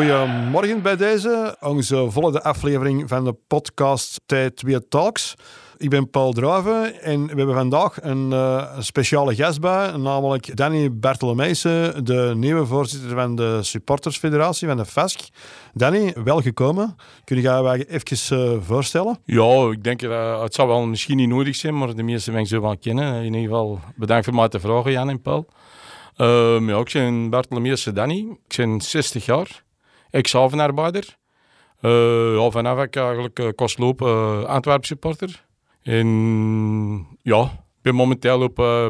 Goedemorgen 0.00 0.82
bij 0.82 0.96
deze, 0.96 1.56
onze 1.60 2.10
volgende 2.10 2.42
aflevering 2.42 3.08
van 3.08 3.24
de 3.24 3.32
podcast 3.46 4.20
Tijd 4.26 4.62
Weer 4.62 4.88
Talks. 4.88 5.34
Ik 5.76 5.90
ben 5.90 6.10
Paul 6.10 6.32
Druiven 6.32 7.02
en 7.02 7.26
we 7.26 7.34
hebben 7.36 7.54
vandaag 7.54 8.02
een, 8.02 8.30
uh, 8.30 8.78
speciale 8.78 9.34
gast 9.34 9.60
bij, 9.60 9.96
namelijk 9.96 10.56
Danny 10.56 10.92
Bertolomeusen, 10.92 12.04
de 12.04 12.32
nieuwe 12.36 12.66
voorzitter 12.66 13.10
van 13.10 13.34
de 13.36 13.58
supportersfederatie 13.62 14.68
van 14.68 14.76
de 14.76 14.84
FASC. 14.84 15.20
Danny, 15.74 16.14
welgekomen. 16.24 16.96
Kun 17.24 17.36
je 17.36 17.42
je 17.42 17.86
even 17.88 18.38
uh, 18.38 18.60
voorstellen? 18.60 19.18
Ja, 19.24 19.70
ik 19.70 19.84
denk 19.84 20.00
dat 20.00 20.10
uh, 20.10 20.42
het 20.42 20.54
zou 20.54 20.68
wel 20.68 20.86
misschien 20.86 21.16
niet 21.16 21.28
nodig 21.28 21.56
zijn, 21.56 21.78
maar 21.78 21.94
de 21.94 22.02
meeste 22.02 22.30
mensen 22.30 22.48
zullen 22.48 22.64
wel 22.64 22.78
kennen. 22.78 23.14
In 23.14 23.24
ieder 23.24 23.40
geval 23.40 23.80
bedankt 23.96 24.24
voor 24.24 24.34
mij 24.34 24.48
te 24.48 24.60
vragen, 24.60 24.92
Jan 24.92 25.08
en 25.08 25.22
Paul. 25.22 25.46
Uh, 26.16 26.68
ja, 26.68 26.78
ik 26.78 26.90
ben 26.92 27.30
Bertolomeusen 27.30 27.94
Danny, 27.94 28.26
ik 28.48 28.56
ben 28.56 28.80
60 28.80 29.24
jaar, 29.24 29.62
ex-havenarbeider. 30.10 31.18
Uh, 31.82 32.34
ja, 32.34 32.50
vanaf 32.50 32.82
ik 32.82 32.96
eigenlijk 32.96 33.38
uh, 33.38 33.48
kostloop 33.54 34.02
uh, 34.02 34.44
Antwerp 34.44 34.84
supporter. 34.84 35.44
En 35.82 37.06
ja, 37.22 37.42
ik 37.42 37.82
ben 37.82 37.94
momenteel 37.94 38.42
op 38.42 38.58
uh, 38.58 38.86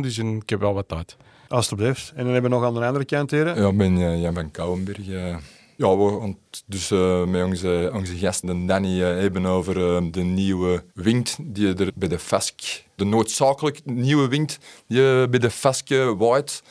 dus 0.00 0.18
ik 0.18 0.48
heb 0.50 0.60
wel 0.60 0.74
wat 0.74 0.88
tijd. 0.88 1.16
Alsjeblieft. 1.48 2.12
En 2.14 2.24
dan 2.24 2.32
hebben 2.32 2.50
we 2.50 2.56
nog 2.56 2.66
aan 2.66 2.74
de 2.74 2.86
andere 2.86 3.04
kant 3.04 3.30
hier. 3.30 3.46
Ja, 3.60 3.68
ik 3.68 3.76
ben 3.76 3.96
uh, 3.96 4.22
Jan 4.22 4.34
van 4.34 4.50
Kouwenberg. 4.50 5.08
Uh, 5.08 5.36
ja, 5.76 5.96
we 5.96 6.18
gaan 6.20 6.38
dus 6.66 6.90
uh, 6.90 7.24
met 7.24 7.44
onze, 7.44 7.90
onze 7.94 8.16
gasten 8.16 8.66
Danny 8.66 8.98
hebben 8.98 9.46
over 9.46 9.74
de 10.12 10.22
nieuwe 10.22 10.84
wind 10.94 11.38
die 11.42 11.74
er 11.74 11.90
bij 11.94 12.08
de 12.08 12.18
FASC, 12.18 12.84
de 12.94 13.04
noodzakelijk 13.04 13.80
nieuwe 13.84 14.28
wind 14.28 14.58
die 14.86 15.28
bij 15.28 15.38
de 15.38 15.50
FASC 15.50 15.88
waait. 16.18 16.62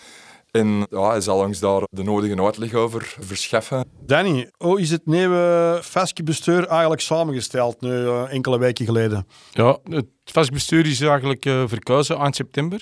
En 0.58 0.88
ja, 0.90 1.10
hij 1.10 1.22
zal 1.22 1.40
ons 1.40 1.60
daar 1.60 1.82
de 1.90 2.04
nodige 2.04 2.42
uitleg 2.42 2.74
over 2.74 3.16
verschaffen. 3.20 3.86
Danny, 4.06 4.52
hoe 4.58 4.82
is 4.82 4.90
het 4.90 5.06
nieuwe 5.06 5.80
FASC-bestuur 5.84 6.68
eigenlijk 6.68 7.02
samengesteld 7.02 7.82
nu 7.82 7.90
uh, 7.90 8.34
enkele 8.34 8.60
weken 8.60 8.86
geleden? 8.86 9.28
Ja, 9.52 9.78
het 9.84 10.06
FASC-bestuur 10.24 10.86
is 10.86 11.02
eigenlijk 11.02 11.46
uh, 11.46 11.64
verkozen 11.68 12.18
eind 12.18 12.36
september. 12.36 12.82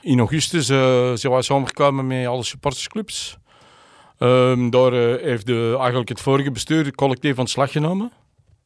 In 0.00 0.18
augustus 0.18 0.70
uh, 0.70 1.12
zijn 1.14 1.32
wij 1.32 1.42
samengekomen 1.42 2.06
met 2.06 2.26
alle 2.26 2.44
supportersclubs. 2.44 3.36
Um, 4.18 4.70
daar 4.70 4.92
heeft 4.92 5.46
de, 5.46 5.74
eigenlijk 5.78 6.08
het 6.08 6.20
vorige 6.20 6.50
bestuur 6.50 6.94
collectief 6.94 7.38
ontslag 7.38 7.72
genomen. 7.72 8.12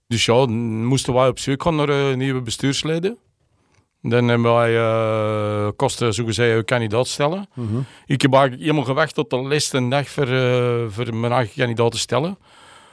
Dus 0.08 0.24
ja, 0.24 0.46
moesten 0.46 1.14
wij 1.14 1.28
op 1.28 1.38
zoek 1.38 1.62
gaan 1.62 1.76
naar 1.76 2.16
nieuwe 2.16 2.40
bestuursleden. 2.40 3.18
Dan 4.08 4.28
hebben 4.28 4.54
wij 4.54 4.74
uh, 4.74 5.68
kosten, 5.76 6.14
zogezegd, 6.14 6.56
een 6.56 6.64
kandidaat 6.64 7.06
stellen. 7.06 7.48
Mm 7.54 7.68
-hmm. 7.68 7.84
Ik 8.06 8.22
heb 8.22 8.32
eigenlijk 8.32 8.62
helemaal 8.62 8.84
gewacht 8.84 9.14
tot 9.14 9.30
de 9.30 9.36
laatste 9.36 9.88
dag 9.88 10.08
voor, 10.08 10.28
uh, 10.28 10.84
voor 10.88 11.14
mijn 11.14 11.32
eigen 11.32 11.54
kandidaat 11.56 11.92
te 11.92 11.98
stellen. 11.98 12.38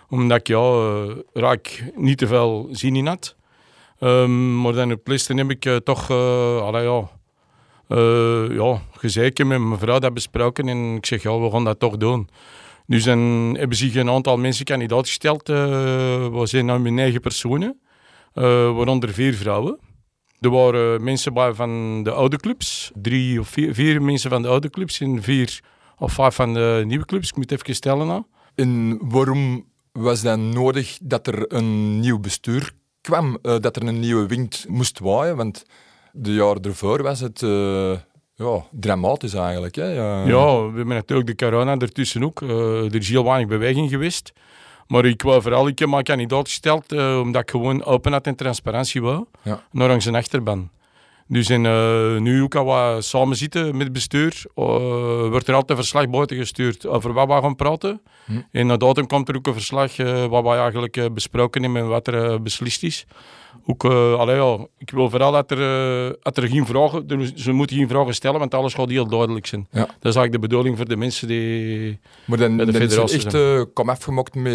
Omdat 0.10 0.38
ik 0.40 0.48
ja, 0.48 0.58
uh, 0.58 1.16
raak 1.34 1.84
niet 1.96 2.18
te 2.18 2.28
veel 2.28 2.68
zin 2.72 2.96
in 2.96 3.08
had. 3.08 3.36
Um, 4.00 4.62
maar 4.62 4.74
dan 4.74 4.92
op 4.92 5.08
listen 5.08 5.38
heb 5.38 5.50
ik 5.52 5.84
toch 5.84 6.12
allee, 6.62 6.84
ja, 6.84 7.10
ja, 8.50 8.82
gezeken 8.92 9.48
met 9.48 9.60
mijn 9.60 9.80
vrouw 9.80 10.00
dat 10.00 10.14
besproken. 10.14 10.68
En 10.68 10.96
ik 10.96 11.06
zeg, 11.06 11.24
ja, 11.24 11.40
we 11.40 11.52
gaan 11.52 11.64
dat 11.64 11.80
toch 11.80 11.98
doen. 11.98 12.30
Dus 12.88 13.04
dan 13.04 13.20
hebben 13.58 13.78
zich 13.78 13.96
een 13.96 14.10
aantal 14.10 14.38
mensen 14.38 14.66
kandidaat 14.66 15.08
gesteld. 15.08 15.48
we 15.48 16.42
zijn 16.44 16.66
nu 16.66 16.80
met 16.80 16.92
negen 16.92 17.22
personen, 17.22 17.80
waaronder 18.34 19.10
vier 19.14 19.34
vrouwen. 19.34 19.80
Er 20.44 20.50
waren 20.50 21.04
mensen 21.04 21.34
bij 21.34 21.54
van 21.54 22.04
de 22.04 22.12
oude 22.12 22.38
clubs. 22.38 22.92
Drie 22.96 23.40
of 23.40 23.48
vier, 23.48 23.74
vier, 23.74 24.02
mensen 24.02 24.30
van 24.30 24.42
de 24.42 24.48
oude 24.48 24.70
clubs 24.70 25.00
en 25.00 25.22
vier 25.22 25.60
of 25.98 26.14
vijf 26.14 26.36
van 26.36 26.54
de 26.54 26.84
nieuwe 26.86 27.06
clubs. 27.06 27.30
Ik 27.30 27.36
moet 27.36 27.52
even 27.52 27.76
stellen. 27.76 28.08
Nou. 28.08 28.24
En 28.56 29.00
waarom 29.10 29.66
was 29.92 30.22
dat 30.22 30.38
nodig 30.38 30.98
dat 31.02 31.28
er 31.28 31.54
een 31.54 32.00
nieuw 32.00 32.20
bestuur 32.20 32.72
kwam? 33.02 33.38
Uh, 33.44 33.60
dat 33.60 33.76
er 33.76 33.88
een 33.88 34.00
nieuwe 34.00 34.28
wind 34.28 34.66
moest 34.68 35.00
waaien? 35.00 35.36
Want 35.36 35.66
de 36.12 36.34
jaren 36.34 36.62
ervoor 36.62 37.04
was 37.04 37.20
het 37.20 37.42
uh, 37.42 37.98
ja, 38.36 38.66
dramatisch 38.72 39.34
eigenlijk. 39.34 39.76
Hè? 39.76 39.88
Ja. 39.94 40.26
ja, 40.26 40.62
we 40.62 40.78
hebben 40.78 40.96
natuurlijk 40.96 41.28
de 41.28 41.46
corona 41.46 41.78
ertussen 41.78 42.24
ook. 42.24 42.42
Uh, 42.42 42.86
er 42.86 42.96
is 42.96 43.10
heel 43.10 43.24
weinig 43.24 43.48
beweging 43.48 43.90
geweest. 43.90 44.34
Maar 44.88 45.06
ik 45.06 45.22
wou 45.22 45.42
vooral, 45.42 45.68
ik 45.68 45.80
heb 45.80 45.90
mijn 45.90 46.04
kandidaat 46.04 46.48
gesteld 46.48 46.94
uh, 46.94 47.20
omdat 47.20 47.42
ik 47.42 47.50
gewoon 47.50 47.84
openheid 47.84 48.28
en 48.28 48.36
transparantie 48.36 49.02
wou. 49.02 49.26
Ja. 49.42 49.64
Naar 49.72 50.02
zijn 50.02 50.16
achterban. 50.16 50.70
Dus 51.28 51.50
en, 51.50 51.64
uh, 51.64 52.18
nu 52.18 52.42
ook 52.42 52.56
al 52.56 52.66
wat 52.66 53.06
samen 53.06 53.36
zitten 53.36 53.72
met 53.72 53.84
het 53.84 53.94
bestuur, 53.94 54.44
uh, 54.56 54.66
wordt 55.30 55.48
er 55.48 55.54
altijd 55.54 55.70
een 55.70 55.76
verslag 55.76 56.10
buiten 56.10 56.38
gestuurd 56.38 56.88
over 56.88 57.14
wat 57.14 57.28
we 57.28 57.34
gaan 57.34 57.56
praten. 57.56 58.02
Hm. 58.26 58.42
En 58.52 58.68
na 58.68 58.78
datum 58.78 59.08
komt 59.08 59.30
er 59.30 59.36
ook 59.36 59.48
een 59.48 59.54
verslag 59.54 59.98
uh, 59.98 60.26
wat 60.26 60.44
we 60.44 60.50
eigenlijk 60.50 61.14
besproken 61.14 61.64
hebben 61.64 61.82
en 61.82 61.88
wat 61.88 62.08
er 62.08 62.42
beslist 62.42 62.84
is. 62.84 63.06
Ook, 63.66 63.86
allee, 63.86 64.36
ja, 64.36 64.68
ik 64.78 64.90
wil 64.90 65.10
vooral 65.10 65.32
dat 65.32 65.52
er, 65.52 66.18
dat 66.22 66.38
er 66.38 66.48
geen 66.48 66.66
vragen, 66.66 67.32
ze 67.36 67.52
moeten 67.52 67.78
geen 67.78 67.88
vragen 67.88 68.14
stellen, 68.14 68.40
want 68.40 68.54
alles 68.54 68.74
gaat 68.74 68.90
heel 68.90 69.08
duidelijk 69.08 69.46
zijn. 69.46 69.68
Ja. 69.72 69.80
Dat 69.80 69.88
is 69.88 70.16
eigenlijk 70.16 70.32
de 70.32 70.40
bedoeling 70.40 70.78
voor 70.78 70.88
de 70.88 70.96
mensen 70.96 71.28
die 71.28 72.00
maar 72.26 72.38
dan, 72.38 72.58
bij 72.58 72.66
de 72.66 72.74
federatie 72.74 73.18
is 73.18 73.26
er 73.26 73.60
echt 73.60 73.74
kom 73.74 73.90
afgemokt 73.90 74.36
met 74.36 74.54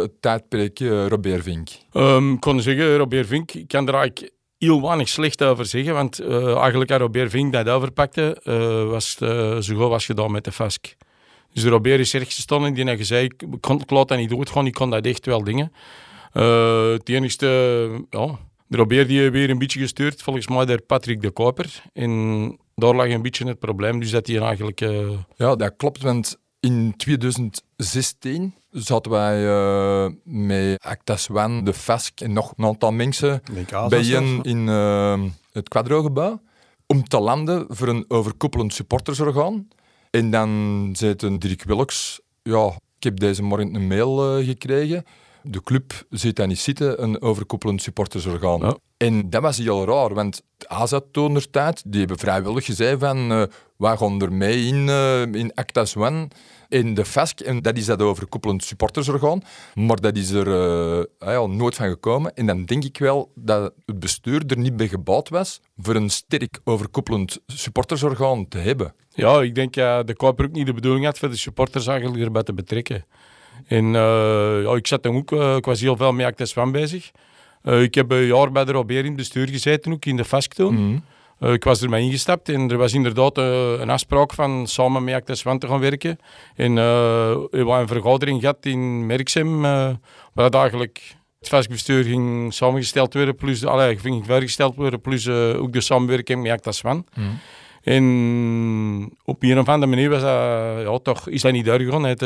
het 0.00 0.10
tijdperk 0.20 0.78
Robert 1.08 1.42
Vink. 1.42 1.68
Um, 1.92 2.32
ik 2.32 2.40
kon 2.40 2.60
zeggen, 2.60 2.96
Robert 2.96 3.26
Vink, 3.26 3.52
ik 3.52 3.68
kan 3.68 3.88
er 3.88 3.94
eigenlijk 3.94 4.32
heel 4.60 4.82
weinig 4.82 5.08
slecht 5.08 5.42
over 5.42 5.66
zeggen, 5.66 5.94
want 5.94 6.20
uh, 6.20 6.56
eigenlijk 6.56 6.90
Robert 6.90 7.30
Vink 7.30 7.52
dat 7.52 7.68
overpakte, 7.68 8.40
uh, 8.44 8.84
was 8.90 9.10
het 9.10 9.20
uh, 9.30 9.56
zo 9.58 9.74
goed 9.76 9.88
was 9.88 10.04
gedaan 10.04 10.32
met 10.32 10.44
de 10.44 10.52
FASC. 10.52 10.94
Dus 11.52 11.62
de 11.62 11.98
is 11.98 12.14
ergens 12.14 12.34
gestonden 12.34 12.74
die 12.74 12.84
had 12.84 12.96
gezegd, 12.96 13.22
ik, 13.24 13.44
kon, 13.60 13.82
dat 13.86 14.16
niet 14.16 14.30
doodgaan, 14.30 14.66
ik 14.66 14.74
kon 14.74 14.90
dat 14.90 15.06
echt 15.06 15.26
wel 15.26 15.44
dingen. 15.44 15.72
het 16.92 17.08
enigste, 17.08 17.46
ja, 18.10 18.38
de 18.66 18.76
Robert 18.76 19.08
die 19.08 19.20
heeft 19.20 19.32
weer 19.32 19.50
een 19.50 19.58
beetje 19.58 19.80
gestuurd, 19.80 20.22
volgens 20.22 20.48
mij 20.48 20.64
door 20.64 20.82
Patrick 20.82 21.20
de 21.20 21.30
Koper. 21.30 21.82
En 21.92 22.58
daar 22.74 22.94
lag 22.94 23.08
een 23.08 23.22
beetje 23.22 23.46
het 23.46 23.58
probleem, 23.58 24.00
dus 24.00 24.10
dat 24.10 24.26
hij 24.26 24.38
eigenlijk... 24.38 24.80
Ja, 25.36 25.56
dat 25.56 25.74
klopt, 25.76 26.02
want 26.02 26.38
in 26.60 26.94
2016 26.96 28.54
zaten 28.70 29.10
wij 29.10 29.44
uh, 29.44 30.10
met 30.24 30.82
Actas 30.82 31.30
One, 31.30 31.62
de 31.62 31.72
FASC 31.72 32.20
en 32.20 32.32
nog 32.32 32.52
een 32.56 32.64
aantal 32.64 32.92
mensen 32.92 33.42
bijeen 33.88 34.42
in 34.42 34.66
uh, 34.66 35.22
het 35.52 35.68
Quadro-gebouw 35.68 36.40
om 36.86 37.04
te 37.08 37.20
landen 37.20 37.64
voor 37.68 37.88
een 37.88 38.04
overkoepelend 38.08 38.74
supportersorgaan. 38.74 39.68
En 40.10 40.30
dan 40.30 40.90
zei 40.92 41.14
een 41.16 41.38
Dirk 41.38 41.64
Wilks, 41.64 42.20
ja, 42.42 42.66
ik 42.96 43.02
heb 43.02 43.20
deze 43.20 43.42
morgen 43.42 43.74
een 43.74 43.86
mail 43.86 44.38
uh, 44.38 44.46
gekregen. 44.46 45.04
De 45.42 45.62
club 45.62 46.06
zit 46.10 46.36
daar 46.36 46.46
niet 46.46 46.58
zitten, 46.58 47.02
een 47.02 47.22
overkoepelend 47.22 47.82
supportersorgaan. 47.82 48.60
Ja. 48.60 48.76
En 48.96 49.30
dat 49.30 49.42
was 49.42 49.56
heel 49.56 49.84
raar, 49.84 50.14
want 50.14 50.42
AZ 50.66 50.98
toen 51.12 51.40
tijd, 51.50 51.82
die 51.86 51.98
hebben 52.00 52.18
vrijwillig 52.18 52.64
gezegd 52.64 52.98
van, 52.98 53.32
uh, 53.32 53.42
wij 53.76 53.96
gaan 53.96 54.22
er 54.22 54.32
mee 54.32 54.66
in, 54.66 54.86
uh, 54.86 55.22
in 55.22 55.54
Actas 55.54 55.96
One 55.96 56.28
in 56.70 56.94
de 56.94 57.04
FASC. 57.04 57.40
En 57.40 57.62
dat 57.62 57.76
is 57.76 57.86
dat 57.86 58.02
overkoepelend 58.02 58.64
supportersorgaan. 58.64 59.42
Maar 59.74 60.00
dat 60.00 60.16
is 60.16 60.30
er 60.30 60.46
uh, 60.46 61.04
ja, 61.18 61.46
nooit 61.46 61.74
van 61.74 61.88
gekomen. 61.88 62.34
En 62.34 62.46
dan 62.46 62.64
denk 62.64 62.84
ik 62.84 62.98
wel 62.98 63.32
dat 63.34 63.72
het 63.86 63.98
bestuur 63.98 64.42
er 64.46 64.58
niet 64.58 64.76
bij 64.76 64.88
gebouwd 64.88 65.28
was 65.28 65.60
voor 65.78 65.94
een 65.94 66.10
sterk 66.10 66.60
overkoepelend 66.64 67.40
supportersorgaan 67.46 68.48
te 68.48 68.58
hebben. 68.58 68.94
Ja, 69.14 69.40
ik 69.42 69.54
denk 69.54 69.74
dat 69.74 70.00
uh, 70.00 70.06
de 70.06 70.14
Koper 70.14 70.44
ook 70.44 70.52
niet 70.52 70.66
de 70.66 70.74
bedoeling 70.74 71.04
had 71.04 71.18
voor 71.18 71.30
de 71.30 71.36
supporters 71.36 71.86
eigenlijk 71.86 72.24
erbij 72.24 72.42
te 72.42 72.52
betrekken. 72.52 73.04
En 73.66 73.84
uh, 73.84 74.62
ja, 74.62 74.74
ik 74.74 74.86
zat 74.86 75.02
dan 75.02 75.16
ook, 75.16 75.32
ik 75.32 75.64
was 75.64 75.80
heel 75.80 75.96
veel 75.96 76.12
met 76.12 76.26
Actes 76.26 76.52
van 76.52 76.72
bezig. 76.72 77.10
ik 77.62 77.94
heb 77.94 78.10
een 78.10 78.24
jaar 78.24 78.52
bij 78.52 78.64
de 78.64 78.72
Robert 78.72 78.98
in 78.98 79.06
het 79.06 79.16
bestuur 79.16 79.48
gezeten, 79.48 79.92
ook 79.92 80.04
in 80.04 80.16
de 80.16 80.24
FASC 80.24 80.52
toen. 80.52 80.74
Mm 80.74 81.02
uh, 81.40 81.52
ik 81.52 81.64
was 81.64 81.82
er 81.82 81.88
mee 81.88 82.04
ingestapt 82.04 82.48
en 82.48 82.70
er 82.70 82.76
was 82.76 82.92
inderdaad 82.92 83.38
uh, 83.38 83.72
een 83.80 83.90
afspraak 83.90 84.32
van 84.32 84.66
samen 84.66 85.04
met 85.04 85.14
Actes 85.14 85.46
One 85.46 85.58
te 85.58 85.66
gaan 85.66 85.80
werken. 85.80 86.18
En 86.56 86.70
uh, 86.70 86.76
we 86.76 87.48
hebben 87.50 87.78
een 87.78 87.88
vergadering 87.88 88.40
gehad 88.40 88.66
in 88.66 89.06
Merksem, 89.06 89.60
waar 90.32 90.50
eigenlijk 90.50 91.16
het 91.38 91.48
vastbestuur 91.48 92.04
ging 92.04 92.54
samengesteld 92.54 93.14
worden, 93.14 93.34
plus 93.34 93.64
allee, 93.64 93.98
ging 93.98 94.26
vergesteld 94.26 94.76
worden, 94.76 95.00
plus 95.00 95.28
ook 95.28 95.72
de 95.72 95.80
samenwerking 95.80 96.42
met 96.42 96.52
Actes. 96.52 96.82
Mm. 96.82 97.04
En 97.82 99.16
op 99.24 99.42
een 99.42 99.58
of 99.58 99.68
andere 99.68 99.90
manier 99.90 100.10
was 100.10 100.20
dat, 100.20 100.82
ja, 100.82 100.98
toch, 100.98 101.28
is 101.28 101.42
dat 101.42 101.52
niet 101.52 101.64
doorgegaan, 101.64 102.04
het, 102.04 102.22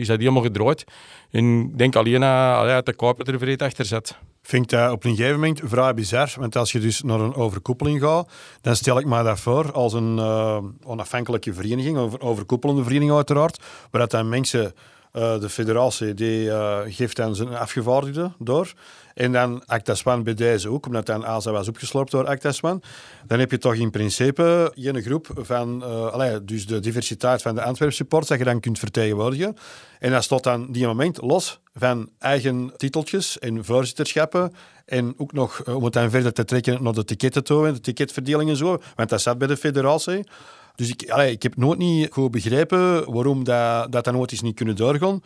is 0.00 0.06
dat 0.06 0.18
helemaal 0.18 0.42
gedraaid. 0.42 0.84
En 1.30 1.60
ik 1.60 1.78
denk 1.78 1.96
alleen 1.96 2.20
dat 2.20 2.86
de 2.86 2.94
Kuiper 2.94 3.48
er 3.48 3.58
achter 3.58 3.84
zat 3.84 4.18
vind 4.46 4.70
dat 4.70 4.92
op 4.92 5.04
een 5.04 5.16
gegeven 5.16 5.40
moment 5.40 5.60
vrij 5.64 5.94
bizar. 5.94 6.32
Want 6.38 6.56
als 6.56 6.72
je 6.72 6.78
dus 6.78 7.02
naar 7.02 7.20
een 7.20 7.34
overkoepeling 7.34 8.00
gaat, 8.00 8.28
dan 8.60 8.76
stel 8.76 8.98
ik 8.98 9.06
me 9.06 9.22
dat 9.22 9.40
voor 9.40 9.72
als 9.72 9.92
een 9.92 10.16
uh, 10.16 10.58
onafhankelijke 10.84 11.54
vereniging, 11.54 11.96
over, 11.96 12.20
overkoepelende 12.20 12.82
vereniging 12.82 13.16
uiteraard, 13.16 13.62
waar 13.90 14.00
dat 14.00 14.10
dan 14.10 14.28
mensen 14.28 14.74
Uh, 15.16 15.40
de 15.40 15.48
federatie 15.48 16.14
die, 16.14 16.44
uh, 16.44 16.78
geeft 16.86 17.16
dan 17.16 17.34
zijn 17.34 17.56
afgevaardigde 17.56 18.32
door. 18.38 18.72
En 19.14 19.32
dan 19.32 19.62
Actaswan 19.66 20.22
bij 20.22 20.34
deze 20.34 20.68
ook, 20.68 20.86
omdat 20.86 21.06
dan 21.06 21.24
ASA 21.24 21.50
was 21.50 21.68
opgesloopt 21.68 22.10
door 22.10 22.26
Actaswan. 22.26 22.82
Dan 23.26 23.38
heb 23.38 23.50
je 23.50 23.58
toch 23.58 23.74
in 23.74 23.90
principe 23.90 24.72
een 24.74 25.02
groep 25.02 25.30
van, 25.36 25.82
uh, 25.82 26.06
allee, 26.06 26.44
dus 26.44 26.66
de 26.66 26.80
diversiteit 26.80 27.42
van 27.42 27.54
de 27.54 27.62
Antwerp 27.62 27.92
supporters 27.92 28.30
dat 28.30 28.38
je 28.38 28.44
dan 28.44 28.60
kunt 28.60 28.78
vertegenwoordigen. 28.78 29.56
En 29.98 30.10
dat 30.10 30.24
staat 30.24 30.42
dan 30.42 30.72
die 30.72 30.86
moment 30.86 31.20
los 31.20 31.60
van 31.74 32.08
eigen 32.18 32.72
titeltjes 32.76 33.38
en 33.38 33.64
voorzitterschappen. 33.64 34.52
En 34.84 35.14
ook 35.16 35.32
nog, 35.32 35.64
om 35.64 35.84
het 35.84 35.92
dan 35.92 36.10
verder 36.10 36.32
te 36.32 36.44
trekken 36.44 36.82
naar 36.82 36.92
de 36.92 37.04
ticketten 37.04 37.44
toe, 37.44 37.72
de 37.72 37.80
ticketverdeling 37.80 38.50
en 38.50 38.56
zo. 38.56 38.82
Want 38.94 39.08
dat 39.08 39.20
zat 39.20 39.38
bij 39.38 39.48
de 39.48 39.56
federatie. 39.56 40.24
Dus 40.74 40.88
ik, 40.88 41.10
allee, 41.10 41.30
ik 41.30 41.42
heb 41.42 41.56
nooit 41.56 41.78
niet 41.78 42.12
goed 42.12 42.30
begrepen 42.30 43.12
waarom 43.12 43.44
dat, 43.44 43.92
dat, 43.92 44.04
dat 44.04 44.14
nooit 44.14 44.32
is 44.32 44.40
niet 44.40 44.54
kunnen 44.54 44.76
doorgaan. 44.76 45.22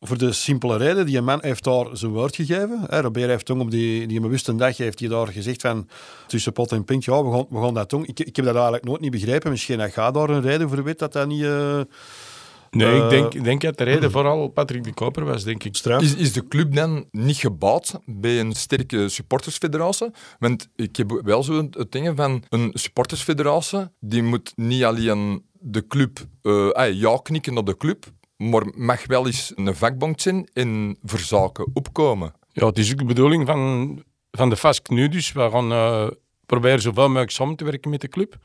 Voor 0.00 0.18
de 0.18 0.32
simpele 0.32 0.76
reden, 0.76 1.06
die 1.06 1.20
man 1.20 1.38
heeft 1.42 1.64
daar 1.64 1.86
zijn 1.92 2.12
woord 2.12 2.36
gegeven. 2.36 2.80
Hè, 2.86 3.00
Robert 3.00 3.28
heeft 3.28 3.46
toen 3.46 3.60
op 3.60 3.70
die, 3.70 4.06
die 4.06 4.20
bewuste 4.20 4.54
dag 4.54 4.76
heeft 4.76 4.98
hij 4.98 5.08
daar 5.08 5.26
gezegd 5.26 5.60
van 5.60 5.88
tussen 6.26 6.52
pot 6.52 6.72
en 6.72 6.84
pint, 6.84 7.04
ja, 7.04 7.24
we 7.24 7.46
gaan, 7.52 7.74
dat 7.74 7.90
doen. 7.90 8.06
Ik, 8.06 8.20
ik 8.20 8.36
heb 8.36 8.44
dat 8.44 8.54
eigenlijk 8.54 8.84
nooit 8.84 9.00
niet 9.00 9.10
begrepen. 9.10 9.50
Misschien 9.50 9.78
dat 9.78 9.92
gaat 9.92 10.14
daar 10.14 10.30
een 10.30 10.42
reden 10.42 10.68
voor 10.68 10.82
weet 10.82 10.98
dat 10.98 11.12
dat 11.12 11.28
niet... 11.28 11.42
Uh, 11.42 11.80
Nee, 12.70 13.02
ik 13.02 13.10
denk, 13.10 13.44
denk 13.44 13.60
dat 13.60 13.78
de 13.78 13.84
reden 13.84 14.10
vooral 14.16 14.48
Patrick 14.48 14.84
de 14.84 14.94
Koper 14.94 15.24
was, 15.24 15.44
denk 15.44 15.64
ik. 15.64 15.76
Is, 16.00 16.14
is 16.14 16.32
de 16.32 16.48
club 16.48 16.74
dan 16.74 17.08
niet 17.10 17.36
gebouwd 17.36 17.98
bij 18.04 18.40
een 18.40 18.52
sterke 18.52 19.08
supportersfederatie? 19.08 20.10
Want 20.38 20.68
ik 20.76 20.96
heb 20.96 21.20
wel 21.24 21.42
zo 21.42 21.68
het 21.70 21.92
ding 21.92 22.16
van 22.16 22.44
een 22.48 22.70
supportersfederatie, 22.72 23.88
die 24.00 24.22
moet 24.22 24.52
niet 24.56 24.84
alleen 24.84 25.44
de 25.52 25.86
club, 25.86 26.18
uh, 26.42 26.92
ja 26.92 27.18
knikken 27.22 27.54
naar 27.54 27.64
de 27.64 27.76
club, 27.76 28.04
maar 28.36 28.62
mag 28.74 29.06
wel 29.06 29.26
eens 29.26 29.52
een 29.54 29.74
vakbond 29.74 30.22
zijn 30.22 30.48
en 30.52 30.98
voor 31.02 31.18
zaken 31.18 31.70
opkomen. 31.72 32.34
Ja, 32.52 32.66
het 32.66 32.78
is 32.78 32.92
ook 32.92 32.98
de 32.98 33.04
bedoeling 33.04 33.46
van, 33.46 34.02
van 34.30 34.50
de 34.50 34.56
FASC 34.56 34.88
nu 34.88 35.08
dus. 35.08 35.32
We 35.32 35.50
gaan 35.50 35.72
uh, 35.72 36.06
proberen 36.46 36.80
zoveel 36.80 37.08
mogelijk 37.08 37.30
samen 37.30 37.56
te 37.56 37.64
werken 37.64 37.90
met 37.90 38.00
de 38.00 38.08
club. 38.08 38.36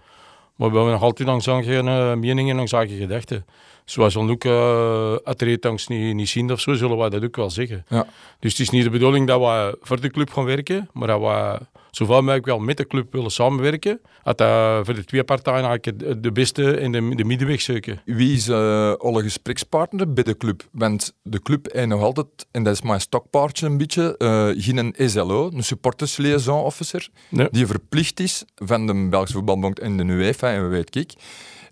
Maar 0.56 0.70
we 0.70 0.76
hebben 0.76 0.94
nog 0.94 1.04
altijd 1.04 1.28
langs 1.28 1.48
eigen 1.48 1.88
uh, 1.88 2.14
meningen 2.14 2.50
en 2.50 2.56
langs 2.56 2.72
eigen 2.72 2.98
gedachten. 2.98 3.46
Zoals 3.86 4.14
we 4.14 4.30
ook 4.30 4.44
uh, 4.44 5.88
niet, 5.88 6.16
niet 6.16 6.30
zien 6.30 6.52
of 6.52 6.60
zo, 6.60 6.74
zullen 6.74 6.98
we 6.98 7.10
dat 7.10 7.24
ook 7.24 7.36
wel 7.36 7.50
zeggen. 7.50 7.86
Ja. 7.88 8.08
Dus 8.40 8.52
het 8.52 8.62
is 8.62 8.70
niet 8.70 8.84
de 8.84 8.90
bedoeling 8.90 9.28
dat 9.28 9.40
we 9.40 9.78
voor 9.82 10.02
de 10.02 10.10
club 10.10 10.30
gaan 10.30 10.46
werken, 10.46 10.90
maar 10.94 11.08
dat 11.08 11.20
we 11.20 11.71
zoveel 11.92 12.22
mogelijk 12.22 12.46
wel 12.46 12.60
met 12.60 12.78
de 12.78 12.88
club 12.88 13.14
willen 13.14 13.32
samenwerken. 13.32 14.02
Dat 14.24 14.38
dat 14.38 14.86
voor 14.86 14.94
de 14.96 15.04
twee 15.04 15.24
partijen 15.24 15.70
eigenlijk 15.70 16.24
de 16.24 16.32
beste 16.32 16.80
in 16.80 16.92
de, 16.92 17.16
de 17.16 17.24
middenweg 17.24 17.62
zoeken. 17.62 18.02
Wie 18.06 18.34
is 18.34 18.48
uh, 18.48 18.94
alle 18.94 19.22
gesprekspartner 19.22 20.14
bij 20.14 20.24
de 20.24 20.38
club? 20.38 20.68
Want 20.72 21.14
de 21.24 21.42
club 21.42 21.68
heeft 21.72 21.88
nog 21.88 22.02
altijd, 22.02 22.48
en 22.52 22.64
dat 22.64 22.74
is 22.74 22.82
mijn 22.82 23.02
stokpaardje 23.02 23.66
een 23.66 23.78
beetje, 23.78 24.16
uh, 24.18 24.64
geen 24.64 24.94
SLO, 25.10 25.52
een 25.54 25.64
supporters 25.64 26.18
liaison 26.18 26.64
officer, 26.64 27.10
die 27.52 27.68
verplicht 27.68 28.20
is 28.20 28.46
van 28.56 28.88
de 28.88 29.08
Belgische 29.10 29.36
Voetbalbond 29.36 29.80
en 29.80 29.98
de 29.98 30.04
UEFA, 30.04 30.52
en 30.52 30.70
weet 30.70 30.96
ik. 30.96 31.14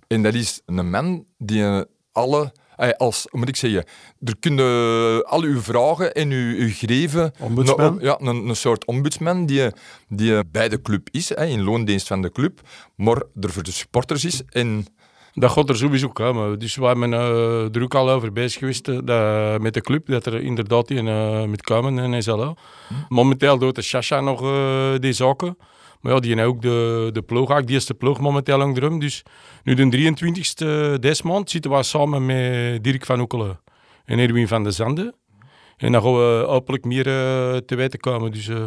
En 0.08 0.24
dat 0.24 0.34
is 0.34 0.62
een 0.66 0.90
man 0.90 1.26
die 1.38 1.86
alle 2.12 2.52
als, 2.98 3.28
moet 3.32 3.48
ik 3.48 3.56
zeggen, 3.56 3.86
er 4.24 4.38
kunnen 4.40 5.26
al 5.26 5.42
uw 5.42 5.62
vragen 5.62 6.14
en 6.14 6.32
uw, 6.32 6.58
uw 6.58 6.70
greven... 6.70 7.34
Ombudsman? 7.40 7.98
ja, 8.02 8.18
een, 8.20 8.48
een, 8.48 8.56
soort 8.56 8.86
ombudsman 8.86 9.46
die, 9.46 9.72
die 10.08 10.46
bij 10.46 10.70
de 10.70 10.82
club 10.82 11.08
is, 11.12 11.32
in 11.32 11.64
loondienst 11.64 12.08
van 12.08 12.22
de 12.22 12.32
club, 12.32 12.62
maar 12.96 13.24
er 13.42 13.50
voor 13.50 13.64
de 13.64 13.72
supporters 13.72 14.26
is 14.26 14.42
en... 14.50 14.86
Dat 15.34 15.52
gaat 15.52 15.70
er 15.70 15.78
sowieso 15.78 16.10
komen. 16.10 16.60
Dus 16.60 16.76
we 16.76 16.86
hebben 16.86 17.12
uh, 17.12 17.76
er 17.76 17.84
ook 17.84 17.96
al 17.96 18.10
over 18.10 18.32
bezig 18.32 18.60
geweest 18.60 18.88
uh, 18.88 19.00
dat, 19.04 19.62
met 19.62 19.74
de 19.74 19.82
club, 19.82 20.08
dat 20.08 20.26
er 20.26 20.42
inderdaad 20.42 20.90
een 20.90 21.08
uh, 21.08 21.44
moet 21.44 21.62
komen 21.62 22.14
in 22.14 22.24
SLO. 22.24 22.54
Hm. 22.88 22.94
Momenteel 23.10 23.58
doet 23.58 23.76
de 23.76 23.82
Shasha 23.82 24.20
nog 24.20 24.40
die 25.00 25.14
zaken. 25.14 25.58
Maar 26.00 26.14
ja, 26.14 26.20
die 26.20 26.36
heeft 26.36 26.48
ook 26.48 26.62
de, 26.62 27.10
de 27.14 27.22
ploeg, 27.22 27.64
die 27.64 27.76
is 27.76 27.86
de 27.86 27.94
ploeg 27.94 28.20
momenteel 28.20 28.58
lang 28.58 28.76
drum. 28.76 29.00
Dus 29.00 29.24
nu 29.64 29.74
de 29.74 30.14
23e 30.96 31.00
deze 31.00 31.28
maand 31.28 31.50
zitten 31.50 31.72
we 31.72 31.84
samen 31.84 32.26
met 32.26 32.84
Dirk 32.84 33.06
van 33.06 33.20
Oekelen 33.20 33.60
en 34.06 34.20
Erwin 34.20 34.48
van 34.48 34.64
de 34.64 34.72
Zande. 34.72 35.14
En 35.78 35.92
dan 35.92 36.02
gaan 36.02 36.14
we 36.14 36.44
hopelijk 36.48 36.86
meer 36.86 37.08
uh, 37.08 37.58
te 37.58 37.76
weten 37.76 38.00
komen. 38.00 38.32
Dus, 38.32 38.48
uh, 38.48 38.58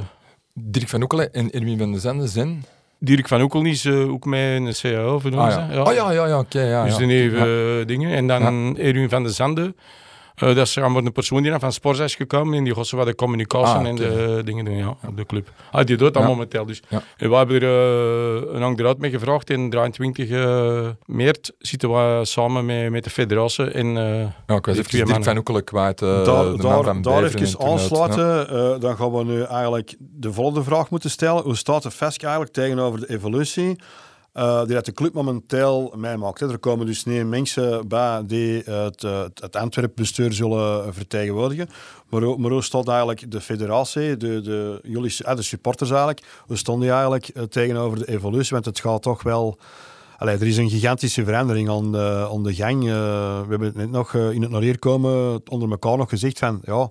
Dirk 0.55 0.89
van 0.89 1.03
Oekelen 1.03 1.33
en 1.33 1.51
Erwin 1.51 1.79
van 1.79 1.93
de 1.93 1.99
Zande 1.99 2.27
zijn? 2.27 2.65
Dirk 2.99 3.29
van 3.29 3.41
Oekelen 3.41 3.67
is 3.67 3.85
uh, 3.85 4.13
ook 4.13 4.25
een 4.27 4.73
CAO, 4.73 5.21
ah, 5.25 5.33
ja. 5.33 5.69
ja. 5.71 5.83
Oh 5.83 5.95
ja, 5.95 6.13
ja, 6.13 6.27
ja, 6.27 6.39
oké. 6.39 6.57
Okay, 6.57 6.69
ja, 6.69 6.85
dus 6.85 6.97
die 6.97 7.09
even 7.09 7.87
dingen. 7.87 8.17
En 8.17 8.27
dan 8.27 8.79
Erwin 8.79 9.09
van 9.09 9.23
de 9.23 9.31
Zande 9.31 9.75
dat 10.35 10.57
is 10.57 10.77
een 10.77 11.13
persoon 11.13 11.43
die 11.43 11.59
van 11.59 11.73
Sport 11.73 11.99
is 11.99 12.15
gekomen 12.15 12.59
en 12.59 12.65
die 12.65 12.75
gaat 12.75 12.91
wat 12.91 13.07
de 13.07 13.15
communicatie 13.15 13.75
ah, 13.75 13.87
en 13.87 13.95
de 13.95 14.43
dingen 14.45 14.65
doen 14.65 14.77
ja, 14.77 14.97
op 15.07 15.17
de 15.17 15.27
club. 15.27 15.51
Ah, 15.71 15.85
die 15.85 15.97
doet 15.97 16.15
dat 16.15 16.25
momenteel 16.25 16.67
dus. 16.67 16.83
En 17.17 17.31
we 17.31 17.37
hebben 17.37 17.63
er 17.63 18.53
uh, 18.53 18.63
een 18.63 18.79
eruit 18.79 18.99
mee 18.99 19.11
gevraagd. 19.11 19.51
In 19.51 19.71
23 19.71 20.29
uh, 20.29 20.89
maart 21.07 21.53
zitten 21.59 21.91
we 21.91 22.25
samen 22.25 22.65
met, 22.65 22.91
met 22.91 23.05
de 23.05 23.11
federatie. 23.11 23.71
En, 23.71 23.87
ja, 24.47 24.57
ik 24.57 24.67
was 24.67 24.77
even 24.77 25.07
Dirk 25.07 25.25
van 25.25 25.37
Oekelen 25.37 25.65
kwijt. 25.65 25.99
daar 25.99 26.25
daar, 26.57 27.03
daar 27.03 27.25
even 27.25 27.61
aansluiten. 27.61 28.81
dan 28.81 28.97
gaan 28.97 29.13
we 29.13 29.25
nu 29.25 29.43
eigenlijk 29.43 29.97
de 29.99 30.33
volgende 30.33 30.63
vraag 30.63 30.91
moeten 30.91 31.11
stellen. 31.11 31.43
Hoe 31.43 31.57
staat 31.57 31.83
de 31.83 31.91
FESC 31.91 32.23
eigenlijk 32.23 32.53
tegenover 32.53 33.01
de 33.01 33.11
evolutie? 33.11 33.77
Uh, 34.35 34.65
die 34.65 34.81
de 34.81 34.93
club 34.93 35.13
momenteel 35.13 35.95
meemaakt. 35.97 36.41
Er 36.41 36.59
komen 36.59 36.87
dus 36.87 37.05
niet 37.05 37.27
mensen 37.27 37.89
bij 37.89 38.23
die 38.27 38.63
het, 38.63 39.03
het, 39.03 39.41
het 39.41 39.57
Antwerp-bestuur 39.57 40.33
zullen 40.33 40.95
vertegenwoordigen. 40.95 41.69
Maar, 42.09 42.41
maar 42.41 42.51
hoe 42.51 42.63
staat 42.63 42.89
eigenlijk 42.89 43.31
de 43.31 43.41
federatie, 43.41 44.17
de, 44.17 44.41
de, 44.41 44.81
jullie, 44.83 45.25
eh, 45.25 45.37
de 45.37 45.43
supporters 45.43 45.91
eigenlijk, 45.91 46.23
hoe 46.47 46.57
stonden 46.57 46.83
die 46.83 46.93
eigenlijk 46.93 47.29
eh, 47.29 47.43
tegenover 47.43 47.99
de 47.99 48.09
evolutie? 48.09 48.53
Want 48.53 48.65
het 48.65 48.81
gaat 48.81 49.03
toch 49.03 49.23
wel... 49.23 49.59
Allee, 50.17 50.37
er 50.37 50.47
is 50.47 50.57
een 50.57 50.71
gigantische 50.71 51.25
verandering 51.25 51.71
aan 51.71 51.93
de, 51.93 52.29
aan 52.33 52.43
de 52.43 52.55
gang. 52.55 52.83
We 52.83 53.47
hebben 53.49 53.69
het 53.69 53.77
net 53.77 53.91
nog 53.91 54.15
in 54.15 54.43
het 54.43 54.51
naar 54.51 54.63
hier 54.63 54.79
komen 54.79 55.41
onder 55.49 55.71
elkaar 55.71 55.97
nog 55.97 56.09
gezegd 56.09 56.39
van... 56.39 56.61
Ja, 56.65 56.91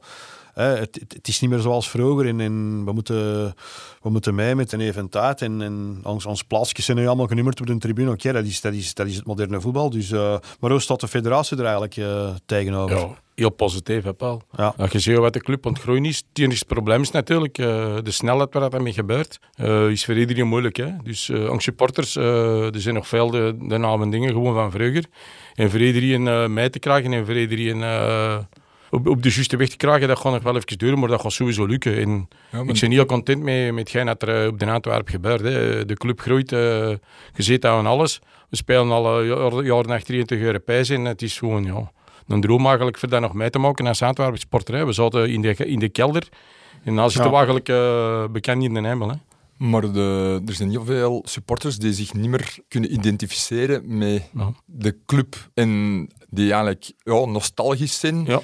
het, 0.54 1.00
het, 1.08 1.28
is 1.28 1.40
niet 1.40 1.50
meer 1.50 1.60
zoals 1.60 1.90
vroeger 1.90 2.28
en, 2.28 2.40
en, 2.40 2.86
we, 2.86 2.92
moeten, 2.92 3.54
we 4.02 4.10
moeten 4.10 4.36
mee 4.36 4.56
met 4.56 4.72
een 4.72 4.82
eventaat 4.82 5.42
en, 5.42 5.62
en 5.62 6.00
ons, 6.04 6.26
ons 6.26 6.44
plaatsjes 6.44 6.86
zijn 6.86 6.98
nu 6.98 7.08
allemaal 7.08 7.28
genummerd 7.28 7.60
op 7.60 7.68
de 7.68 7.78
tribune. 7.78 8.12
Oké, 8.12 8.32
dat, 8.32 8.46
is, 8.46 8.62
dat, 8.62 8.74
is, 8.74 8.94
dat 8.94 9.08
is 9.08 9.16
het 9.16 9.26
moderne 9.26 9.62
voetbal. 9.62 9.90
Dus, 9.90 10.12
uh, 10.12 10.36
maar 10.60 10.72
hoe 10.72 10.80
staat 10.80 11.00
de 11.00 11.08
federatie 11.08 11.58
er 11.58 11.64
eigenlijk 11.64 11.96
uh, 11.96 12.30
tegenover? 12.46 12.98
Ja, 12.98 13.16
heel 13.36 13.50
positief, 13.50 14.04
hè, 14.04 14.14
Paul. 14.14 14.42
Ja. 14.58 14.74
Als 14.78 14.92
je 14.92 15.00
ziet 15.00 15.18
wat 15.18 15.34
de 15.34 15.42
club 15.42 15.66
ontgroeien 15.66 16.06
is, 16.06 16.18
het 16.18 16.44
enige 16.44 16.66
probleem 16.66 17.02
is 17.02 17.12
natuurlijk 17.12 17.58
uh, 17.58 17.66
de 18.04 18.12
snelheid 18.12 18.54
waar 18.54 18.70
dat 18.70 18.82
mee 18.82 18.94
gebeurt. 18.94 19.40
is 19.90 20.06
voor 20.06 20.18
iedereen 20.18 20.48
moeilijk. 20.48 20.78
Hè? 20.78 20.90
Dus 21.04 21.30
uh, 21.30 21.58
supporters, 21.58 22.16
er 22.16 22.82
zijn 22.82 22.96
nog 22.96 23.08
veel 23.08 23.30
de, 23.30 23.56
de 23.60 23.78
namen 23.78 24.10
dingen 24.10 24.30
gewoon 24.30 24.54
van 24.54 24.72
vroeger. 24.72 25.06
En 25.54 25.70
voor 25.70 25.80
iedereen 25.80 26.54
mee 26.54 26.70
te 26.70 26.80
krijgen 26.80 27.14
en 27.14 27.26
voor 27.26 27.38
iedereen 27.38 27.80
op, 28.92 29.08
op 29.08 29.24
de 29.24 29.30
juiste 29.30 29.58
weg 29.58 29.70
te 29.70 29.78
krijgen, 29.78 30.08
dat 30.08 30.20
gaat 30.20 30.32
nog 30.32 30.44
wel 30.44 30.56
even 30.56 30.78
duren, 30.78 31.00
maar 31.00 31.10
dat 31.10 31.22
gaat 31.22 31.32
sowieso 31.32 31.66
lukken. 31.66 31.98
En 31.98 32.28
Ik 32.68 32.80
ben 32.80 32.92
heel 32.92 33.06
content 33.06 33.44
met, 33.44 33.74
met 33.74 33.80
hetgeen 33.80 34.06
dat 34.06 34.22
er 34.22 34.44
eh, 34.44 34.48
op 34.48 34.60
de 34.60 34.66
Antwerp 34.66 35.08
gebeurt. 35.08 35.42
Hè. 35.42 35.86
De 35.86 35.94
club 35.94 36.20
groeit, 36.20 36.52
uh, 36.52 36.60
je 36.60 37.44
ziet 37.44 37.62
dat 37.62 37.72
aan 37.72 37.86
alles. 37.86 38.20
We 38.50 38.56
spelen 38.56 38.92
al 38.92 39.22
jaren 39.22 39.66
jaar 39.66 39.88
naar 39.88 40.02
23 40.02 40.48
Europees 40.48 40.90
en 40.90 41.06
het 41.06 41.22
is 41.22 41.38
gewoon 41.38 41.64
ja, 41.64 41.92
een 42.28 42.42
droom 42.42 42.66
eigenlijk 42.66 42.98
voor 42.98 43.10
dat 43.10 43.22
nog 43.22 43.34
mee 43.34 43.50
te 43.50 43.60
maken 43.60 43.88
als 43.88 44.02
Antwerpen 44.02 44.40
sporter. 44.40 44.86
We 44.86 44.92
zaten 44.92 45.30
in 45.30 45.42
de, 45.42 45.56
in 45.56 45.80
de 45.80 45.90
kelder 45.90 46.28
en 46.84 46.96
dan 46.96 47.12
zitten 47.12 47.24
ja. 47.24 47.30
we 47.30 47.36
eigenlijk 47.36 47.70
uh, 47.70 48.26
bekend 48.32 48.64
in 48.64 48.74
de 48.74 48.88
hemel. 48.88 49.10
Hè. 49.10 49.16
Maar 49.58 49.92
de, 49.92 50.42
er 50.46 50.54
zijn 50.54 50.70
heel 50.70 50.86
veel 50.86 51.22
supporters 51.26 51.78
die 51.78 51.94
zich 51.94 52.14
niet 52.14 52.30
meer 52.30 52.58
kunnen 52.68 52.94
identificeren 52.94 53.98
met 53.98 54.30
de 54.66 54.98
club 55.06 55.50
en 55.54 56.10
die 56.30 56.52
eigenlijk 56.52 56.92
ja, 57.04 57.26
nostalgisch 57.26 58.00
zijn. 58.00 58.26
Ja. 58.26 58.42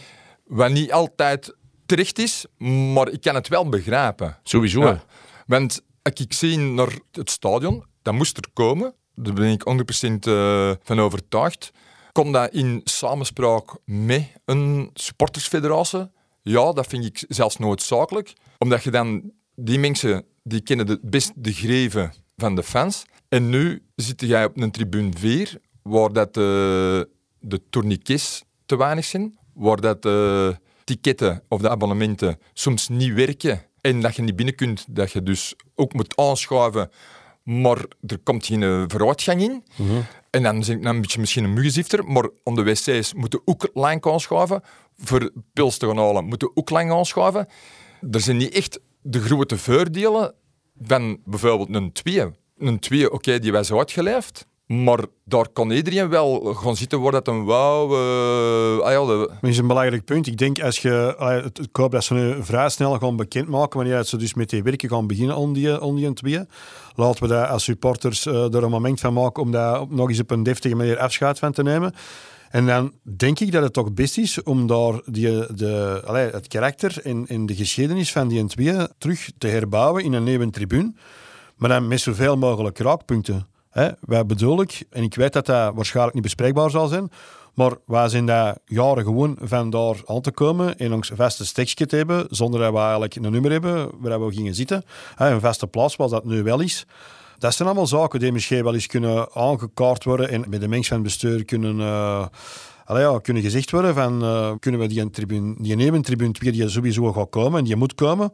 Wat 0.48 0.72
niet 0.72 0.92
altijd 0.92 1.56
terecht 1.86 2.20
is, 2.20 2.46
maar 2.94 3.10
ik 3.10 3.22
kan 3.22 3.36
het 3.36 3.48
wel 3.48 3.70
begrijpen. 3.70 4.38
Sowieso. 4.44 4.82
Ja. 4.82 5.04
Want 5.46 5.82
als 6.02 6.14
ik 6.14 6.34
zie 6.34 6.58
naar 6.58 7.00
het 7.12 7.30
stadion, 7.30 7.86
dat 8.02 8.14
moest 8.14 8.38
er 8.38 8.48
komen. 8.54 8.94
Daar 9.16 9.34
ben 9.34 9.52
ik 9.52 9.64
100% 10.06 10.10
uh, 10.28 10.70
eh, 10.70 10.76
van 10.84 11.00
overtuigd. 11.00 11.72
Komt 12.12 12.34
dat 12.34 12.54
in 12.54 12.82
samenspraak 12.84 13.76
met 13.86 14.32
een 14.46 14.90
supportersfederatie? 14.94 16.10
Ja, 16.42 16.74
dat 16.74 16.88
vind 16.88 17.06
ik 17.06 17.26
zelfs 17.28 17.58
noodzakelijk. 17.58 18.34
Omdat 18.58 18.84
je 18.84 18.92
dan 18.92 19.32
die 19.56 19.80
mensen, 19.80 20.26
die 20.44 20.62
kennen 20.62 20.88
het 20.88 21.02
best 21.02 21.32
de 21.36 21.54
greven 21.54 22.14
van 22.36 22.56
de 22.56 22.64
fans. 22.64 23.06
En 23.30 23.50
nu 23.50 23.84
zit 23.96 24.22
jij 24.22 24.46
op 24.46 24.58
een 24.58 24.72
tribune 24.72 25.12
4, 25.18 25.62
waar 25.82 26.14
dat 26.14 26.34
de, 26.34 27.10
de 27.40 27.62
tourniquets 27.70 28.44
te 28.66 28.78
weinig 28.78 29.06
zijn 29.06 29.38
waar 29.58 29.82
dat 29.82 30.02
de 30.02 30.50
eh, 30.52 30.58
ticketten 30.84 31.44
of 31.48 31.62
de 31.62 31.70
abonnementen 31.70 32.40
soms 32.54 32.90
niet 32.90 33.14
werken 33.14 33.62
en 33.82 34.02
dat 34.02 34.16
je 34.16 34.22
niet 34.22 34.36
binnen 34.36 34.56
kunt, 34.56 34.86
dat 34.90 35.12
je 35.12 35.24
dus 35.24 35.56
ook 35.76 35.94
moet 35.94 36.18
aanschuiven, 36.18 36.92
maar 37.44 37.86
er 38.08 38.20
komt 38.24 38.46
geen 38.46 38.64
eh, 38.64 38.84
vooruitgang 38.88 39.42
in. 39.42 39.64
Mhm. 39.76 40.02
En 40.30 40.44
dan 40.44 40.64
zeg 40.64 40.76
ik 40.76 40.84
dan 40.84 40.96
een 40.96 41.02
beetje 41.02 41.20
misschien 41.20 41.44
een 41.44 41.54
muggenzifter, 41.54 42.06
maar 42.06 42.30
om 42.44 42.56
de 42.56 42.64
wc's 42.64 43.14
moeten 43.14 43.42
ook 43.46 43.70
lijn 43.74 44.06
aanschuiven. 44.06 44.62
voor 44.98 45.32
pils 45.54 45.78
te 45.78 45.88
gaan 45.88 45.98
halen, 45.98 46.26
moeten 46.26 46.52
ook 46.54 46.70
lang 46.70 46.92
aanschuiven. 46.92 47.48
Er 48.12 48.20
zijn 48.20 48.38
niet 48.38 48.54
echt 48.54 48.80
de 49.02 49.20
grote 49.20 49.58
voordelen 49.58 50.34
van 50.82 51.20
bijvoorbeeld 51.26 51.76
een 51.76 51.92
2. 51.92 52.26
Een 52.58 52.80
2, 52.80 53.12
oké, 53.12 53.40
die 53.40 53.52
was 53.52 53.74
uitgeleefd. 53.74 54.48
Maar 54.68 55.00
daar 55.26 55.48
kan 55.54 55.72
iedereen 55.72 56.10
wel 56.10 56.54
gaan 56.54 56.76
zitten 56.76 57.02
waar 57.02 57.12
dat 57.12 57.28
een 57.28 57.46
wauw... 57.46 57.90
Uh, 57.90 58.80
ah 58.80 58.92
ja, 58.92 59.06
Dat 59.06 59.32
is 59.42 59.58
een 59.58 59.68
belangrijk 59.68 60.06
punt. 60.06 60.28
Ik 60.28 60.38
denk 60.38 60.62
als 60.62 60.80
je... 60.80 61.16
Uh, 61.20 61.46
ik 61.46 61.76
hoop 61.76 61.92
dat 61.92 62.04
ze 62.04 62.14
nu 62.14 62.44
vrij 62.44 62.70
snel 62.70 63.00
gaan 63.00 63.16
bekendmaken 63.16 63.80
wanneer 63.80 64.04
ze 64.04 64.18
dus 64.18 64.34
met 64.34 64.50
die 64.50 64.64
werken 64.64 64.90
gaan 64.90 65.08
beginnen 65.08 65.36
om 65.36 65.54
die, 65.54 65.82
on 65.82 65.96
die. 65.96 66.46
Laten 66.96 67.22
we 67.22 67.28
daar 67.28 67.48
als 67.48 67.64
supporters 67.64 68.26
uh, 68.26 68.54
er 68.54 68.64
een 68.64 68.70
moment 68.70 69.00
van 69.00 69.14
maken 69.14 69.44
om 69.44 69.52
daar 69.52 69.86
nog 69.90 70.10
eens 70.10 70.20
op 70.20 70.32
een 70.32 70.44
deftige 70.44 70.76
manier 70.76 71.00
afscheid 71.00 71.40
van 71.40 71.52
te 71.52 71.64
nemen. 71.64 71.94
En 72.50 72.66
dan 72.66 72.94
denk 73.18 73.40
ik 73.40 73.52
dat 73.52 73.64
het 73.64 73.74
toch 73.74 73.94
best 73.94 74.18
is 74.18 74.44
om 74.44 74.68
daar 74.68 75.02
die, 75.06 75.54
de, 75.56 76.02
allee, 76.06 76.30
het 76.30 76.48
karakter 76.48 77.00
en, 77.04 77.26
en 77.28 77.46
de 77.46 77.56
geschiedenis 77.56 78.12
van 78.12 78.28
die 78.28 78.46
twee 78.46 78.88
terug 78.98 79.30
te 79.38 79.48
herbouwen 79.48 80.04
in 80.04 80.14
een 80.14 80.24
nieuwe 80.24 80.50
tribune. 80.50 80.94
Maar 81.56 81.70
dan 81.70 81.88
met 81.88 82.00
zoveel 82.00 82.38
mogelijk 82.38 82.78
raakpunten. 82.78 83.48
Hè? 83.78 83.90
Wij 84.00 84.26
bedoel 84.26 84.62
ik, 84.62 84.84
en 84.90 85.04
ik 85.04 85.16
weet 85.16 85.34
dat 85.34 85.46
dat 85.46 85.74
waarschijnlijk 85.76 86.14
niet 86.14 86.24
bespreekbaar 86.24 86.70
zal 86.70 86.88
zijn, 86.88 87.12
maar 87.54 87.72
wij 87.86 88.10
zijn 88.10 88.26
daar 88.26 88.58
jaren 88.66 89.04
gewoon 89.04 89.38
van 89.42 89.70
daar 89.70 89.96
aan 90.06 90.22
te 90.22 90.32
komen 90.32 90.78
en 90.78 90.94
ons 90.94 91.12
vaste 91.16 91.46
stekje 91.46 91.86
te 91.86 91.96
hebben, 91.96 92.26
zonder 92.30 92.60
dat 92.60 92.72
we 92.72 92.78
eigenlijk 92.78 93.16
een 93.16 93.32
nummer 93.32 93.52
hebben 93.52 93.90
waar 94.00 94.26
we 94.26 94.34
gingen 94.34 94.56
zitten. 94.56 94.84
Een 95.18 95.40
vaste 95.40 95.68
plaats, 95.68 95.94
zoals 95.94 96.12
dat 96.12 96.26
nu 96.26 96.44
wel 96.44 96.60
is. 96.60 96.86
Dat 97.38 97.54
zijn 97.54 97.68
allemaal 97.68 97.88
zaken 97.88 98.20
die 98.20 98.32
misschien 98.32 98.64
wel 98.64 98.74
eens 98.74 98.88
kunnen 98.88 99.28
aangekaart 99.34 100.04
worden 100.04 100.30
en 100.30 100.44
met 100.50 100.62
de 100.62 100.68
mensen 100.68 100.96
van 100.96 101.04
het 101.04 101.06
bestuur 101.06 101.46
kunnen, 101.46 101.78
uh, 101.78 102.26
ja, 102.88 103.20
kunnen 103.20 103.44
gezegd 103.44 103.72
worden 103.72 103.94
van 103.94 104.24
uh, 104.24 104.52
kunnen 104.60 104.82
we 104.82 104.88
die, 104.88 105.10
tribune, 105.10 105.56
die 105.58 105.76
nemen 105.76 106.02
tribune 106.02 106.32
2 106.32 106.52
die 106.52 106.70
sowieso 106.70 107.14
gaat 107.14 107.30
komen 107.30 107.60
en 107.60 107.66
die 107.66 107.76
moet 107.76 107.96
komen 107.96 108.32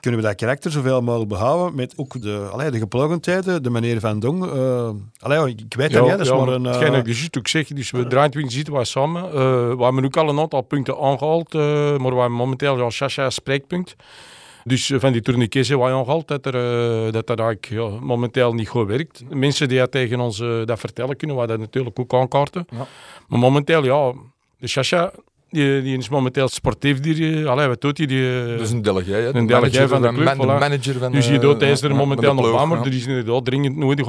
kunnen 0.00 0.24
we 0.24 0.26
dat 0.26 0.36
karakter 0.36 0.70
zoveel 0.70 1.02
mogelijk 1.02 1.28
behouden 1.28 1.74
met 1.74 1.92
ook 1.96 2.22
de, 2.22 2.48
allee, 2.52 2.70
de 2.70 2.78
geplogendheden, 2.78 3.62
de 3.62 3.70
manier 3.70 4.00
van 4.00 4.20
doen. 4.20 4.42
Uh, 4.42 4.90
allee, 5.20 5.48
ik 5.48 5.74
weet 5.76 5.90
ja, 5.90 5.98
dat 5.98 6.08
niet, 6.08 6.18
dat 6.18 6.26
is 6.26 6.30
maar 6.30 6.48
een... 6.48 6.64
Uh... 6.64 6.98
Ik 6.98 7.04
dus 7.04 7.28
ook 7.38 7.48
zeg, 7.48 7.66
dus 7.66 7.90
we 7.90 8.06
23 8.06 8.52
zitten 8.52 8.74
we 8.74 8.84
samen. 8.84 9.30
We 9.76 9.84
hebben 9.84 10.04
ook 10.04 10.16
al 10.16 10.28
een 10.28 10.38
aantal 10.38 10.60
punten 10.60 10.98
aangehaald, 10.98 11.52
maar 11.52 11.98
we 11.98 12.20
hebben 12.20 12.32
momenteel 12.32 12.78
ja, 12.78 12.90
Sasha 12.90 13.30
spreekpunt. 13.30 13.96
Dus 14.66 14.92
van 14.96 15.12
die 15.12 15.22
tourniquets 15.22 15.68
zijn 15.68 15.78
wij 15.78 15.92
aangehaald 15.92 16.28
dat, 16.28 16.46
er, 16.46 17.12
dat 17.12 17.26
dat 17.26 17.38
eigenlijk 17.38 17.68
ja, 17.68 18.00
momenteel 18.00 18.54
niet 18.54 18.68
goed 18.68 18.86
werkt. 18.86 19.22
Mensen 19.28 19.68
die 19.68 19.78
dat 19.78 19.90
tegen 19.90 20.20
ons 20.20 20.38
dat 20.64 20.78
vertellen, 20.78 21.16
kunnen 21.16 21.36
wij 21.36 21.46
dat 21.46 21.58
natuurlijk 21.58 21.98
ook 21.98 22.14
aankaarten. 22.14 22.66
Ja. 22.70 22.86
Maar 23.28 23.38
momenteel, 23.38 23.84
ja, 23.84 24.12
de 24.58 24.66
Sasha 24.66 25.12
die, 25.50 25.82
die 25.82 25.98
is 25.98 26.08
momenteel 26.08 26.48
sportief. 26.48 27.00
Die, 27.00 27.46
allee, 27.46 27.66
wat 27.66 27.80
doet 27.80 27.98
hij? 27.98 28.06
Die, 28.06 28.20
dus 28.56 28.70
een 28.70 28.82
delegé, 28.82 29.30
een 29.32 29.46
delegé 29.46 29.88
van 29.88 30.02
de 30.02 30.12
club. 30.12 30.36
Man, 30.36 30.46
de 30.46 30.52
manager 30.52 30.98
van 30.98 31.12
dus 31.12 31.28
je 31.28 31.38
doet 31.38 31.60
hij 31.60 31.70
is 31.70 31.82
er 31.82 31.94
momenteel 31.94 32.34
nog 32.34 32.58
aan, 32.58 32.68
maar 32.68 32.80
er 32.80 32.94
is 32.94 33.06
inderdaad 33.06 33.44
dringend 33.44 33.76
nodig 33.76 34.06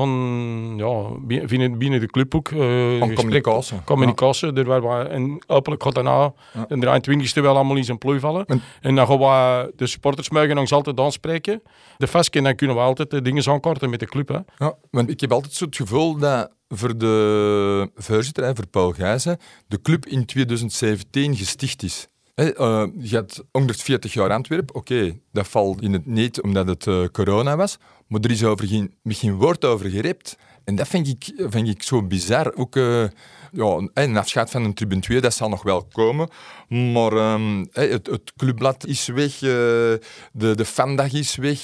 ja, 0.77 1.03
binnen, 1.46 1.77
binnen 1.77 2.00
de 2.00 2.08
club 2.08 2.36
ook. 2.36 2.50
Uh, 2.50 3.13
communicatie. 3.13 3.77
Communicatie. 3.84 4.53
Ja. 4.53 4.62
Er 4.62 4.82
waar, 4.82 5.06
en 5.06 5.39
hopelijk 5.48 5.84
gaat 5.84 5.96
daarna 5.96 6.34
ja. 6.53 7.00
de 7.00 7.01
23e 7.12 7.41
wel 7.41 7.56
allemaal 7.56 7.75
in 7.75 7.84
zijn 7.84 7.98
plooi 7.98 8.20
vallen. 8.20 8.46
En, 8.46 8.62
en 8.82 8.96
dan 8.96 9.08
gaan 9.08 9.20
we 9.20 9.74
de 9.75 9.88
supporters 9.88 10.29
mogen 10.29 10.58
ons 10.58 10.72
altijd 10.72 11.00
aanspreken. 11.00 11.62
De 11.98 12.08
vast 12.08 12.36
en 12.36 12.44
dan 12.44 12.56
kunnen 12.56 12.75
we 12.75 12.82
altijd 12.82 13.10
de 13.10 13.22
dingen 13.22 13.48
aankorten 13.48 13.89
met 13.89 14.00
de 14.00 14.06
club. 14.06 14.27
Hè. 14.27 14.39
Ja, 14.58 14.74
want 14.91 15.10
ik 15.10 15.20
heb 15.20 15.32
altijd 15.32 15.53
zo 15.53 15.65
het 15.65 15.75
gevoel 15.75 16.17
dat 16.17 16.51
voor 16.70 16.98
de 16.98 17.92
voorzitter, 17.96 18.56
voor 18.56 18.68
Paul 18.68 18.92
Gijzen, 18.92 19.38
de 19.68 19.82
club 19.82 20.06
in 20.06 20.26
2017 20.26 21.36
gesticht 21.36 21.84
is. 21.84 22.08
He, 22.36 22.60
uh, 22.60 22.88
je 23.00 23.16
hebt 23.16 23.44
140 23.52 24.14
jaar 24.14 24.32
Antwerpen, 24.32 24.76
oké, 24.76 25.20
dat 25.32 25.48
valt 25.48 25.82
in 25.82 25.94
het 25.94 26.06
niet 26.06 26.42
omdat 26.42 26.68
het 26.68 26.86
uh, 26.86 27.06
corona 27.12 27.56
was, 27.56 27.78
maar 28.08 28.22
er 28.22 28.32
is 28.32 28.44
over 28.44 28.68
geen, 28.68 28.94
geen 29.04 29.34
woord 29.34 29.66
over 29.66 29.90
gerept. 29.90 30.38
En 30.64 30.76
dat 30.76 30.88
vind 30.88 31.08
ik, 31.08 31.34
vind 31.50 31.68
ik 31.68 31.84
zo 31.84 32.04
bizar. 32.04 32.54
Ook 32.56 32.76
uh, 32.76 33.04
ja, 33.52 33.88
een 33.94 34.18
afscheid 34.18 34.50
van 34.50 34.64
een 34.64 34.74
tribune 34.74 35.02
2, 35.02 35.22
dat 35.22 35.34
zal 35.34 35.50
nog 35.50 35.64
wel 35.64 35.86
komen. 35.86 36.30
Maar 36.68 37.34
um, 37.34 37.68
het, 37.72 38.08
het, 38.08 38.34
clubblad 38.38 38.86
is 38.86 39.08
weg, 39.08 39.38
de, 39.38 40.00
de 40.32 40.66
fandag 40.66 41.14
is 41.14 41.36
weg, 41.36 41.60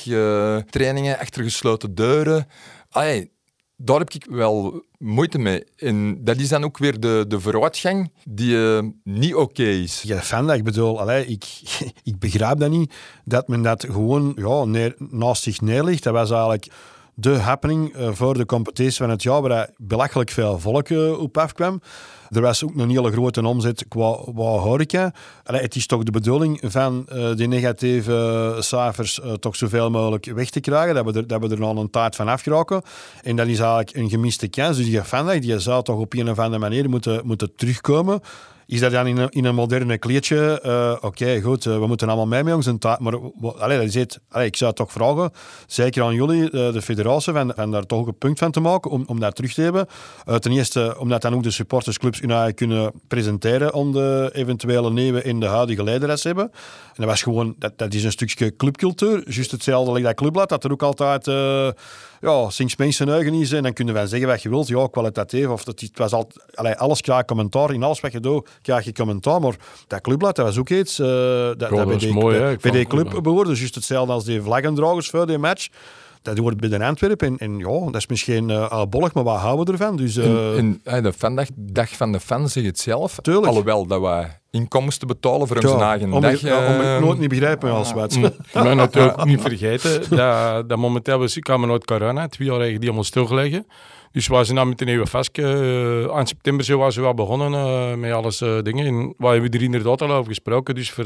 trainingen 0.69 1.19
achter 1.19 1.43
gesloten 1.43 1.95
deuren. 1.95 2.47
Ay, 2.89 3.29
daar 3.75 3.97
heb 3.97 4.09
ik 4.09 4.25
wel 4.29 4.83
moeite 4.97 5.37
mee. 5.37 5.63
En 5.77 6.23
dat 6.23 6.37
is 6.37 6.49
dan 6.49 6.63
ook 6.63 6.77
weer 6.77 6.99
de, 6.99 7.25
de 7.27 7.39
vooruitgang 7.39 8.11
die 8.23 8.55
uh, 8.55 8.79
niet 9.03 9.35
oké 9.35 9.63
is. 9.63 10.01
Ja, 10.01 10.19
fan, 10.19 10.53
ik 10.53 10.63
bedoel, 10.63 10.99
allee, 10.99 11.25
ik, 11.25 11.45
ik 12.03 12.19
begrijp 12.19 12.59
dat 12.59 12.69
niet, 12.69 12.93
dat 13.25 13.47
men 13.47 13.61
dat 13.61 13.85
gewoon 13.85 14.33
ja, 14.35 14.63
neer, 14.65 14.95
naast 14.97 15.43
zich 15.43 15.61
neerlegt. 15.61 16.03
Dat 16.03 16.13
was 16.13 16.31
eigenlijk 16.31 16.71
de 17.13 17.37
happening 17.37 17.95
uh, 17.95 18.09
voor 18.11 18.37
de 18.37 18.45
competitie 18.45 18.97
van 18.97 19.09
het 19.09 19.23
jaar, 19.23 19.41
waar 19.41 19.69
belachelijk 19.77 20.29
veel 20.29 20.59
volk 20.59 20.89
uh, 20.89 21.19
op 21.19 21.37
afkwam. 21.37 21.81
Er 22.33 22.41
was 22.41 22.63
ook 22.63 22.75
een 22.75 22.89
hele 22.89 23.11
grote 23.11 23.47
omzet 23.47 23.85
qua, 23.87 24.17
qua 24.33 25.11
het 25.43 25.75
is 25.75 25.85
toch 25.85 26.03
de 26.03 26.11
bedoeling 26.11 26.59
van 26.63 27.05
uh, 27.13 27.35
die 27.35 27.47
negatieve 27.47 28.55
cijfers 28.59 29.19
uh, 29.19 29.31
toch 29.31 29.55
zoveel 29.55 29.89
mogelijk 29.89 30.25
weg 30.25 30.49
te 30.49 30.59
krijgen, 30.59 30.95
dat 30.95 31.05
we 31.05 31.25
dat 31.25 31.41
we 31.41 31.55
er 31.55 31.63
al 31.63 31.77
een 31.77 31.89
taart 31.89 32.15
van 32.15 32.27
afgeraken. 32.27 32.81
En 33.21 33.35
dat 33.35 33.47
is 33.47 33.59
eigenlijk 33.59 33.95
een 33.95 34.09
gemiste 34.09 34.47
kans. 34.47 34.77
Dus 34.77 34.85
die 34.85 35.03
fan 35.03 35.39
die 35.39 35.59
zou 35.59 35.83
toch 35.83 35.97
op 35.97 36.13
een 36.13 36.29
of 36.29 36.39
andere 36.39 36.59
manier 36.59 36.89
moeten, 36.89 37.21
moeten 37.23 37.55
terugkomen. 37.55 38.21
Is 38.73 38.79
dat 38.79 38.91
dan 38.91 39.07
in 39.07 39.45
een, 39.45 39.55
moderne 39.55 39.97
kleedje? 39.97 40.61
Uh, 40.65 40.95
Oké, 41.01 41.41
goed, 41.41 41.65
uh, 41.65 41.77
we 41.77 41.87
moeten 41.87 42.07
allemaal 42.07 42.27
mee 42.27 42.43
met 42.43 42.53
ons. 42.53 42.71
Maar 42.99 43.11
dat 43.11 44.43
ik 44.43 44.55
zou 44.55 44.73
toch 44.73 44.91
vragen, 44.91 45.31
zeker 45.67 46.03
aan 46.03 46.13
jullie, 46.13 46.41
uh, 46.41 46.49
de 46.73 46.81
federatie, 46.81 47.33
van, 47.33 47.53
van 47.55 47.71
daar 47.71 47.85
toch 47.85 48.07
een 48.07 48.17
punt 48.17 48.39
van 48.39 48.51
te 48.51 48.59
maken 48.59 48.91
om, 48.91 49.03
om 49.07 49.19
dat 49.19 49.35
terug 49.35 49.53
te 49.53 49.61
hebben. 49.61 49.87
ten 50.39 50.51
eerste, 50.51 50.95
omdat 50.99 51.21
dan 51.21 51.33
ook 51.33 51.43
de 51.43 51.51
supportersclubs 51.51 52.19
hun 52.19 52.53
kunnen 52.53 52.91
presenteren 53.07 53.73
om 53.73 53.91
de 53.91 54.29
eventuele 54.33 54.91
nieuwe 54.91 55.23
in 55.23 55.39
de 55.39 55.45
huidige 55.45 55.83
leideres 55.83 56.23
hebben. 56.23 56.51
En 56.53 56.93
dat 56.95 57.05
was 57.05 57.21
gewoon, 57.21 57.55
dat, 57.59 57.77
dat 57.77 57.93
is 57.93 58.03
een 58.03 58.11
stukje 58.11 58.55
clubcultuur. 58.55 59.31
Juist 59.31 59.51
hetzelfde 59.51 59.91
als 59.91 60.01
dat 60.01 60.15
clubblad, 60.15 60.49
dat 60.49 60.63
er 60.63 60.71
ook 60.71 60.83
altijd 60.83 61.25
ja, 62.23 62.49
sinds 62.49 62.75
mensen 62.75 63.09
eigen. 63.09 63.57
En 63.57 63.63
dan 63.63 63.73
kunnen 63.73 63.93
wij 63.93 64.07
zeggen 64.07 64.27
wat 64.27 64.41
je 64.41 64.49
wilt, 64.49 64.67
ja, 64.67 64.87
kwalitatief. 64.91 65.47
Of 65.47 65.63
dat, 65.63 65.79
het 65.79 65.97
was 65.97 66.11
al, 66.11 66.27
allee, 66.53 66.75
alles 66.75 67.01
krijg 67.01 67.25
commentaar. 67.25 67.73
In 67.73 67.83
alles 67.83 67.99
wat 67.99 68.11
je 68.11 68.19
doet, 68.19 68.49
krijg 68.61 68.85
je 68.85 68.93
commentaar. 68.93 69.41
Maar 69.41 69.55
dat 69.87 70.01
clubblad, 70.01 70.35
dat 70.35 70.45
was 70.45 70.57
ook 70.57 70.69
iets. 70.69 70.99
Uh, 70.99 71.07
dat, 71.07 71.59
dat, 71.59 71.69
dat, 71.69 71.87
bij, 71.87 71.97
die, 71.97 72.13
mooi, 72.13 72.39
bij, 72.39 72.57
bij 72.57 72.71
die 72.71 72.85
club 72.85 73.19
behoorde. 73.23 73.49
Dus 73.49 73.59
juist 73.59 73.75
hetzelfde 73.75 74.13
als 74.13 74.23
die 74.23 74.41
vlaggendragers 74.41 75.09
voor 75.09 75.27
die 75.27 75.37
match 75.37 75.67
dat 76.23 76.37
hoort 76.37 76.57
bij 76.57 76.69
de 76.69 76.85
Antwerpen. 76.85 77.27
En, 77.27 77.37
en 77.37 77.57
ja, 77.57 77.79
dat 77.85 77.95
is 77.95 78.07
misschien 78.07 78.49
uh, 78.49 78.71
albollig, 78.71 79.13
maar 79.13 79.23
wat 79.23 79.39
houden 79.39 79.65
we 79.65 79.71
ervan? 79.71 79.95
Dus, 79.95 80.17
uh... 80.17 80.57
in, 80.57 80.81
in, 80.83 81.03
de 81.03 81.13
fandag, 81.13 81.47
dag 81.55 81.89
van 81.89 82.11
de 82.11 82.19
fan 82.19 82.49
zeg 82.49 82.63
het 82.63 82.79
zelf. 82.79 83.17
Tuurlijk. 83.21 83.47
Alhoewel 83.47 83.85
dat 83.85 84.01
wij 84.01 84.39
inkomsten 84.51 85.07
betalen 85.07 85.47
voor 85.47 85.57
onze 85.57 85.83
eigen 85.83 86.13
om, 86.13 86.21
dag. 86.21 86.41
Ja, 86.41 86.73
om 86.73 86.79
het 86.79 87.01
nooit 87.01 87.19
niet 87.19 87.29
begrijpen 87.29 87.71
als 87.71 87.93
wat. 87.93 88.19
Maar 88.53 88.75
natuurlijk 88.75 89.25
niet 89.25 89.41
vergeten 89.41 90.17
dat, 90.17 90.69
dat 90.69 90.77
momenteel 90.77 91.19
we 91.19 91.39
kwamen 91.39 91.71
uit 91.71 91.85
corona, 91.85 92.27
twee 92.27 92.47
jaar 92.47 92.59
eigenlijk 92.59 92.79
die 92.79 92.89
allemaal 92.89 93.03
stilgelegen. 93.03 93.65
Dus 94.11 94.27
we 94.27 94.43
zijn 94.43 94.57
dan 94.57 94.69
met 94.69 94.81
een 94.81 94.87
nieuwe 94.87 95.05
vastje. 95.05 95.41
Uh, 95.43 96.15
aan 96.17 96.27
september 96.27 96.65
zijn 96.65 96.79
we 96.79 97.01
wel 97.01 97.13
begonnen 97.13 97.51
uh, 97.51 97.95
met 97.95 98.11
alles 98.11 98.41
uh, 98.41 98.61
dingen. 98.61 98.85
En 98.85 99.13
waar 99.17 99.31
hebben 99.31 99.51
we 99.51 99.57
er 99.57 99.63
inderdaad 99.63 100.01
al 100.01 100.11
over 100.11 100.27
gesproken. 100.27 100.75
Dus 100.75 100.91
voor 100.91 101.03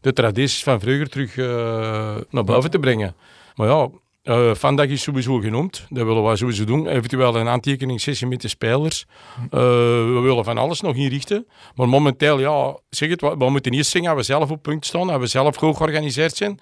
de 0.00 0.12
tradities 0.12 0.62
van 0.62 0.80
vroeger 0.80 1.08
terug 1.08 1.36
naar 2.30 2.44
boven 2.44 2.70
te 2.70 2.78
brengen. 2.78 3.14
Maar 3.54 3.68
ja, 3.68 3.88
uh, 4.28 4.54
vandaag 4.54 4.86
is 4.86 5.02
sowieso 5.02 5.38
genoemd. 5.38 5.86
Dat 5.88 6.06
willen 6.06 6.24
we 6.24 6.36
sowieso 6.36 6.64
doen. 6.64 6.86
Eventueel 6.86 7.36
een 7.36 7.48
aantekeningssessie 7.48 8.26
met 8.26 8.40
de 8.40 8.48
spelers. 8.48 9.06
Uh, 9.44 9.50
we 9.50 10.20
willen 10.22 10.44
van 10.44 10.58
alles 10.58 10.80
nog 10.80 10.96
inrichten. 10.96 11.46
Maar 11.74 11.88
momenteel, 11.88 12.40
ja, 12.40 12.78
zeg 12.90 13.08
het, 13.08 13.20
we 13.20 13.50
moeten 13.50 13.72
eerst 13.72 13.90
zien 13.90 14.04
dat 14.04 14.16
we 14.16 14.22
zelf 14.22 14.50
op 14.50 14.62
punt 14.62 14.86
staan. 14.86 15.06
Dat 15.06 15.20
we 15.20 15.26
zelf 15.26 15.56
goed 15.56 15.76
georganiseerd 15.76 16.36
zijn. 16.36 16.58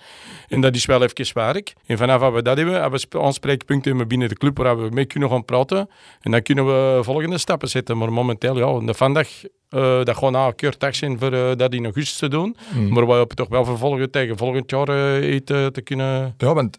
En 0.49 0.61
dat 0.61 0.75
is 0.75 0.87
wel 0.87 1.03
even 1.03 1.35
werk. 1.35 1.75
En 1.87 1.99
vanaf 1.99 2.21
dat 2.21 2.33
we 2.33 2.43
dat 2.43 2.57
hebben, 2.57 2.81
hebben 2.81 3.01
we 3.09 3.21
aanspreekpunten 3.21 4.09
binnen 4.09 4.29
de 4.29 4.37
club 4.37 4.59
waar 4.59 4.83
we 4.83 4.89
mee 4.91 5.07
kunnen 5.07 5.31
gaan 5.31 5.45
praten. 5.45 5.89
En 6.21 6.31
dan 6.31 6.43
kunnen 6.43 6.67
we 6.67 7.01
volgende 7.03 7.39
stappen 7.39 7.69
zetten. 7.69 7.99
Maar 7.99 8.13
momenteel, 8.13 8.59
ja, 8.59 8.93
vandaag 8.93 9.29
uh, 9.77 10.05
dat 10.05 10.17
gewoon 10.17 10.35
een 10.35 10.55
keer 10.55 10.77
tijd 10.77 10.97
zijn 10.97 11.19
voor 11.19 11.33
uh, 11.33 11.51
dat 11.57 11.75
in 11.75 11.85
augustus 11.85 12.19
te 12.19 12.29
doen. 12.29 12.57
Mm. 12.75 12.93
Maar 12.93 13.07
we 13.07 13.13
hopen 13.13 13.37
toch 13.37 13.49
wel 13.49 13.65
vervolgen 13.65 14.11
tegen 14.11 14.37
volgend 14.37 14.71
jaar 14.71 15.21
uh, 15.23 15.37
te 15.37 15.81
kunnen... 15.85 16.35
Ja, 16.39 16.55
want 16.55 16.79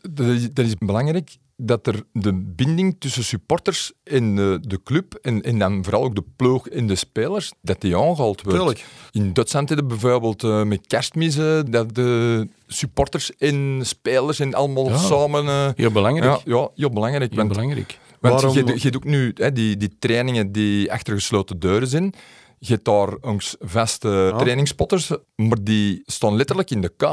dat 0.55 0.65
is, 0.65 0.75
belangrijk 0.77 1.35
dat 1.55 1.87
er 1.87 2.03
de 2.13 2.33
binding 2.33 2.95
tussen 2.99 3.23
supporters 3.23 3.91
en 4.03 4.35
de, 4.35 4.59
de 4.61 4.79
club 4.83 5.13
en, 5.21 5.41
en 5.41 5.59
dan 5.59 5.83
vooral 5.83 6.03
ook 6.03 6.15
de 6.15 6.23
ploeg 6.35 6.69
en 6.69 6.87
de 6.87 6.95
spelers, 6.95 7.51
dat 7.61 7.81
die 7.81 7.97
aangehaald 7.97 8.41
wordt. 8.41 8.59
Tuurlijk. 8.59 8.85
In 9.11 9.33
Duitsland 9.33 9.69
hebben 9.69 9.87
bijvoorbeeld 9.87 10.43
uh, 10.43 10.63
met 10.63 10.87
kerstmissen 10.87 11.71
dat 11.71 11.95
de 11.95 12.47
supporters 12.67 13.35
en 13.37 13.79
spelers 13.81 14.39
en 14.39 14.53
allemaal 14.53 14.89
ja. 14.89 14.97
samen... 14.97 15.45
Uh, 15.45 15.67
heel 15.75 15.91
belangrijk. 15.91 16.41
Ja, 16.45 16.57
ja 16.57 16.69
heel 16.75 16.89
belangrijk. 16.89 17.29
Heel 17.29 17.39
want, 17.39 17.49
belangrijk. 17.49 17.99
Want 18.19 18.41
Waarom... 18.41 18.67
je, 18.67 18.73
je 18.73 18.91
doet 18.91 18.95
ook 18.95 19.03
nu 19.03 19.31
hè, 19.35 19.51
die, 19.51 19.77
die 19.77 19.95
trainingen 19.99 20.51
die 20.51 20.91
achter 20.91 21.13
gesloten 21.13 21.59
deuren 21.59 21.87
zijn 21.87 22.13
je 22.59 22.73
hebt 22.73 22.85
daar 22.85 23.15
ons 23.21 23.55
vaste 23.59 24.07
ja. 24.07 24.37
trainingspotters, 24.37 25.11
maar 25.35 25.57
die 25.61 26.01
staan 26.05 26.35
letterlijk 26.35 26.71
in 26.71 26.81
de 26.81 26.93
K. 26.97 27.03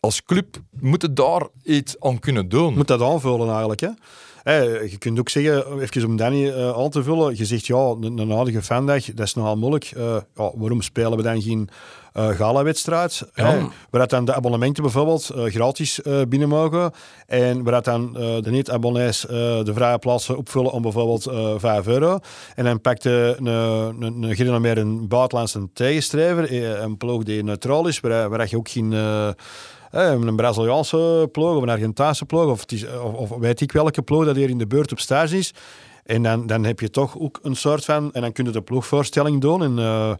Als 0.00 0.22
club 0.22 0.56
moet 0.70 1.16
daar 1.16 1.48
iets 1.62 2.00
aan 2.00 2.18
kunnen 2.18 2.48
doen. 2.48 2.74
Moet 2.74 2.86
dat 2.86 3.02
aanvullen 3.02 3.48
eigenlijk, 3.48 3.80
hè? 3.80 3.90
Je 4.52 4.96
kunt 4.98 5.18
ook 5.18 5.28
zeggen, 5.28 5.80
even 5.80 6.04
om 6.04 6.16
Danny 6.16 6.46
uh, 6.46 6.70
aan 6.70 6.90
te 6.90 7.02
vullen, 7.02 7.36
je 7.36 7.44
zegt 7.44 7.66
ja, 7.66 7.76
een, 7.76 8.18
een 8.18 8.32
aardige 8.32 8.62
fandag, 8.62 9.04
dat 9.04 9.26
is 9.26 9.34
nogal 9.34 9.56
moeilijk. 9.56 9.92
Uh, 9.96 10.16
ja, 10.34 10.50
waarom 10.54 10.82
spelen 10.82 11.16
we 11.16 11.22
dan 11.22 11.42
geen 11.42 11.68
uh, 12.16 12.28
gala-wedstrijd? 12.28 13.28
Ja. 13.34 13.68
waar 13.90 14.08
dan 14.08 14.24
de 14.24 14.34
abonnementen 14.34 14.82
bijvoorbeeld 14.82 15.30
gratis 15.34 16.00
binnen 16.28 16.48
mogen 16.48 16.90
en 17.26 17.62
waar 17.62 17.82
dan 17.82 18.12
de 18.12 18.50
niet-abonnees 18.50 19.20
de 19.20 19.72
vrije 19.74 19.98
plaatsen 19.98 20.36
opvullen 20.36 20.72
om 20.72 20.82
bijvoorbeeld 20.82 21.30
5 21.60 21.86
euro. 21.86 22.18
En 22.54 22.64
dan 22.64 22.80
pakt 22.80 23.04
een, 23.04 23.46
een, 23.46 24.78
een 24.78 25.08
buitenlandse 25.08 25.68
tegenstrijver, 25.72 26.52
een 26.82 26.96
ploeg 26.96 27.22
die 27.22 27.44
neutraal 27.44 27.86
is, 27.86 28.00
waar, 28.00 28.28
waar 28.28 28.46
je 28.50 28.56
ook 28.56 28.68
geen 28.68 28.94
een 30.04 30.36
Braziliaanse 30.36 31.28
ploeg 31.32 31.56
of 31.56 31.62
een 31.62 31.68
Argentaanse 31.68 32.24
ploeg 32.24 32.50
of, 32.50 32.64
of, 33.02 33.14
of, 33.14 33.38
weet 33.38 33.60
ik 33.60 33.72
welke 33.72 34.02
ploeg 34.02 34.24
dat 34.24 34.36
hier 34.36 34.48
in 34.48 34.58
de 34.58 34.66
beurt 34.66 34.92
op 34.92 34.98
stage 34.98 35.38
is. 35.38 35.54
En 36.04 36.22
dan, 36.22 36.46
dan 36.46 36.64
heb 36.64 36.80
je 36.80 36.90
toch 36.90 37.18
ook 37.18 37.38
een 37.42 37.56
soort 37.56 37.84
van... 37.84 38.12
En 38.12 38.20
dan 38.20 38.32
kun 38.32 38.44
je 38.44 38.50
de 38.50 38.62
ploegvoorstelling 38.62 39.40
doen. 39.40 39.62
En 39.62 39.70
uh, 39.70 40.12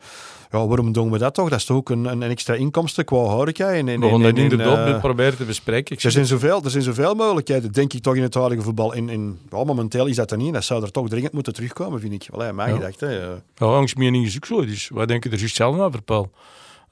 ja, 0.51 0.67
waarom 0.67 0.93
doen 0.93 1.11
we 1.11 1.19
dat 1.19 1.35
toch? 1.35 1.49
Dat 1.49 1.59
is 1.59 1.65
toch 1.65 1.77
ook 1.77 1.91
een, 1.91 2.05
een 2.05 2.23
extra 2.23 2.55
inkomsten 2.55 3.05
qua 3.05 3.17
horeca. 3.17 3.73
En, 3.73 3.89
en, 3.89 4.01
we 4.01 4.09
gaan 4.09 4.23
dat 4.23 4.37
inderdaad 4.37 4.89
uh, 4.89 5.01
proberen 5.01 5.37
te 5.37 5.45
bespreken. 5.45 5.97
Er 5.97 6.11
zijn, 6.11 6.27
zoveel, 6.27 6.63
er 6.65 6.71
zijn 6.71 6.83
zoveel 6.83 7.15
mogelijkheden, 7.15 7.73
denk 7.73 7.93
ik 7.93 8.03
toch, 8.03 8.15
in 8.15 8.23
het 8.23 8.35
huidige 8.35 8.63
voetbal. 8.63 8.95
En, 8.95 9.09
en 9.09 9.39
ja, 9.51 9.65
momenteel 9.65 10.07
is 10.07 10.17
dat 10.17 10.31
er 10.31 10.37
niet. 10.37 10.53
Dat 10.53 10.65
zou 10.65 10.83
er 10.83 10.91
toch 10.91 11.09
dringend 11.09 11.33
moeten 11.33 11.53
terugkomen, 11.53 12.01
vind 12.01 12.13
ik. 12.13 12.29
Wel, 12.31 12.53
mijn 12.53 12.69
ja. 12.69 12.75
gedachte. 12.75 13.07
Ja, 13.07 13.67
ja 13.67 13.75
Angst 13.75 13.97
mening 13.97 14.27
is 14.27 14.37
ook 14.37 14.47
zo. 14.47 14.67
Dus 14.67 14.91
wij 14.95 15.07
denken 15.07 15.31
er 15.31 15.39
juist 15.39 15.59
hetzelfde 15.59 15.83
over, 15.83 16.03
Paul. 16.03 16.31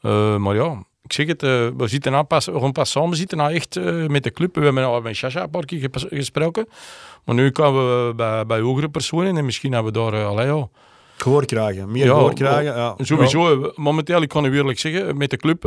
Uh, 0.03 0.37
maar 0.37 0.55
ja, 0.55 0.85
ik 1.05 1.13
zeg 1.13 1.27
het, 1.27 1.43
uh, 1.43 1.69
we 1.77 1.89
zitten 1.89 2.13
nou 2.13 2.25
pas, 2.25 2.47
we 2.47 2.61
gaan 2.61 2.73
pas 2.73 2.91
samen 2.91 3.17
zitten 3.17 3.39
nou 3.39 3.53
echt 3.53 3.77
uh, 3.77 4.07
met 4.07 4.23
de 4.23 4.31
club. 4.31 4.55
We 4.55 4.65
hebben 4.65 4.85
al 4.85 5.01
met 5.01 5.15
Shasha 5.15 5.43
een 5.43 5.51
paar 5.51 5.65
keer 5.65 5.89
gesproken. 5.93 6.69
Maar 7.25 7.35
nu 7.35 7.51
komen 7.51 8.07
we 8.07 8.15
bij, 8.15 8.47
bij 8.47 8.61
hogere 8.61 8.89
personen 8.89 9.37
en 9.37 9.45
misschien 9.45 9.73
hebben 9.73 9.93
we 9.93 9.99
daar, 9.99 10.15
uh, 10.15 10.27
allee, 10.27 10.47
ja. 10.47 10.69
Gehoor 11.17 11.45
krijgen, 11.45 11.91
meer 11.91 12.05
ja, 12.05 12.13
gehoor 12.13 12.35
krijgen. 12.35 12.77
Ja. 12.77 12.95
Sowieso, 12.99 13.73
momenteel, 13.75 14.23
ik 14.23 14.29
kan 14.29 14.45
u 14.45 14.57
eerlijk 14.57 14.79
zeggen, 14.79 15.17
met 15.17 15.31
de 15.31 15.37
club 15.37 15.63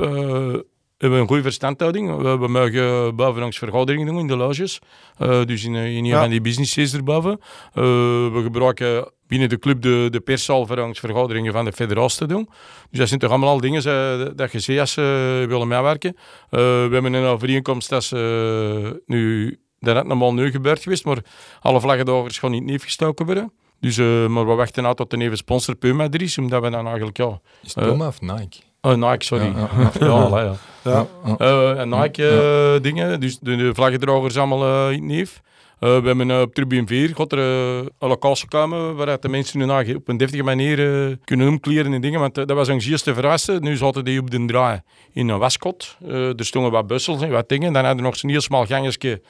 hebben 0.98 1.20
een 1.20 1.28
goede 1.28 1.42
verstandhouding. 1.42 2.18
We, 2.18 2.38
we 2.38 2.48
mogen 2.48 3.16
bovenlangs 3.16 3.58
vergaderingen 3.58 4.06
doen 4.06 4.20
in 4.20 4.28
de 4.28 4.36
loges. 4.36 4.80
dus 5.18 5.64
in, 5.64 5.76
in 5.76 5.98
een 5.98 6.06
ja. 6.06 6.20
van 6.20 6.30
die 6.30 6.42
businesses 6.42 6.94
erboven. 6.94 7.40
we 7.74 8.40
gebruiken 8.44 9.12
binnen 9.28 9.50
de 9.50 9.60
club 9.60 9.82
de, 9.82 10.08
de 10.12 10.20
perszaal-vergaderingen 10.20 11.54
van 11.54 11.66
de 11.66 11.72
federatie 11.72 12.18
te 12.18 12.26
doen. 12.26 12.50
Dus 12.90 13.00
dat 13.00 13.08
zijn 13.08 13.20
toch 13.20 13.30
allemaal 13.30 13.50
al 13.50 13.60
dingen 13.60 13.88
uh, 13.88 14.32
dat 14.36 14.52
je 14.52 14.60
ziet 14.60 14.80
als 14.80 14.92
ze 14.92 15.46
willen 15.48 15.68
meewerken. 15.68 16.16
We 16.50 16.90
hebben 16.92 17.14
een 17.14 17.26
overeenkomst 17.26 17.90
dat 17.90 18.04
ze 18.04 19.04
nu, 19.06 19.50
dat 19.80 19.96
net 19.96 20.06
normaal 20.06 20.34
nu 20.34 20.52
gebeurd 20.52 20.84
geweest, 20.84 21.06
maar 21.06 21.18
alle 21.62 21.80
vlaggendagers 21.80 22.40
gaan 22.40 22.52
niet 22.52 22.64
neef 22.64 22.84
gestoken 22.84 23.26
worden. 23.26 23.54
Dus, 23.80 23.98
maar 24.28 24.48
we 24.48 24.54
wachten 24.54 24.84
nou 24.84 24.96
tot 24.96 25.10
de 25.10 25.18
even 25.18 25.38
sponsor 25.38 25.76
Puma 25.76 26.08
er 26.12 26.22
is, 26.22 26.38
omdat 26.38 26.62
we 26.62 26.70
dan 26.70 26.86
eigenlijk, 26.86 27.18
ja... 27.18 27.40
Is 27.64 27.76
het 27.76 27.84
Puma 27.84 28.08
of 28.08 28.22
Nike? 28.22 28.67
Oh, 28.82 28.94
Nike, 28.94 29.24
sorry. 29.26 29.54
Ja, 29.56 29.70
ja, 30.00 30.56
ja. 30.84 31.08
ja. 31.40 31.86
Nike 31.86 32.80
dingen, 32.82 33.20
dus 33.20 33.40
de, 33.40 33.56
de 33.56 33.74
vlaggedragers 33.74 34.38
allemaal 34.38 34.90
in 34.90 35.06
neef. 35.06 35.42
Uh, 35.80 36.00
we 36.00 36.08
hebben 36.08 36.30
uh, 36.30 36.42
op 36.42 36.54
Tribune 36.54 36.88
4 36.88 37.16
gaat 37.16 37.32
er 37.32 37.38
uh, 37.38 37.78
een 38.00 38.08
locatie 38.08 38.48
komen 38.48 38.96
waar 38.96 39.20
de 39.20 39.30
mensen 39.30 39.60
nu 39.60 39.96
op 39.96 40.08
een 40.08 40.18
deftige 40.18 40.44
manier 40.44 41.18
kunnen 41.24 41.48
omkleren 41.48 41.94
en 41.94 42.02
dingen. 42.02 42.20
Want 42.20 42.36
dat 42.36 42.52
was 42.52 42.68
een 42.68 42.82
eerste 42.82 43.14
verrassen. 43.14 43.64
Nu 43.64 43.76
zaten 43.76 44.06
die 44.06 44.20
op 44.20 44.32
de 44.32 44.46
draai 44.46 44.82
in 45.14 45.30
een 45.30 45.40
Westkot. 45.40 45.98
er 46.08 46.46
stonden 46.46 46.72
wat 46.72 46.88
bussels 46.88 47.22
en 47.22 47.30
wat 47.30 47.50
dingen. 47.50 47.74
Dan 47.74 47.84
hadden 47.84 48.04
we 48.04 48.10
nog 48.10 48.18
zo'n 48.18 48.30
heel 48.30 48.42
smal 48.42 48.66
gangetje. 48.66 49.22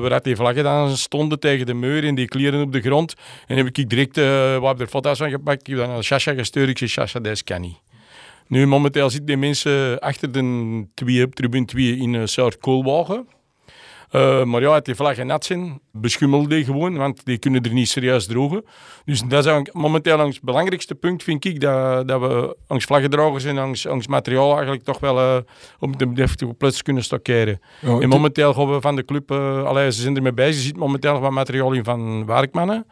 waar 0.00 0.22
die 0.22 0.36
vlaggen 0.36 0.64
dan 0.64 0.96
stonden 0.96 1.40
tegen 1.40 1.66
de 1.66 1.74
muur 1.74 2.04
en 2.04 2.14
die 2.14 2.28
kleren 2.28 2.62
op 2.62 2.72
de 2.72 2.80
grond. 2.80 3.14
En 3.46 3.56
heb 3.56 3.66
ik 3.66 3.88
direct 3.88 4.16
wat 4.60 4.80
er 4.80 4.86
foto's 4.86 5.18
van 5.18 5.30
gepakt. 5.30 5.60
Ik 5.60 5.66
heb 5.66 5.76
dan 5.76 5.88
naar 5.88 6.04
Sasha 6.04 6.34
gestuurd. 6.34 6.68
Ik 6.68 6.78
zei, 6.78 6.90
Sasha, 6.90 7.20
dat 7.20 7.44
kan 7.44 7.60
niet. 7.60 7.76
Nu, 8.48 8.66
momenteel 8.66 9.10
zitten 9.10 9.26
die 9.26 9.36
mensen 9.36 9.98
achter 9.98 10.32
de 10.32 10.86
twee, 10.94 11.28
tribune 11.28 11.64
2 11.64 11.96
in 11.96 12.14
een 12.14 12.28
soort 12.28 12.58
koolwagen. 12.58 13.26
Uh, 14.12 14.44
maar 14.44 14.60
ja, 14.60 14.80
die 14.80 14.94
vlaggen 14.94 15.26
nat 15.26 15.44
zijn, 15.44 15.80
beschummel 15.92 16.48
die 16.48 16.64
gewoon, 16.64 16.96
want 16.96 17.24
die 17.24 17.38
kunnen 17.38 17.62
er 17.62 17.72
niet 17.72 17.88
serieus 17.88 18.26
drogen. 18.26 18.64
Dus 19.04 19.22
dat 19.22 19.46
is 19.46 19.70
momenteel 19.72 20.18
het 20.18 20.42
belangrijkste 20.42 20.94
punt, 20.94 21.22
vind 21.22 21.44
ik, 21.44 21.60
dat, 21.60 22.08
dat 22.08 22.20
we 22.20 22.56
langs 22.68 22.84
vlaggedragers 22.84 23.44
en 23.44 23.54
langs 23.54 24.06
materiaal 24.06 24.52
eigenlijk 24.52 24.84
toch 24.84 25.00
wel 25.00 25.18
uh, 25.18 25.36
op 25.78 25.98
de 25.98 26.12
deftige 26.12 26.54
plaats 26.54 26.82
kunnen 26.82 27.04
stockeren. 27.04 27.60
en 27.80 28.08
momenteel 28.08 28.54
gaan 28.54 28.72
we 28.72 28.80
van 28.80 28.96
de 28.96 29.04
club, 29.04 29.30
uh, 29.30 29.64
allee, 29.64 29.92
ze 29.92 30.00
zijn 30.00 30.16
ermee 30.16 30.32
bezig, 30.32 30.56
er 30.56 30.62
zit 30.62 30.76
momenteel 30.76 31.20
wat 31.20 31.30
materiaal 31.30 31.72
in 31.72 31.84
van 31.84 32.26
werkmannen 32.26 32.86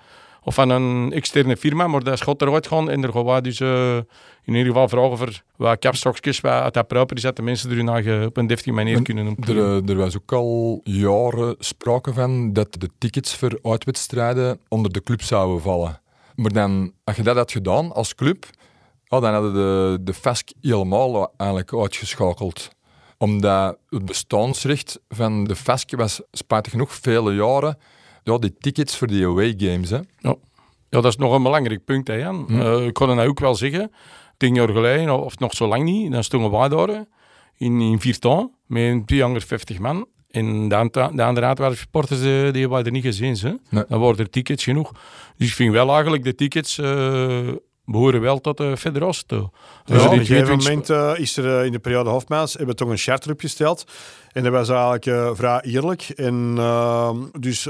of 0.47 0.55
van 0.55 0.71
een 0.71 1.13
externe 1.13 1.57
firma, 1.57 1.87
maar 1.87 2.03
dat 2.03 2.19
schot 2.19 2.43
eruit 2.43 2.67
gaan 2.67 2.91
en 2.91 3.03
er 3.03 3.13
gaan 3.13 3.43
dus 3.43 3.61
uh, 3.61 3.97
in 4.45 4.55
ieder 4.55 4.67
geval 4.67 4.89
vragen 4.89 5.19
voor 5.19 5.43
wat 5.57 5.79
kapstokjes 5.79 6.41
wat 6.41 6.53
uit 6.53 6.75
dat 6.75 6.87
proper 6.87 7.17
is, 7.17 7.23
dat 7.23 7.37
de 7.37 7.43
mensen 7.43 7.71
er 7.71 7.77
hun 7.77 8.27
op 8.27 8.37
een 8.37 8.47
deftige 8.47 8.73
manier 8.73 9.03
kunnen 9.03 9.27
opnemen. 9.27 9.65
Er, 9.65 9.91
er, 9.91 9.97
was 9.97 10.17
ook 10.17 10.33
al 10.33 10.81
jaren 10.85 11.57
sprake 11.59 12.13
van 12.13 12.53
dat 12.53 12.69
de 12.81 12.89
tickets 12.99 13.35
voor 13.35 13.59
uitwedstrijden 13.63 14.59
onder 14.69 14.93
de 14.93 15.03
club 15.03 15.23
zouden 15.23 15.61
vallen. 15.63 16.01
Maar 16.35 16.53
dan, 16.53 16.93
als 17.05 17.17
je 17.17 17.23
dat 17.23 17.37
had 17.37 17.53
gedaan 17.53 17.93
als 17.93 18.15
club, 18.15 18.47
oh, 19.09 19.21
dan 19.21 19.33
hadden 19.33 19.55
de, 19.55 19.99
de 20.01 20.15
FESC 20.15 20.49
helemaal 20.61 21.33
eigenlijk 21.37 21.75
uitgeschakeld 21.75 22.75
omdat 23.19 23.79
het 23.89 24.05
bestaansrecht 24.05 25.01
van 25.09 25.45
de 25.45 25.57
FESC 25.57 25.97
was 25.97 26.21
spijtig 26.33 26.73
genoeg 26.73 26.93
vele 26.93 27.35
jaren 27.35 27.79
ja, 28.27 28.39
die 28.39 28.55
tickets 28.59 28.97
voor 28.97 29.07
die 29.07 29.27
away 29.27 29.55
games. 29.57 29.91
Hè. 29.91 29.97
Ja. 29.97 30.35
ja, 30.91 31.01
dat 31.01 31.05
is 31.05 31.17
nog 31.17 31.33
een 31.35 31.43
belangrijk 31.43 31.85
punt, 31.85 32.09
hè, 32.09 32.15
Jan. 32.15 32.45
Hm. 32.47 32.61
Uh, 32.61 32.87
ik 32.87 32.95
kon 32.95 33.17
nou 33.17 33.29
ook 33.29 33.41
wel 33.41 33.55
zeggen. 33.55 33.91
Tien 34.37 34.55
jaar 34.55 34.69
geleden, 34.69 35.25
of 35.25 35.39
nog 35.39 35.55
zo 35.55 35.67
lang 35.67 35.85
niet, 35.85 36.13
dan 36.13 36.25
stonden 36.25 36.51
wij 36.51 36.69
daar 36.69 37.05
in, 37.57 37.81
in 37.81 38.01
Vierton 38.01 38.51
met 38.67 39.07
250 39.07 39.79
man. 39.79 40.07
En 40.31 40.69
de, 40.69 40.89
de 41.15 41.23
andere 41.23 41.47
Antwerpen 41.47 42.09
die, 42.09 42.51
die 42.51 42.61
hebben 42.61 42.85
er 42.85 42.91
niet 42.91 43.05
gezien. 43.05 43.37
Hè. 43.41 43.55
Nee. 43.71 43.85
Dan 43.89 43.99
worden 43.99 44.25
er 44.25 44.31
tickets 44.31 44.65
genoeg. 44.65 44.93
Dus 45.37 45.49
ik 45.49 45.55
vind 45.55 45.73
wel 45.73 45.91
eigenlijk 45.91 46.25
de 46.25 46.35
tickets... 46.35 46.79
Uh, 46.79 47.49
behoren 47.87 48.21
wel 48.21 48.41
tot 48.41 48.57
de 48.57 48.77
federatie 48.77 49.27
toe. 49.27 49.51
Dus 49.85 50.05
op 50.05 50.13
een 50.13 50.27
gegeven 50.27 50.57
moment 50.57 50.91
uh, 50.91 51.13
is 51.17 51.37
er 51.37 51.45
uh, 51.45 51.65
in 51.65 51.73
de 51.73 51.79
periode 51.79 52.11
Hofmaals 52.11 52.53
hebben 52.53 52.71
we 52.71 52.83
toch 52.83 52.89
een 52.89 52.97
chart 52.97 53.31
opgesteld. 53.31 53.85
En 54.33 54.43
dat 54.43 54.53
was 54.53 54.69
eigenlijk 54.69 55.07
uh, 55.07 55.31
vrij 55.35 55.61
eerlijk. 55.61 56.09
En 56.09 56.55
ehm, 56.59 57.17
dus 57.41 57.69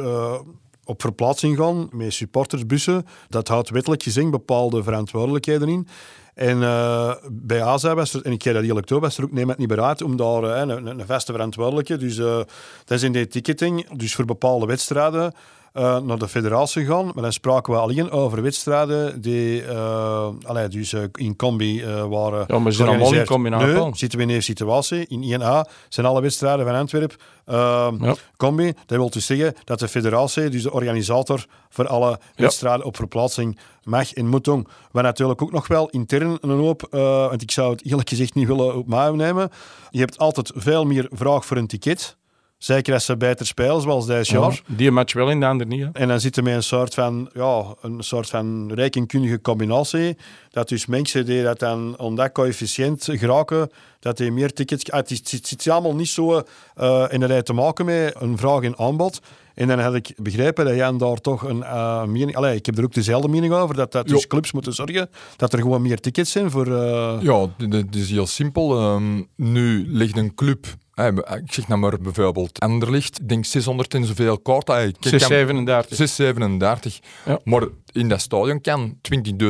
op 0.85 1.01
verplaatsing 1.01 1.57
gaan 1.57 1.89
met 1.93 2.13
supportersbussen. 2.13 3.07
Dat 3.29 3.49
houdt 3.49 3.71
wettelijk 3.71 4.03
gezien 4.03 4.31
bepaalde 4.31 4.83
verantwoordelijkheden 4.83 5.69
in. 5.69 5.89
En 6.37 6.61
uh, 6.61 7.15
bij 7.31 7.63
ASA 7.63 7.95
was 7.95 8.15
er, 8.15 8.23
en 8.23 8.33
ik 8.33 8.43
ga 8.43 8.53
dat 8.53 8.63
eerlijk 8.63 8.87
toe, 8.87 9.01
was 9.01 9.19
er 9.19 9.25
ook 9.25 9.33
neem 9.33 9.49
het 9.49 9.59
niet 9.59 9.69
bereid 9.69 10.03
om 10.03 10.17
daar 10.17 10.43
uh, 10.43 10.75
een, 10.75 10.87
een, 10.87 11.07
vaste 11.07 11.33
verantwoordelijke. 11.33 11.97
Dus 11.97 12.17
uh, 12.17 12.37
dat 12.85 12.99
is 12.99 13.03
in 13.03 13.13
de 13.13 13.27
ticketing, 13.27 13.89
dus 13.91 14.15
voor 14.15 14.25
bepaalde 14.25 14.67
wedstrijden 14.67 15.33
uh, 15.77 15.99
naar 15.99 16.19
de 16.19 16.29
federatie 16.29 16.85
gaan. 16.85 17.05
Maar 17.05 17.23
dan 17.23 17.33
spraken 17.33 17.73
we 17.73 17.79
alleen 17.79 18.11
over 18.11 18.43
wedstrijden 18.43 19.21
die 19.21 19.63
uh, 19.63 20.29
allee, 20.43 20.69
dus, 20.69 20.93
uh, 20.93 21.03
in 21.13 21.37
combi 21.37 21.85
waren. 22.09 22.45
Ja, 22.47 22.59
maar 22.59 22.73
ze 22.73 22.77
zijn 22.77 22.89
allemaal 22.89 23.15
in 23.15 23.25
combinatie. 23.25 23.85
Nu 23.85 23.91
zitten 23.93 24.19
we 24.19 24.25
in 24.25 24.31
een 24.31 24.43
situatie. 24.43 25.07
In 25.07 25.41
1A 25.41 25.71
zijn 25.89 26.07
alle 26.07 26.21
wedstrijden 26.21 26.67
van 26.67 26.75
Antwerpen 26.75 27.17
ja. 27.47 28.15
combi. 28.37 28.73
Dat 28.87 28.99
wil 28.99 29.11
dus 29.11 29.27
zeggen 29.27 29.55
dat 29.65 29.79
de 29.79 29.89
federatie, 29.89 30.49
dus 30.49 30.63
de 30.63 30.73
organisator 30.73 31.47
voor 31.69 31.87
alle 31.87 32.19
wedstrijden 32.35 32.87
op 32.87 32.97
verplaatsing 32.97 33.59
mag 33.83 34.13
en 34.13 34.29
moet 34.29 34.45
doen. 34.45 34.67
Wat 34.91 35.03
natuurlijk 35.03 35.43
ook 35.43 35.53
nog 35.53 35.67
wel 35.67 35.89
intern 35.89 36.39
een 36.41 36.51
hoop, 36.51 36.87
want 36.91 37.43
ik 37.43 37.51
zou 37.51 37.73
het 37.73 37.85
eerlijk 37.85 38.09
gezegd 38.09 38.35
niet 38.35 38.47
willen 38.47 38.77
op 38.77 38.87
mij 38.87 39.11
nemen. 39.11 39.51
Je 39.91 39.99
hebt 39.99 40.19
altijd 40.19 40.53
veel 40.55 40.85
meer 40.85 41.09
vraag 41.11 41.47
voor 41.47 41.57
een 41.57 41.67
ticket. 41.67 42.17
Zeker 42.67 42.95
als 42.95 43.05
ze 43.05 43.17
beter 43.17 43.47
spelen, 43.47 43.81
zoals 43.81 44.07
deze 44.07 44.33
jaar. 44.33 44.63
die 44.67 44.91
match 44.91 45.13
wel 45.13 45.31
in, 45.31 45.41
de 45.41 45.47
andere 45.47 45.71
niet. 45.71 45.83
Hè? 45.83 45.89
En 45.93 46.09
dan 46.09 46.21
zitten 46.21 46.43
we 46.43 46.49
met 46.49 46.59
een 46.59 46.65
soort 46.65 46.95
van, 46.95 47.31
ja, 47.35 47.65
een 47.81 48.03
soort 48.03 48.29
van 48.29 48.73
rekenkundige 48.75 49.41
combinatie. 49.41 50.17
Dat 50.51 50.69
dus 50.69 50.87
mensen 50.87 51.27
die 51.27 51.43
dat 51.43 51.59
dan 51.59 51.99
om 51.99 52.15
dat 52.15 52.33
coëfficiënt 52.33 53.09
geraken, 53.11 53.71
dat 54.01 54.17
die 54.17 54.33
meer 54.33 54.53
tickets... 54.53 54.91
Ah, 54.91 54.99
het, 54.99 55.11
is, 55.11 55.19
het 55.19 55.47
zit 55.47 55.69
allemaal 55.69 55.95
niet 55.95 56.09
zo 56.09 56.43
uh, 56.81 57.05
in 57.09 57.21
de 57.21 57.27
rij 57.27 57.43
te 57.43 57.53
maken 57.53 57.85
met 57.85 58.15
een 58.19 58.39
vraag 58.39 58.63
en 58.63 58.79
aanbod. 58.79 59.21
En 59.55 59.69
dan 59.69 59.79
had 59.79 59.95
ik 59.95 60.15
begrepen 60.17 60.65
dat 60.65 60.75
Jan 60.75 60.99
daar 60.99 61.21
toch 61.21 61.43
een 61.43 61.59
uh, 61.59 62.05
mening... 62.05 62.37
Allee, 62.37 62.57
ik 62.57 62.67
heb 62.67 62.79
er 62.79 62.85
ook 62.85 62.95
dezelfde 62.95 63.29
mening 63.29 63.53
over, 63.53 63.75
dat, 63.75 63.93
dat 63.93 64.07
dus 64.07 64.27
clubs 64.27 64.53
moeten 64.53 64.73
zorgen 64.73 65.11
dat 65.37 65.53
er 65.53 65.59
gewoon 65.59 65.83
meer 65.83 66.01
tickets 66.01 66.31
zijn 66.31 66.51
voor... 66.51 66.67
Uh... 66.67 67.17
Ja, 67.21 67.49
het 67.69 67.95
is 67.95 68.11
heel 68.11 68.27
simpel. 68.27 68.95
Um, 68.95 69.29
nu 69.37 69.85
ligt 69.89 70.17
een 70.17 70.35
club 70.35 70.67
ik 71.05 71.53
zeg 71.53 71.69
nou 71.69 71.81
maar 71.81 71.99
bijvoorbeeld 72.01 72.61
Anderlicht, 72.61 73.21
ik 73.21 73.29
denk 73.29 73.45
600 73.45 73.95
en 73.95 74.05
zoveel 74.05 74.39
kaarten. 74.39 74.95
637. 75.01 75.97
637. 75.97 77.01
Ja. 77.25 77.39
Maar 77.45 77.67
in 77.93 78.09
dat 78.09 78.21
stadion 78.21 78.61
kan 78.61 78.99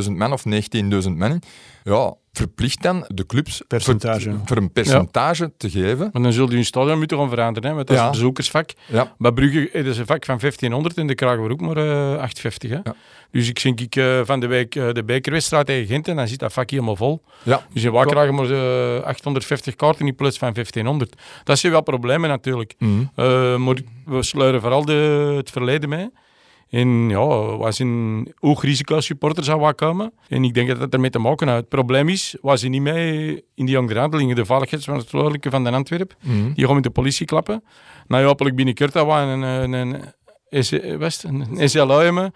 20.000 0.05 0.11
man 0.11 0.33
of 0.33 0.45
19.000 0.45 1.11
man. 1.11 1.43
Ja, 1.85 2.15
verplicht 2.37 2.83
dan 2.83 3.05
de 3.09 3.27
clubs 3.27 3.63
percentage. 3.69 4.31
Voor, 4.31 4.41
voor, 4.45 4.57
een 4.57 4.73
percentage 4.73 5.53
te 5.57 5.71
geven. 5.71 6.11
Maar 6.13 6.23
dan 6.23 6.33
zul 6.33 6.51
je 6.51 6.57
je 6.57 6.65
stadion 6.65 6.99
moeten 6.99 7.19
gaan 7.19 7.29
veranderen, 7.29 7.71
hè, 7.71 7.77
met 7.77 7.87
dat 7.87 7.97
ja. 7.97 8.11
bezoekersvak. 8.11 8.71
Ja. 8.87 9.15
Bij 9.19 9.33
Brugge 9.33 9.71
is 9.71 9.87
het 9.87 9.99
een 9.99 10.07
vak 10.07 10.25
van 10.25 10.39
1500 10.39 10.97
en 10.97 11.07
dan 11.07 11.17
krijgen 11.17 11.45
we 11.45 11.51
ook 11.51 11.61
maar 11.61 11.77
uh, 11.77 12.13
eh, 12.13 12.21
850. 12.21 12.71
Hè. 12.71 12.77
Ja. 12.77 12.95
Dus 13.31 13.49
ik 13.49 13.63
denk 13.63 13.81
ik 13.81 13.97
uh, 13.97 14.21
van 14.25 14.41
de 14.41 14.47
week 14.47 14.75
uh, 14.75 14.93
de 14.93 15.05
bekerwedstrijd 15.05 15.67
tegen 15.67 15.87
Gent 15.87 16.09
en 16.09 16.17
dan 16.17 16.29
zit 16.29 16.39
dat 16.39 16.53
vak 16.53 16.71
helemaal 16.71 16.97
vol. 16.97 17.23
Ja. 17.43 17.67
Dus 17.73 17.83
we 17.83 18.05
krijgen 18.07 18.35
maar 18.35 19.03
850 19.03 19.75
kaarten 19.75 20.07
in 20.07 20.15
plaats 20.15 20.39
van 20.39 20.53
1500. 20.53 21.15
Dat 21.45 21.59
zijn 21.59 21.73
wel 21.73 21.83
problemen 21.83 22.29
natuurlijk. 22.29 22.75
Mm 22.79 23.11
maar 23.57 23.77
we 24.05 24.23
sluiten 24.23 24.61
vooral 24.61 24.85
de, 24.85 25.33
het 25.37 25.51
verleden 25.51 25.89
mee. 25.89 26.11
En 26.71 27.09
ja, 27.09 27.27
was 27.57 27.79
een 27.79 28.33
hoog 28.41 28.63
risico 28.63 29.01
supporter 29.01 29.45
zou 29.45 29.61
wat 29.61 29.75
komen. 29.75 30.13
En 30.29 30.45
ik 30.45 30.55
denk 30.55 30.69
dat 30.69 30.79
dat 30.79 30.93
ermee 30.93 31.11
te 31.11 31.19
maken 31.19 31.47
heeft. 31.47 31.61
Het 31.61 31.69
probleem 31.69 32.09
is, 32.09 32.37
was 32.41 32.61
hij 32.61 32.71
niet 32.71 32.83
mee 32.83 33.45
in 33.55 33.67
die 33.67 33.79
onderhandelingen, 33.79 34.37
de 34.37 34.45
veiligheidsverantwoordelijke 34.45 35.51
van 35.51 35.65
de 35.65 35.71
Antwerp. 35.71 36.15
Mm. 36.23 36.53
Die 36.55 36.67
gaan 36.67 36.75
met 36.75 36.85
de 36.85 36.91
politie 36.91 37.27
klappen. 37.27 37.65
Nou 38.07 38.25
hopelijk 38.25 38.57
binnenkort 38.57 38.93
dat 38.93 39.07
we 39.07 39.13
een, 39.13 39.43
een, 39.43 39.73
een, 39.73 40.03
een, 40.49 41.69
SLA 41.69 42.31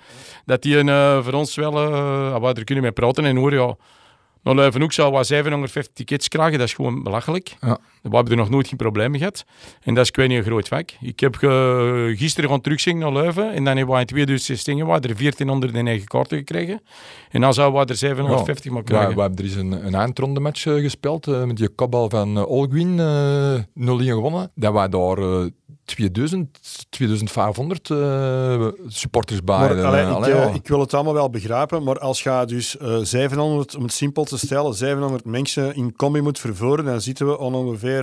dat 0.44 0.62
die 0.62 0.76
een, 0.76 0.86
uh, 0.86 1.24
voor 1.24 1.32
ons 1.32 1.54
wel, 1.54 1.82
uh, 1.82 2.38
wat 2.38 2.58
er 2.58 2.64
kunnen 2.64 2.84
mee 2.84 2.92
praten 2.92 3.24
en 3.24 3.36
horen, 3.36 3.58
ja, 3.58 3.76
nou, 4.42 4.56
Leuvenhoek 4.56 4.92
zou 4.92 5.12
wat 5.12 5.26
750 5.26 5.94
tickets 5.94 6.28
krijgen, 6.28 6.58
dat 6.58 6.68
is 6.68 6.74
gewoon 6.74 7.02
belachelijk. 7.02 7.56
Ja. 7.60 7.78
We 8.02 8.16
hebben 8.16 8.32
er 8.32 8.38
nog 8.38 8.50
nooit 8.50 8.68
geen 8.68 8.76
probleem 8.76 9.16
gehad. 9.16 9.44
En 9.82 9.94
dat 9.94 10.02
is, 10.02 10.08
ik 10.08 10.16
weet 10.16 10.28
niet, 10.28 10.38
een 10.38 10.44
groot 10.44 10.68
vak. 10.68 10.90
Ik 11.00 11.20
heb 11.20 11.36
gisteren 12.14 12.44
gewoon 12.44 12.60
terugzien 12.60 12.98
naar 12.98 13.12
Leuven 13.12 13.52
en 13.52 13.64
dan 13.64 13.76
hebben 13.76 13.94
we 13.94 14.00
in 14.00 14.06
2016 14.06 14.76
we 14.76 14.92
er 14.92 15.00
1409 15.00 16.06
kaarten 16.06 16.38
gekregen. 16.38 16.82
En 17.30 17.40
dan 17.40 17.54
zouden 17.54 17.80
we 17.80 17.86
er 17.86 17.96
750 17.96 18.64
ja, 18.64 18.72
maar 18.72 18.82
krijgen. 18.82 19.14
We, 19.14 19.20
hebben 19.20 19.38
er 19.38 19.44
eens 19.44 19.54
een, 19.54 19.86
een 19.86 19.94
eindronde 19.94 20.40
match 20.40 20.64
uh, 20.64 20.82
gespeeld 20.82 21.26
uh, 21.26 21.44
met 21.44 21.56
die 21.56 21.68
kopbal 21.68 22.08
van 22.10 22.36
uh, 22.36 22.50
Olguin, 22.50 22.96
0-1 22.96 23.00
gewonnen. 23.74 24.50
Dat 24.54 24.72
wij 24.72 24.88
daar 24.88 25.50
2000, 25.84 26.58
2500 26.90 27.88
uh, 27.88 28.68
supporters 28.86 29.44
bij. 29.44 29.58
Maar, 29.58 29.84
allee, 29.84 30.48
ik, 30.48 30.54
ik, 30.54 30.68
wil 30.68 30.80
het 30.80 30.94
allemaal 30.94 31.14
wel 31.14 31.30
begrijpen, 31.30 31.82
maar 31.82 31.98
als 31.98 32.22
je 32.22 32.42
dus 32.46 32.76
700, 33.02 33.76
om 33.76 33.82
het 33.82 33.92
simpel 33.92 34.24
te 34.24 34.38
stellen, 34.38 34.74
700 34.74 35.24
mensen 35.24 35.74
in 35.74 35.96
combi 35.96 36.20
moet 36.20 36.38
vervoeren, 36.38 36.84
dan 36.84 37.00
zitten 37.00 37.26
we 37.26 37.38
aan 37.38 37.54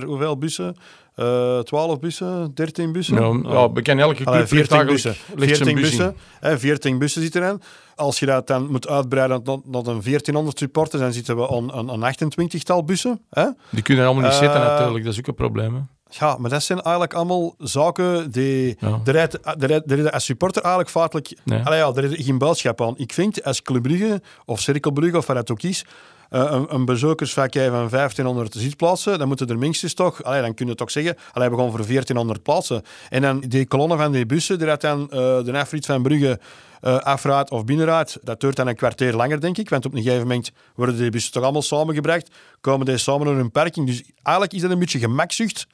hoeveel 0.04 0.38
bussen? 0.38 0.76
Uh, 1.16 1.58
12 1.58 1.98
bussen, 1.98 2.50
13 2.54 2.92
bussen? 2.92 3.14
Nou, 3.14 3.48
ja, 3.48 3.72
we 3.72 3.82
kennen 3.82 4.04
elke 4.04 4.24
club 4.24 4.48
14 4.48 4.86
bussen. 4.86 5.14
14 5.36 5.74
bussen, 5.74 6.16
hè, 6.40 6.58
14 6.58 6.98
bussen 6.98 7.22
zitten 7.22 7.42
erin. 7.42 7.60
Als 7.94 8.18
je 8.18 8.26
dat 8.26 8.46
dan 8.46 8.70
moet 8.70 8.88
uitbreiden 8.88 9.42
tot, 9.42 9.62
tot 9.70 9.86
een 9.86 10.00
1400 10.02 10.58
supporters, 10.58 11.02
dan 11.02 11.12
zitten 11.12 11.36
we 11.36 11.48
aan 11.48 11.88
een, 11.88 12.14
28-tal 12.14 12.84
bussen. 12.84 13.20
Hè? 13.30 13.46
Die 13.70 13.82
kunnen 13.82 14.04
allemaal 14.04 14.22
niet 14.22 14.32
uh, 14.32 14.38
zitten 14.38 14.60
natuurlijk, 14.60 15.04
dat 15.04 15.12
is 15.12 15.18
ook 15.18 15.26
een 15.26 15.34
probleem. 15.34 15.88
Ja, 16.10 16.36
maar 16.38 16.50
dat 16.50 16.62
zijn 16.62 16.80
eigenlijk 16.80 17.14
allemaal 17.14 17.54
zaken 17.58 18.30
die... 18.30 18.76
Ja. 18.80 19.00
De 19.04 19.10
rijdt, 19.10 19.38
de 19.58 19.82
de 19.84 20.12
als 20.12 20.24
supporter 20.24 20.62
eigenlijk 20.62 20.92
feitelijk... 20.92 21.36
Nee. 21.44 21.62
Allee, 21.62 21.78
ja, 21.78 21.92
er 21.94 22.04
is 22.04 22.24
geen 22.24 22.38
boodschap 22.38 22.82
aan. 22.82 22.94
Ik 22.96 23.12
vind, 23.12 23.44
als 23.44 23.62
Club 23.62 23.82
Brugge 23.82 24.22
of 24.44 24.60
Cirkel 24.60 24.90
Brugge 24.90 25.16
of 25.16 25.26
wat 25.26 25.36
het 25.36 25.50
ook 25.50 25.62
is, 25.62 25.84
een, 26.28 26.74
een 26.74 26.84
bezoekersvak 26.84 27.52
van 27.52 27.88
1500 27.88 28.54
zitplaatsen, 28.54 29.18
dan 29.18 29.28
moeten 29.28 29.48
er 29.48 29.58
minstens 29.58 29.94
toch... 29.94 30.22
Allee, 30.22 30.40
dan 30.40 30.54
kun 30.54 30.66
je 30.66 30.74
toch 30.74 30.90
zeggen, 30.90 31.16
allee, 31.32 31.50
we 31.50 31.56
gaan 31.56 31.70
voor 31.70 31.86
1400 31.86 32.42
plaatsen. 32.42 32.82
En 33.08 33.22
dan 33.22 33.40
die 33.40 33.66
kolonnen 33.66 33.98
van 33.98 34.12
die 34.12 34.26
bussen, 34.26 34.58
die 34.58 34.66
dat 34.66 34.80
dan 34.80 35.00
uh, 35.00 35.08
de 35.44 35.52
afrit 35.54 35.86
van 35.86 36.02
Brugge 36.02 36.40
uh, 36.82 36.98
afraad 36.98 37.50
of 37.50 37.64
binnenraad, 37.64 38.18
dat 38.22 38.40
duurt 38.40 38.56
dan 38.56 38.66
een 38.66 38.76
kwartier 38.76 39.14
langer, 39.14 39.40
denk 39.40 39.58
ik. 39.58 39.68
Want 39.68 39.86
op 39.86 39.94
een 39.94 40.02
gegeven 40.02 40.26
moment 40.26 40.52
worden 40.74 40.96
die 40.96 41.10
bussen 41.10 41.32
toch 41.32 41.42
allemaal 41.42 41.62
samengebracht, 41.62 42.30
komen 42.60 42.86
die 42.86 42.96
samen 42.96 43.26
naar 43.26 43.36
een 43.36 43.50
parking. 43.50 43.86
Dus 43.86 44.02
eigenlijk 44.22 44.56
is 44.56 44.62
dat 44.62 44.70
een 44.70 44.78
beetje 44.78 44.98
gemakzucht 44.98 45.66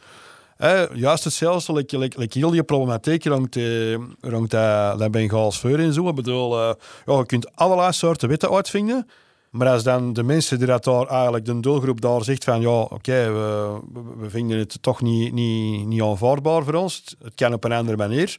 juist 0.95 1.25
hetzelfde, 1.25 1.73
like, 1.73 2.19
like, 2.19 2.39
heel 2.39 2.51
die 2.51 2.63
problematiek 2.63 3.25
rond, 3.25 3.57
eh, 3.57 3.95
rond 4.21 4.51
dat, 4.51 4.99
dat 4.99 5.11
Bengaals 5.11 5.63
en 5.63 5.93
zo. 5.93 6.09
Ik 6.09 6.15
bedoel, 6.15 6.59
je 7.05 7.27
kunt 7.27 7.57
allerlei 7.57 7.93
soorten 7.93 8.29
wetten 8.29 8.51
uitvinden. 8.51 9.07
Maar 9.55 9.69
als 9.69 9.83
dan 9.83 10.13
de 10.13 10.23
mensen 10.23 10.59
die 10.59 10.67
dat 10.67 10.85
daar 10.85 11.07
eigenlijk, 11.07 11.45
de 11.45 11.61
doelgroep 11.61 12.01
daar 12.01 12.25
zegt 12.25 12.45
van 12.45 12.61
ja, 12.61 12.81
oké, 12.81 13.33
we, 13.33 13.81
we, 14.19 14.31
vinden 14.31 14.59
het 14.59 14.79
toch 14.83 15.03
niet, 15.03 15.33
niet, 15.33 15.87
niet 15.87 16.03
aanvaardbaar 16.03 16.65
voor 16.65 16.75
ons. 16.75 17.17
Het 17.23 17.35
kan 17.35 17.53
op 17.53 17.65
een 17.65 17.73
andere 17.73 17.97
manier 17.97 18.37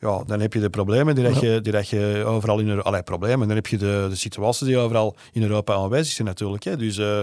ja, 0.00 0.22
dan 0.26 0.40
heb 0.40 0.52
je 0.52 0.60
de 0.60 0.70
problemen 0.70 1.14
die, 1.14 1.24
dat 1.24 1.40
je, 1.40 1.60
die 1.60 1.72
dat 1.72 1.88
je 1.88 2.22
overal 2.26 2.58
in 2.58 2.68
Europa... 2.68 3.02
problemen. 3.02 3.46
Dan 3.46 3.56
heb 3.56 3.66
je 3.66 3.76
de, 3.76 4.06
de 4.08 4.16
situaties 4.16 4.66
die 4.66 4.78
overal 4.78 5.16
in 5.32 5.42
Europa 5.42 5.74
aanwezig 5.74 6.12
zijn 6.12 6.28
natuurlijk. 6.28 6.64
Hè. 6.64 6.76
Dus 6.76 6.98
uh, 6.98 7.18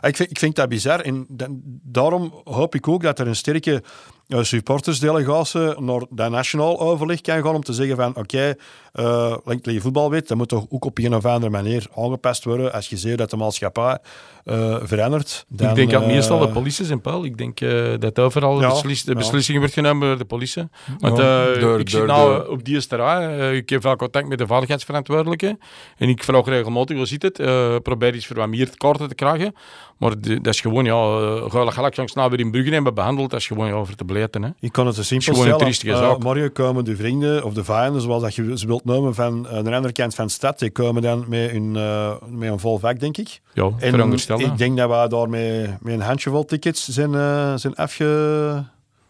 ik, 0.00 0.16
vind, 0.16 0.30
ik 0.30 0.38
vind 0.38 0.56
dat 0.56 0.68
bizar. 0.68 1.00
En 1.00 1.26
dan, 1.28 1.60
daarom 1.82 2.40
hoop 2.44 2.74
ik 2.74 2.88
ook 2.88 3.02
dat 3.02 3.18
er 3.18 3.26
een 3.26 3.36
sterke 3.36 3.82
supportersdelegatie 4.28 5.80
naar 5.80 6.02
dat 6.10 6.30
nationaal 6.30 6.80
overleg 6.80 7.20
kan 7.20 7.42
gaan 7.42 7.54
om 7.54 7.62
te 7.62 7.72
zeggen 7.72 7.96
van 7.96 8.08
oké, 8.08 8.18
okay, 8.18 8.56
uh, 8.94 9.74
je 9.74 9.80
voetbalwet, 9.80 10.28
dat 10.28 10.36
moet 10.36 10.48
toch 10.48 10.66
ook 10.68 10.84
op 10.84 10.98
een 10.98 11.14
of 11.14 11.24
andere 11.24 11.52
manier 11.52 11.86
aangepast 11.96 12.44
worden 12.44 12.72
als 12.72 12.88
je 12.88 12.96
ziet 12.96 13.18
dat 13.18 13.30
de 13.30 13.36
maatschappij 13.36 13.98
uh, 14.44 14.76
verandert. 14.82 15.44
Dan, 15.48 15.68
ik 15.68 15.74
denk 15.74 15.90
dat 15.90 16.06
meestal 16.06 16.38
de 16.38 16.48
politie 16.48 16.84
zijn, 16.84 17.00
Paul. 17.00 17.24
Ik 17.24 17.36
denk 17.38 17.58
dat 18.00 18.18
overal 18.18 18.60
ja, 18.60 18.68
beslis 18.68 19.04
de 19.04 19.14
beslissingen 19.14 19.60
wordt 19.60 19.74
genomen 19.74 20.08
door 20.08 20.18
de 20.18 20.24
politie. 20.24 20.68
Want 20.98 21.16
door, 21.16 21.80
ik 21.80 21.90
zit 21.90 22.06
nou 22.06 22.48
op 22.48 22.64
die 22.64 22.80
straat, 22.80 23.52
ik 23.52 23.68
heb 23.68 23.82
veel 23.82 23.96
contact 23.96 24.28
met 24.28 24.38
de 24.38 24.46
veiligheidsverantwoordelijke 24.46 25.58
en 25.96 26.08
ik 26.08 26.24
vraag 26.24 26.44
regelmatig 26.44 26.96
hoe 26.96 27.06
zit 27.06 27.22
het, 27.22 27.36
probeer 27.82 28.14
iets 28.14 28.26
voor 28.26 28.36
wat 28.36 28.48
meer 28.48 28.70
kaarten 28.76 29.08
te 29.08 29.14
krijgen. 29.14 29.54
Maar 29.98 30.20
dat 30.20 30.54
is 30.54 30.60
gewoon, 30.60 30.84
ja, 30.84 31.20
uh, 31.54 31.70
gelijk 31.70 31.96
langs 31.96 32.12
nou 32.12 32.30
weer 32.30 32.40
in 32.40 32.50
Brugge 32.50 32.70
hebben 32.70 32.94
behandeld, 32.94 33.30
dat 33.30 33.40
is 33.40 33.46
gewoon 33.46 33.66
ja, 33.66 33.72
over 33.72 33.96
te 33.96 34.04
bleten. 34.04 34.42
Hè. 34.42 34.50
Ik 34.60 34.72
kan 34.72 34.86
het 34.86 34.94
zo 34.94 35.02
simpel 35.02 35.34
stellen. 35.34 35.66
Een 35.66 36.16
uh, 36.16 36.16
morgen 36.18 36.52
komen 36.52 36.84
de 36.84 36.96
vrienden 36.96 37.44
of 37.44 37.52
de 37.52 37.64
vijanden, 37.64 38.02
zoals 38.02 38.22
dat 38.22 38.34
je 38.34 38.58
ze 38.58 38.66
wilt 38.66 38.84
noemen, 38.84 39.14
van 39.14 39.46
uh, 39.46 39.50
de 39.50 39.74
andere 39.74 39.92
kant 39.92 40.14
van 40.14 40.26
de 40.26 40.32
stad, 40.32 40.58
die 40.58 40.70
komen 40.70 41.02
dan 41.02 41.24
met 41.28 41.50
een, 41.52 41.74
uh, 41.74 42.12
met 42.28 42.50
een 42.50 42.58
vol 42.58 42.78
vak, 42.78 43.00
denk 43.00 43.16
ik. 43.16 43.40
Ja, 43.52 43.70
en 43.78 44.12
ik 44.38 44.58
denk 44.58 44.76
dat 44.76 44.90
we 44.90 45.08
daar 45.08 45.28
met, 45.28 45.82
met 45.82 45.94
een 45.94 46.00
handjevol 46.00 46.44
tickets 46.44 46.88
zijn, 46.88 47.10
zijn 47.58 47.74
afge 47.74 48.64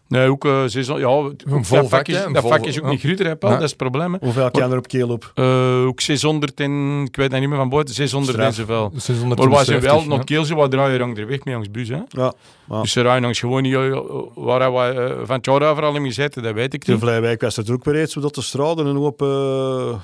Nee, 0.09 0.29
ook 0.29 0.45
uh, 0.45 0.63
seizoen, 0.65 0.99
ja, 0.99 1.07
een 1.07 1.65
vol 1.65 1.77
dat 1.77 1.89
vak, 1.89 2.07
is, 2.07 2.23
dat 2.31 2.47
vak 2.47 2.65
is 2.65 2.81
ook 2.81 2.89
niet 2.89 2.99
groter, 2.99 3.25
hè, 3.25 3.35
Paul, 3.35 3.51
dat 3.51 3.61
is 3.61 3.69
het 3.69 3.77
probleem. 3.77 4.13
Hè. 4.13 4.19
Hoeveel 4.21 4.51
kan 4.51 4.71
er 4.71 4.77
op 4.77 4.87
keel 4.87 5.09
op? 5.09 5.31
Uh, 5.35 5.85
ook 5.85 6.01
600 6.01 6.59
en, 6.59 7.03
ik 7.05 7.15
weet 7.15 7.31
dat 7.31 7.39
niet 7.39 7.49
meer 7.49 7.57
van 7.57 7.69
buiten, 7.69 7.95
600 7.95 8.37
en 8.37 8.53
zoveel. 8.53 8.91
Maar 9.27 9.49
was 9.49 9.67
je 9.67 9.79
wel 9.79 10.05
nog 10.05 10.23
keel, 10.23 10.47
wat 10.47 10.71
draai 10.71 10.93
je 10.93 10.99
er 10.99 11.27
weg 11.27 11.43
mee 11.43 11.53
langs 11.53 11.71
bus, 11.71 11.89
hè. 11.89 12.01
Ja. 12.09 12.33
ja. 12.69 12.81
Dus 12.81 12.95
er 12.95 13.03
rijden 13.03 13.21
langs 13.21 13.39
gewoon 13.39 13.61
niet, 13.61 13.73
uh, 13.73 13.99
waar 14.35 14.73
we 14.73 15.21
van 15.25 15.35
het 15.35 15.45
jaar 15.45 15.61
overal 15.61 15.95
in 15.95 16.05
gezeten, 16.05 16.43
dat 16.43 16.53
weet 16.53 16.73
ik 16.73 16.87
niet. 16.87 16.99
De 16.99 17.05
Vlijwijk 17.05 17.41
was 17.41 17.55
het 17.55 17.69
ook 17.69 17.83
weer 17.83 17.95
eens, 17.95 18.11
zodat 18.11 18.35
de 18.35 18.41
straten 18.41 18.87
en 18.87 18.97
op, 18.97 19.19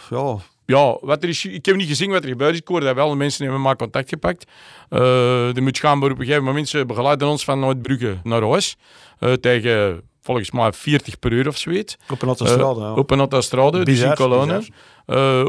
ja... 0.09 0.37
Ja, 0.65 0.97
wat 1.01 1.23
er 1.23 1.29
is, 1.29 1.45
ik 1.45 1.65
heb 1.65 1.75
niet 1.75 1.87
gezien 1.87 2.11
wat 2.11 2.23
er 2.23 2.29
gebeurd 2.29 2.53
is. 2.53 2.59
Ik 2.59 2.67
hoorde 2.67 2.85
dat 2.85 2.95
wel. 2.95 3.09
De 3.09 3.15
mensen 3.15 3.43
hebben 3.43 3.61
mij 3.61 3.75
contact 3.75 4.09
gepakt. 4.09 4.45
Uh, 4.89 4.99
de 5.53 5.61
moet 5.61 5.79
gaan, 5.79 5.99
maar 5.99 6.11
op 6.11 6.19
een 6.19 6.25
gegeven 6.25 6.43
moment 6.43 6.69
ze 6.69 6.85
begeleiden 6.85 7.27
ons 7.27 7.43
van 7.43 7.59
Noordbrugge 7.59 8.17
naar 8.23 8.41
huis. 8.41 8.77
Uh, 9.19 9.33
tegen 9.33 10.01
volgens 10.21 10.51
mij 10.51 10.73
40 10.73 11.19
per 11.19 11.31
uur 11.31 11.47
of 11.47 11.57
zoiets. 11.57 11.97
Op 12.09 12.21
een 12.21 12.27
autostrade. 12.27 12.79
Uh, 12.79 12.97
op 12.97 13.11
een 13.11 13.19
autostrade, 13.19 13.83
dus 13.83 13.99
in 13.99 14.13
Cologne. 14.13 14.57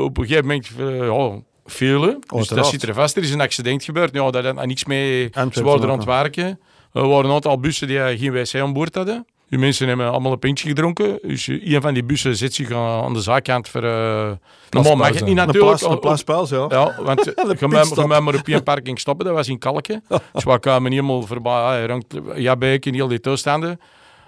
Op 0.03 0.19
een 0.19 0.27
gegeven 0.27 0.47
moment, 0.47 0.71
ja, 0.77 1.43
vele. 1.65 2.19
Dus 2.27 2.49
dat 2.49 2.67
zit 2.67 2.83
er 2.83 2.95
vast. 2.95 3.17
Er 3.17 3.23
is 3.23 3.31
een 3.31 3.41
accident 3.41 3.85
gebeurd. 3.85 4.15
Ja, 4.15 4.31
dat 4.31 4.45
had 4.45 4.67
niks 4.67 4.85
mee. 4.85 5.31
Ze 5.51 5.63
worden 5.63 5.91
aan 5.91 5.97
het 5.97 6.07
werken. 6.07 6.61
Er 6.93 7.09
waren 7.09 7.25
een 7.25 7.35
aantal 7.35 7.59
bussen 7.61 7.89
die 7.89 7.99
geen 7.99 8.33
wc 8.33 8.55
aan 8.55 8.73
boord 8.73 8.95
hadden. 8.95 9.27
Die 9.49 9.59
mensen 9.59 9.89
hebben 9.89 10.11
allemaal 10.11 10.33
een 10.33 10.39
pintje 10.39 10.69
gedronken. 10.69 11.19
Dus 11.23 11.47
een 11.47 11.81
van 11.81 11.95
die 11.95 12.05
bussen 12.05 12.37
zit 12.37 12.55
zich 12.55 12.73
aan 12.73 13.13
de 13.13 13.21
zijkant 13.21 13.69
voor... 13.69 13.85
Uh, 13.85 14.31
normaal 14.71 14.97
mag 14.97 15.09
het 15.09 15.25
niet 15.25 15.35
natuurlijk. 15.35 15.81
Een 15.81 15.99
plaspaus, 15.99 16.51
ja. 16.51 16.67
Ja, 16.69 17.03
want 17.03 17.25
je 17.61 17.67
moet 17.67 18.07
maar 18.07 18.27
op 18.27 18.49
een 18.49 18.63
parking 18.63 19.01
stoppen. 19.01 19.27
Dat 19.27 19.35
was 19.35 19.49
in 19.49 19.59
Kalken. 19.59 20.05
dus 20.33 20.45
we 20.45 20.59
kwamen 20.59 20.91
helemaal 20.91 21.23
voorbij. 21.23 21.87
Rond 21.87 22.05
Jabbeek 22.35 22.87
en 22.87 22.95
heel 22.95 23.09
die 23.09 23.21
toestanden. 23.21 23.81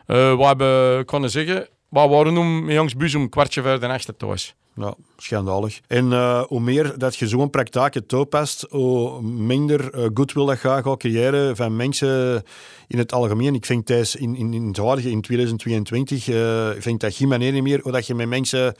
Uh, 0.06 0.36
we 0.36 0.44
hebben 0.44 1.04
kunnen 1.04 1.30
zeggen, 1.30 1.68
we 1.88 2.08
waren 2.08 2.36
om 2.36 2.64
met 2.64 2.74
jongs 2.74 2.96
bus 2.96 3.14
om 3.14 3.28
kwartje 3.28 3.62
verder 3.62 3.88
de 3.88 3.94
achter 3.94 4.16
thuis. 4.16 4.54
Ja. 4.78 4.94
schandalig. 5.16 5.80
En 5.86 6.10
uh, 6.10 6.42
hoe 6.42 6.60
meer 6.60 6.98
dat 6.98 7.16
je 7.16 7.28
zo'n 7.28 7.50
praktijk 7.50 8.00
toepast, 8.06 8.66
hoe 8.70 9.22
minder 9.22 9.94
uh, 9.94 10.06
goodwill 10.14 10.46
dat 10.46 10.60
je 10.60 10.68
gaat 10.68 10.98
creëren 10.98 11.56
van 11.56 11.76
mensen 11.76 12.42
in 12.88 12.98
het 12.98 13.12
algemeen. 13.12 13.54
Ik 13.54 13.66
vind 13.66 13.86
thuis 13.86 14.16
in, 14.16 14.36
in, 14.36 14.54
in 14.54 14.66
het 14.66 15.04
in 15.04 15.20
2022, 15.20 16.28
uh, 16.28 16.70
ik 16.70 16.82
vind 16.82 17.00
dat 17.00 17.14
geen 17.14 17.28
manier 17.28 17.62
meer 17.62 17.80
hoe 17.82 17.92
dat 17.92 18.06
je 18.06 18.14
met 18.14 18.28
mensen 18.28 18.74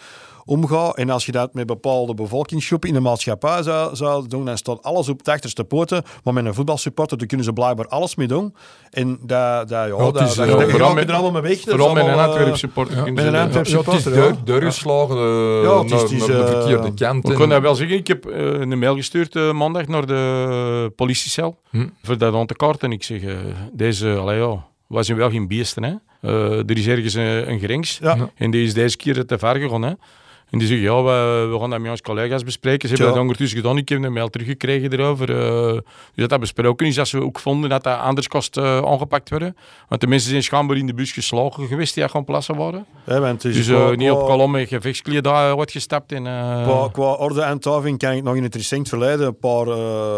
omgaat. 0.48 0.96
En 0.96 1.10
als 1.10 1.26
je 1.26 1.32
dat 1.32 1.54
met 1.54 1.66
bepaalde 1.66 2.14
bevolkingsgroepen 2.14 2.88
in 2.88 2.94
de 2.94 3.00
maatschappij 3.00 3.62
zou, 3.62 3.96
zou 3.96 4.28
doen, 4.28 4.44
dan 4.44 4.56
staat 4.56 4.82
alles 4.82 5.08
op 5.08 5.24
de 5.24 5.32
achterste 5.32 5.64
poten. 5.64 6.02
Maar 6.24 6.34
met 6.34 6.44
een 6.44 6.54
voetbalsupporter, 6.54 7.18
daar 7.18 7.26
kunnen 7.26 7.46
ze 7.46 7.52
blijkbaar 7.52 7.86
alles 7.86 8.14
mee 8.14 8.26
doen. 8.26 8.54
En 8.90 9.18
dat, 9.20 9.68
dat, 9.68 9.68
ja, 9.68 9.84
ja 9.84 9.96
dat, 10.10 10.20
is, 10.20 10.34
dat, 10.34 10.70
vooral 10.70 10.94
met, 10.94 11.08
er 11.08 11.14
allemaal 11.14 11.42
mee 11.42 11.50
weg. 11.50 11.60
Vooral 11.60 11.94
met 11.94 12.06
een 12.06 12.18
Antwerp 12.18 12.56
supporter. 12.56 12.96
Ja, 12.96 13.12
met 13.12 13.24
een 13.24 13.36
Antwerp 13.36 13.66
supporter, 13.66 14.14
ja. 14.14 14.26
Het 14.26 14.36
is 14.36 14.42
doorgeslagen 14.44 15.16
ja, 15.62 15.82
het 15.82 15.92
is, 15.92 16.02
het 16.02 16.10
is, 16.10 16.26
naar, 16.26 16.36
de 16.36 16.46
verkeerde 16.46 16.94
kant. 16.94 17.28
Ik 17.28 17.34
kon 17.34 17.48
dat 17.48 17.62
wel 17.62 17.74
zeggen. 17.74 17.96
Ik 17.96 18.06
heb 18.06 18.26
uh, 18.26 18.36
een 18.36 18.78
mail 18.78 18.96
gestuurd 18.96 19.52
maandag 19.52 19.86
naar 19.86 20.06
de 20.06 20.92
politiecel. 20.96 21.58
Hm. 21.70 21.86
Voor 22.02 22.18
dat 22.18 22.34
aan 22.34 22.46
te 22.46 22.54
kaarten. 22.54 22.92
Ik 22.92 23.02
zeg, 23.02 23.22
deze, 23.72 24.16
allee, 24.16 24.38
ja, 24.38 24.66
was 24.86 25.06
zijn 25.06 25.18
wel 25.18 25.30
geen 25.30 25.48
beesten, 25.48 25.82
hè. 25.82 25.94
Uh, 26.22 26.58
er 26.58 26.76
is 26.76 26.86
ergens 26.86 27.14
een, 27.14 27.50
een 27.50 27.58
grens. 27.58 27.98
Ja. 28.02 28.30
En 28.34 28.50
die 28.50 28.64
is 28.64 28.74
deze 28.74 28.96
keer 28.96 29.26
te 29.26 29.38
ver 29.38 29.56
gegaan. 29.56 29.82
Hè. 29.82 29.92
En 30.50 30.58
die 30.58 30.68
zeggen, 30.68 30.86
ja, 30.86 31.02
we, 31.02 31.48
we 31.50 31.58
gaan 31.58 31.70
dat 31.70 31.80
met 31.80 31.90
onze 31.90 32.02
collega's 32.02 32.44
bespreken. 32.44 32.88
Ze 32.88 32.94
hebben 32.94 33.12
dat 33.12 33.22
ondertussen 33.22 33.58
gedaan. 33.58 33.76
Ik 33.76 33.88
heb 33.88 34.02
een 34.02 34.12
mail 34.12 34.28
teruggekregen 34.28 34.92
erover. 34.92 35.30
Uh, 35.30 35.72
dus 35.72 35.82
dat 36.14 36.28
dat 36.28 36.40
besproken 36.40 36.86
is. 36.86 36.94
Dat 36.94 37.08
ze 37.08 37.22
ook 37.22 37.38
vonden 37.38 37.70
dat 37.70 37.82
dat 37.82 37.98
anders 37.98 38.28
kost 38.28 38.56
uh, 38.56 38.78
aangepakt 38.78 39.28
werden. 39.30 39.56
Want 39.88 40.00
de 40.00 40.06
mensen 40.06 40.30
zijn 40.30 40.42
schijnbaar 40.42 40.76
in 40.76 40.86
de 40.86 40.94
bus 40.94 41.12
geslagen 41.12 41.66
geweest 41.66 41.94
die 41.94 42.08
gaan 42.08 42.24
plassen 42.24 42.54
worden. 42.54 42.86
Ja, 43.06 43.20
want 43.20 43.42
dus 43.42 43.68
uh, 43.68 43.90
niet 43.90 44.10
op 44.10 44.26
kolom 44.26 44.50
met 44.50 45.22
daar 45.22 45.54
wordt 45.54 45.70
gestapt. 45.70 46.12
En, 46.12 46.22
qua, 46.22 46.88
qua, 46.92 47.12
orde 47.12 47.42
en 47.42 47.58
tafing 47.58 47.98
kan 47.98 48.12
ik 48.12 48.22
nog 48.22 48.34
in 48.34 48.42
het 48.42 48.54
recent 48.54 48.88
verleden 48.88 49.26
een 49.26 49.38
paar 49.38 49.64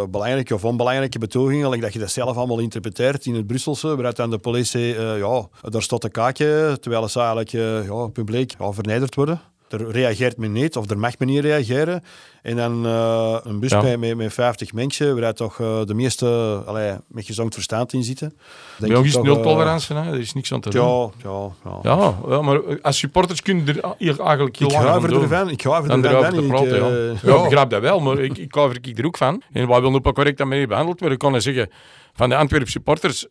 belangrijke 0.09 0.55
of 0.55 0.65
onbelangrijke 0.65 1.19
betogingen, 1.19 1.81
dat 1.81 1.93
je 1.93 1.99
dat 1.99 2.11
zelf 2.11 2.37
allemaal 2.37 2.59
interpreteert 2.59 3.27
in 3.27 3.35
het 3.35 3.47
Brusselse, 3.47 3.89
waaruit 3.89 4.17
dan 4.17 4.31
de 4.31 4.39
politie, 4.39 5.01
ja, 5.01 5.49
daar 5.63 5.83
staat 5.83 6.05
een 6.05 6.11
kaakje, 6.11 6.79
terwijl 6.81 7.09
ze 7.09 7.19
eigenlijk 7.19 7.51
ja, 7.87 8.07
publiek 8.07 8.55
ja, 8.59 8.73
vernederd 8.73 9.15
worden 9.15 9.50
er 9.73 9.91
reageert 9.91 10.37
men 10.37 10.53
niet 10.53 10.77
of 10.77 10.91
er 10.91 10.99
mag 10.99 11.19
men 11.19 11.29
niet 11.29 11.41
reageren. 11.41 12.05
En 12.43 12.57
dan 12.57 12.87
uh, 12.87 13.37
een 13.43 13.61
bus 13.61 13.71
ja. 13.71 13.97
met, 13.97 14.17
met 14.17 14.33
50 14.33 14.73
mensen, 14.73 15.21
waar 15.21 15.35
toch 15.35 15.59
uh, 15.59 15.85
de 15.85 15.95
meeste 15.95 16.27
allee, 16.67 16.93
met 17.07 17.27
gezond 17.27 17.55
verstand 17.55 17.93
in 17.93 18.03
zitten. 18.03 18.33
Denk 18.79 18.93
Belgisch 18.93 19.17
nul 19.17 19.37
uh, 19.37 19.43
tolerantie, 19.43 19.97
hè? 19.97 20.13
er 20.13 20.19
is 20.19 20.33
niks 20.33 20.53
aan 20.53 20.61
te 20.61 20.71
doen. 20.71 21.13
Ja, 21.23 21.51
ja, 21.63 21.81
ja. 21.83 22.15
ja, 22.29 22.43
maar 22.43 22.81
als 22.83 22.99
supporters 22.99 23.43
kunnen 23.43 23.69
er 23.69 23.95
hier 23.99 24.21
eigenlijk 24.21 24.57
heel 24.57 24.69
ik 24.69 24.75
lang 24.75 25.01
van 25.01 25.11
doen. 25.11 25.23
Ervan, 25.23 25.51
ik 25.51 25.63
ga 25.63 25.83
er 25.83 26.01
praten, 26.01 26.45
ik, 26.45 26.59
ja. 26.59 26.89
ja. 27.33 27.37
ik 27.37 27.43
begrijp 27.43 27.71
dat 27.71 27.81
wel, 27.81 28.01
maar 28.01 28.19
ik, 28.19 28.39
ik 28.39 28.55
hou 28.55 28.75
er 28.95 29.07
ook 29.07 29.17
van. 29.17 29.43
En 29.53 29.69
wij 29.69 29.81
willen 29.81 30.05
op 30.05 30.15
correct 30.15 30.45
mee 30.45 30.67
behandeld 30.67 31.01
worden. 31.01 31.19
Ik 31.19 31.31
kan 31.31 31.41
zeggen, 31.41 31.71
van 32.13 32.29
de 32.29 32.37
Antwerp 32.37 32.69
supporters, 32.69 33.25
uh, 33.25 33.31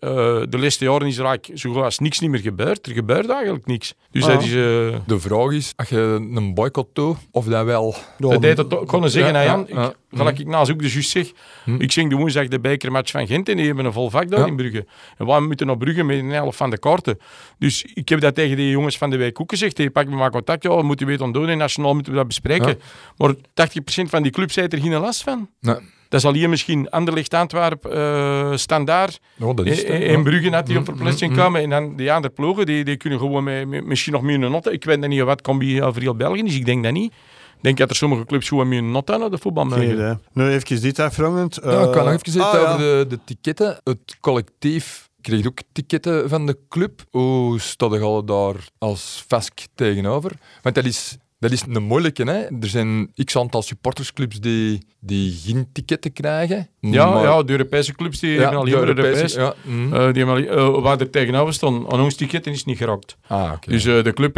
de 0.50 0.58
laatste 0.58 0.86
jaren 0.86 1.08
is 1.08 1.18
er 1.18 1.26
eigenlijk 1.26 1.60
zo 1.60 1.72
goed 1.72 1.84
als 1.84 2.00
niks 2.00 2.20
niet 2.20 2.30
meer 2.30 2.40
gebeurd. 2.40 2.88
Er 2.88 2.94
gebeurt 2.94 3.30
eigenlijk 3.30 3.66
niks. 3.66 3.94
Dus 4.12 4.24
ah. 4.24 4.34
dat 4.34 4.44
is, 4.44 4.50
uh... 4.50 4.96
De 5.06 5.20
vraag 5.20 5.52
is, 5.52 5.74
als 5.76 5.90
je 5.90 5.98
een 6.34 6.54
boycott 6.54 6.96
doet, 6.96 7.18
of 7.32 7.46
dat 7.46 7.66
wel... 7.66 7.96
dat 8.18 8.42
deed 8.42 8.58
het 8.58 8.86
kunnen 8.86 9.12
zeggen, 9.12 9.34
ja, 9.34 9.44
Jan. 9.44 9.66
Ja, 9.68 9.90
ik, 9.90 9.96
gelijk 10.18 10.40
ik 10.40 10.48
naast 10.48 10.72
ook 10.72 10.82
de 10.82 10.92
juist 10.92 11.10
zeg, 11.10 11.32
hm. 11.64 11.76
ik 11.82 11.92
zing 11.92 12.10
de 12.10 12.16
woensdag 12.16 12.48
de 12.48 12.60
bekermatch 12.60 13.12
van 13.12 13.28
Gent 13.28 13.50
en 13.50 13.58
die 13.58 13.66
hebben 13.66 13.86
een 13.86 13.94
vol 13.94 14.10
vak 14.10 14.30
daar 14.30 14.48
in 14.48 14.56
Brugge. 14.56 14.86
En 15.18 15.26
we 15.26 15.40
moeten 15.40 15.68
naar 15.68 15.78
Brugge 15.78 16.04
met 16.04 16.18
een 16.18 16.30
helft 16.30 16.58
van 16.58 16.70
de 16.70 16.78
kaarten. 16.78 17.18
Dus 17.58 17.86
ik 17.94 18.10
heb 18.10 18.20
dat 18.20 18.36
tegen 18.36 18.58
die 18.58 18.70
jongens 18.70 18.98
van 18.98 19.10
de 19.10 19.18
wijk 19.18 19.42
ook 19.42 19.50
gezegd. 19.50 19.78
Hey, 19.78 19.90
pak 19.90 20.08
me 20.08 20.16
maar 20.16 20.32
contact, 20.32 20.64
ja, 20.64 20.82
moeten 20.82 21.06
we 21.06 21.12
weten 21.12 21.32
doen 21.32 21.48
en 21.48 21.58
nationaal 21.58 21.94
moeten 21.94 22.12
we 22.12 22.18
dat 22.18 22.28
bespreken. 22.28 22.80
Maar 23.18 23.34
80% 23.34 23.40
van 23.86 24.24
die 24.24 24.32
clubs 24.32 24.56
heeft 24.56 24.74
er 24.74 24.80
geen 24.80 24.92
last 24.92 25.24
van. 25.24 25.50
Nee. 25.60 25.98
Dat 26.10 26.22
zal 26.22 26.34
hier 26.34 26.50
misschien 26.50 26.90
Anderlecht, 26.90 27.34
Antwerp, 27.34 27.88
uh, 27.88 28.56
Standaard, 28.56 29.20
oh, 29.40 29.56
dat 29.56 29.66
is 29.66 29.84
in 29.84 30.02
eh, 30.02 30.22
Brugge 30.22 30.50
net 30.50 30.66
die 30.66 30.78
op 30.78 30.86
verplaatsing 30.86 31.32
mm, 31.32 31.38
mm, 31.38 31.44
mm. 31.44 31.46
komen. 31.46 31.62
En 31.62 31.70
dan 31.70 31.96
die 31.96 32.14
andere 32.14 32.34
ploegen, 32.34 32.66
die, 32.66 32.84
die 32.84 32.98
kunnen 32.98 33.20
gewoon 33.20 33.44
met, 33.44 33.68
met, 33.68 33.86
misschien 33.86 34.14
nog 34.14 34.22
meer 34.22 34.44
een 34.44 34.52
notte. 34.52 34.72
Ik 34.72 34.84
weet 34.84 35.08
niet 35.08 35.22
wat 35.22 35.42
combi 35.42 35.84
over 35.84 36.02
heel 36.02 36.16
België 36.16 36.44
is, 36.44 36.56
ik 36.56 36.66
denk 36.66 36.84
dat 36.84 36.94
niet. 36.94 37.14
Ik 37.58 37.66
denk 37.66 37.78
dat 37.78 37.90
er 37.90 37.96
sommige 37.96 38.26
clubs 38.26 38.48
gewoon 38.48 38.68
meer 38.68 38.80
een 38.80 38.92
not 38.92 39.12
aan 39.12 39.32
de 39.32 39.38
voetbal 39.38 39.66
mogen. 39.66 40.22
Nu 40.34 40.50
even 40.50 40.82
dit 40.82 41.00
afvragend. 41.00 41.60
Uh, 41.64 41.72
ja, 41.72 41.84
ik 41.84 41.92
kan 41.92 42.06
nog 42.06 42.14
even 42.14 42.32
zeggen 42.32 42.66
ah, 42.66 42.74
over 42.74 42.78
de, 42.78 43.06
de 43.10 43.20
ticketten. 43.26 43.80
Het 43.84 44.18
collectief 44.20 45.10
kreeg 45.22 45.48
ook 45.48 45.60
ticketten 45.72 46.30
van 46.30 46.46
de 46.46 46.58
club. 46.70 47.04
Hoe 47.12 47.60
staat 47.60 47.94
je 47.94 48.22
daar 48.26 48.56
als 48.78 49.24
Vesk 49.28 49.60
tegenover? 49.76 50.32
Want 50.62 50.76
dat 50.76 50.86
is 50.86 51.18
dat 51.40 51.52
is 51.52 51.64
een 51.70 51.84
moeilijke. 51.84 52.24
Hè? 52.24 52.38
Er 52.38 52.68
zijn 52.68 53.12
x 53.24 53.38
aantal 53.38 53.62
supportersclubs 53.62 54.40
die, 54.40 54.86
die 55.00 55.40
geen 55.46 55.68
ticketten 55.74 56.14
krijgen. 56.14 56.70
Ja, 56.80 57.22
ja, 57.22 57.44
de 57.44 57.52
Europese 57.52 57.94
clubs 57.94 58.20
die 58.20 58.32
ja, 58.32 58.40
hebben 58.40 58.60
al 58.60 58.68
Europees. 58.68 59.34
Ja, 59.34 59.54
mm. 59.62 59.94
uh, 59.94 60.14
die 60.14 60.26
hebben 60.26 60.50
al, 60.50 60.76
uh, 60.76 60.82
waar 60.84 61.00
er 61.00 61.10
tegenover 61.10 61.54
staan, 61.54 61.92
aan 61.92 62.02
ons 62.02 62.16
ticketten 62.16 62.52
is 62.52 62.66
niet 62.66 62.78
gerokt. 62.78 63.18
Ah, 63.28 63.40
okay. 63.40 63.58
Dus 63.66 63.86
uh, 63.86 64.04
de 64.04 64.14
club 64.14 64.34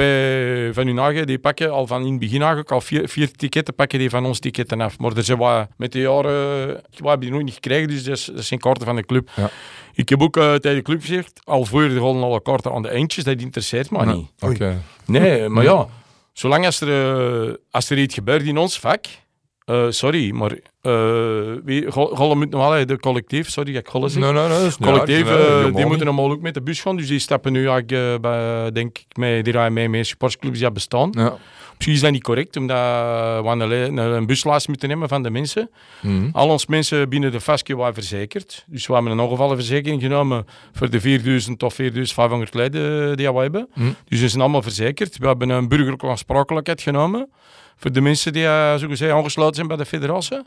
van 0.76 0.88
Unage, 0.88 1.26
die 1.26 1.40
pakken 1.40 1.72
al 1.72 1.88
van 1.88 2.06
in 2.06 2.12
het 2.12 2.20
begin 2.20 2.40
eigenlijk 2.40 2.72
al 2.72 2.82
vier, 2.82 3.10
vier 3.10 3.32
ticketten 3.32 3.76
pakken 3.76 4.00
die 4.00 4.10
van 4.10 4.26
ons 4.26 4.40
ticketten 4.40 4.82
af. 4.82 5.00
Maar 5.00 5.18
er 5.18 5.24
zijn 5.24 5.38
wat, 5.38 5.68
met 5.78 5.92
de 5.92 6.00
jaren 6.00 6.68
wat 6.74 7.10
hebben 7.10 7.20
die 7.20 7.32
nog 7.32 7.44
niet 7.44 7.54
gekregen, 7.54 7.88
dus 7.88 8.04
dat, 8.04 8.18
is, 8.18 8.26
dat 8.26 8.44
zijn 8.44 8.60
kaarten 8.60 8.86
van 8.86 8.96
de 8.96 9.06
club. 9.06 9.30
Ja. 9.36 9.50
Ik 9.94 10.10
heb 10.10 10.22
ook 10.22 10.34
tegen 10.34 10.76
de 10.76 10.82
club 10.82 11.02
gezegd, 11.02 11.40
al 11.44 11.66
voor 11.66 11.82
de 11.82 11.98
rollen 11.98 12.24
alle 12.24 12.42
kaarten 12.42 12.72
aan 12.72 12.82
de 12.82 12.90
eindjes, 12.90 13.24
dat 13.24 13.42
interesseert 13.42 13.92
me 13.92 14.06
niet. 14.06 14.28
Okay. 14.40 14.78
Nee, 15.06 15.50
maar 15.50 15.64
ja... 15.64 15.88
Zolang 16.34 16.66
als 16.66 16.82
er, 16.82 17.58
als 17.72 17.90
er 17.90 17.98
iets 17.98 18.16
gebeurt 18.16 18.44
in 18.44 18.58
ons 18.58 18.80
vak, 18.80 19.08
uh, 19.72 19.86
sorry, 19.90 20.32
maar 20.32 20.52
uh, 20.82 21.56
wie, 21.64 21.92
Golle 21.92 22.36
moet 22.36 22.50
nog 22.50 22.70
wel, 22.70 22.86
de 22.86 23.00
collectief, 23.00 23.50
sorry, 23.50 23.76
ik 23.76 23.88
Golle 23.88 24.10
zeg. 24.10 24.24
Nee, 24.24 24.32
nee, 24.32 24.48
nee, 24.48 24.72
collectief, 24.82 25.30
uh, 25.32 25.76
die 25.76 25.86
moeten 25.86 26.06
normaal 26.06 26.32
ook 26.32 26.42
met 26.42 26.54
de 26.54 26.62
bus 26.62 26.82
gaan, 26.82 26.98
dus 26.98 27.08
die 27.08 27.20
stappen 27.20 27.52
nu 27.52 27.70
bij, 28.22 28.72
denk 28.72 28.98
ik, 28.98 29.18
met, 29.18 29.44
die 29.44 29.54
rijden 29.54 29.74
mee 29.74 29.90
met 29.90 30.08
sportsclubs 30.08 30.60
die 30.60 30.72
bestaan. 30.72 31.10
Ja. 31.12 31.38
Misschien 31.82 31.94
is 31.94 32.02
dat 32.02 32.12
niet 32.12 32.24
correct, 32.24 32.58
omdat 32.58 32.78
we 33.44 33.76
een, 33.76 33.98
een 33.98 34.26
buslijst 34.26 34.68
moeten 34.68 34.90
nemen 34.90 35.10
van 35.10 35.24
de 35.24 35.30
mensen. 35.30 35.70
Mm. 36.02 36.30
Al 36.34 36.50
ons 36.50 36.66
mensen 36.66 37.10
binnen 37.10 37.32
de 37.32 37.42
Fasque 37.42 37.76
waren 37.76 37.94
verzekerd. 37.94 38.66
Dus 38.68 38.88
we 38.88 38.94
hebben 38.94 39.12
een 39.12 39.20
ongevallenverzekering 39.20 40.02
genomen 40.02 40.46
voor 40.74 40.90
de 40.90 41.00
4000 41.00 41.64
of 41.64 41.74
4500 41.74 42.54
leden 42.54 43.18
die 43.18 43.32
we 43.32 43.40
hebben. 43.40 43.70
Mm. 43.74 43.96
Dus 44.08 44.20
ze 44.20 44.30
zijn 44.30 44.42
allemaal 44.42 44.62
verzekerd. 44.62 45.18
We 45.18 45.28
hebben 45.28 45.50
een 45.50 45.68
burgerlijke 45.68 46.08
aansprakelijkheid 46.08 46.82
genomen 46.82 47.30
voor 47.82 47.92
de 47.92 48.02
mensen 48.02 48.34
die 48.34 48.44
uh, 48.44 48.76
zo 48.76 48.88
gezegd 48.88 49.12
aangesloten 49.12 49.56
zijn 49.56 49.68
bij 49.68 49.78
de 49.78 49.86
federatie. 49.86 50.42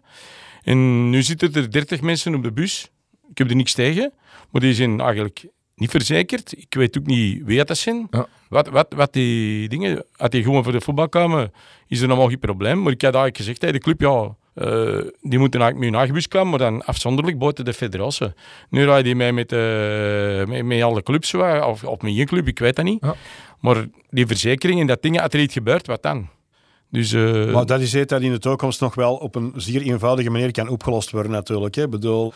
En 0.62 1.11
nu 1.11 1.23
zitten 1.23 1.55
er 1.55 1.70
30 1.70 2.01
mensen 2.01 2.35
op 2.35 2.42
de 2.42 2.53
bus. 2.53 2.90
Ik 3.31 3.38
heb 3.38 3.51
er 3.51 3.57
niks 3.57 3.73
tegen, 3.73 4.12
maar 4.51 4.61
die 4.61 4.75
zijn 4.75 5.01
eigenlijk 5.01 5.47
niet 5.75 5.90
verzekerd. 5.90 6.59
Ik 6.59 6.75
weet 6.75 6.99
ook 6.99 7.07
niet 7.07 7.42
wie 7.44 7.64
dat 7.64 7.77
zijn. 7.77 8.07
Ja. 8.11 8.27
Wat, 8.49 8.68
wat, 8.68 8.87
wat 8.97 9.12
die 9.12 9.68
dingen, 9.68 10.05
als 10.16 10.31
die 10.31 10.42
gewoon 10.42 10.62
voor 10.62 10.73
de 10.73 10.81
voetbal 10.81 11.09
komen, 11.09 11.53
is 11.87 12.01
er 12.01 12.09
normaal 12.09 12.29
geen 12.29 12.38
probleem. 12.38 12.83
Maar 12.83 12.92
ik 12.92 13.03
had 13.03 13.14
eigenlijk 13.14 13.37
gezegd, 13.37 13.62
hey, 13.62 13.73
de 13.73 13.79
club, 13.79 14.01
ja, 14.01 14.37
uh, 14.55 15.01
die 15.20 15.38
moeten 15.38 15.61
eigenlijk 15.61 15.75
met 15.75 15.85
hun 15.85 15.94
eigen 15.94 16.14
bus 16.14 16.29
komen, 16.29 16.51
maar 16.51 16.59
dan 16.59 16.85
afzonderlijk 16.85 17.38
buiten 17.38 17.64
de 17.64 17.73
federatie. 17.73 18.33
Nu 18.70 18.85
rijden 18.85 19.05
die 19.05 19.14
mee 19.14 19.33
met, 19.33 19.53
uh, 19.53 20.44
met, 20.44 20.64
met 20.64 20.83
alle 20.83 21.03
clubs, 21.03 21.35
of, 21.35 21.85
of 21.85 22.01
met 22.01 22.16
één 22.16 22.27
club, 22.27 22.49
ik 22.49 22.59
weet 22.59 22.77
dat 22.77 22.85
niet. 22.85 23.05
Ja. 23.05 23.14
Maar 23.61 23.87
die 24.11 24.27
verzekering 24.27 24.81
en 24.81 24.87
dat 24.87 25.03
dingen, 25.03 25.23
als 25.23 25.33
er 25.33 25.40
iets 25.40 25.55
gebeurt, 25.55 25.87
wat 25.87 26.03
dan? 26.03 26.29
Dus, 26.90 27.12
uh... 27.12 27.53
Maar 27.53 27.66
dat 27.66 27.81
is 27.81 27.94
iets 27.94 28.07
dat 28.07 28.20
in 28.20 28.33
de 28.33 28.38
toekomst 28.38 28.81
nog 28.81 28.94
wel 28.94 29.14
op 29.14 29.35
een 29.35 29.53
zeer 29.57 29.83
eenvoudige 29.83 30.31
manier 30.31 30.51
kan 30.51 30.68
opgelost 30.68 31.11
worden 31.11 31.33
natuurlijk. 31.33 31.77
Ik 31.77 31.90
bedoel, 31.90 32.33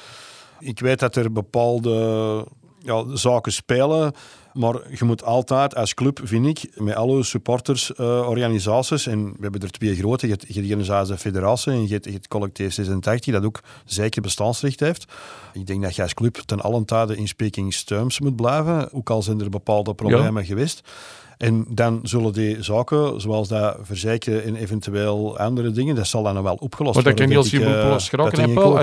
ik 0.60 0.80
weet 0.80 0.98
dat 0.98 1.16
er 1.16 1.32
bepaalde 1.32 2.44
ja, 2.78 3.04
zaken 3.16 3.52
spelen. 3.52 4.12
Maar 4.52 4.74
je 4.98 5.04
moet 5.04 5.24
altijd 5.24 5.74
als 5.74 5.94
club, 5.94 6.20
vind 6.22 6.46
ik, 6.46 6.80
met 6.80 6.94
alle 6.94 7.22
supportersorganisaties, 7.22 9.06
uh, 9.06 9.12
en 9.12 9.24
we 9.24 9.38
hebben 9.40 9.60
er 9.60 9.70
twee 9.70 9.96
grote, 9.96 10.26
je 10.26 10.32
hebt 10.32 10.54
de 10.54 10.60
organisatie 10.60 11.16
Federatie 11.16 11.72
en 11.72 11.82
je 11.82 11.92
hebt 11.92 12.04
het 12.04 12.28
collectief 12.28 12.72
86, 12.72 13.34
dat 13.34 13.44
ook 13.44 13.60
zeker 13.84 14.22
bestaansrecht 14.22 14.80
heeft. 14.80 15.04
Ik 15.52 15.66
denk 15.66 15.82
dat 15.82 15.96
je 15.96 16.02
als 16.02 16.14
club 16.14 16.36
ten 16.36 16.60
allen 16.60 16.84
tijde 16.84 17.16
in 17.16 17.28
speaking 17.28 17.74
terms 17.74 18.20
moet 18.20 18.36
blijven, 18.36 18.92
ook 18.92 19.10
al 19.10 19.22
zijn 19.22 19.40
er 19.40 19.50
bepaalde 19.50 19.94
problemen 19.94 20.44
geweest. 20.44 20.88
En 21.38 21.64
dan 21.68 22.00
zullen 22.02 22.32
die 22.32 22.62
zaken, 22.62 23.20
zoals 23.20 23.48
dat 23.48 23.76
verzekeren 23.82 24.44
en 24.44 24.56
eventueel 24.56 25.38
andere 25.38 25.70
dingen, 25.70 25.94
dat 25.94 26.06
zal 26.06 26.22
dan 26.22 26.42
wel 26.42 26.54
opgelost 26.54 26.94
worden. 26.94 26.94
Maar 26.94 27.02
dat 27.02 27.14
kan 27.14 27.30
heel 27.30 27.42
simpel 27.44 27.74
opgelost 27.74 28.08
geraken, 28.08 28.48
hè, 28.48 28.54
Paul? 28.54 28.76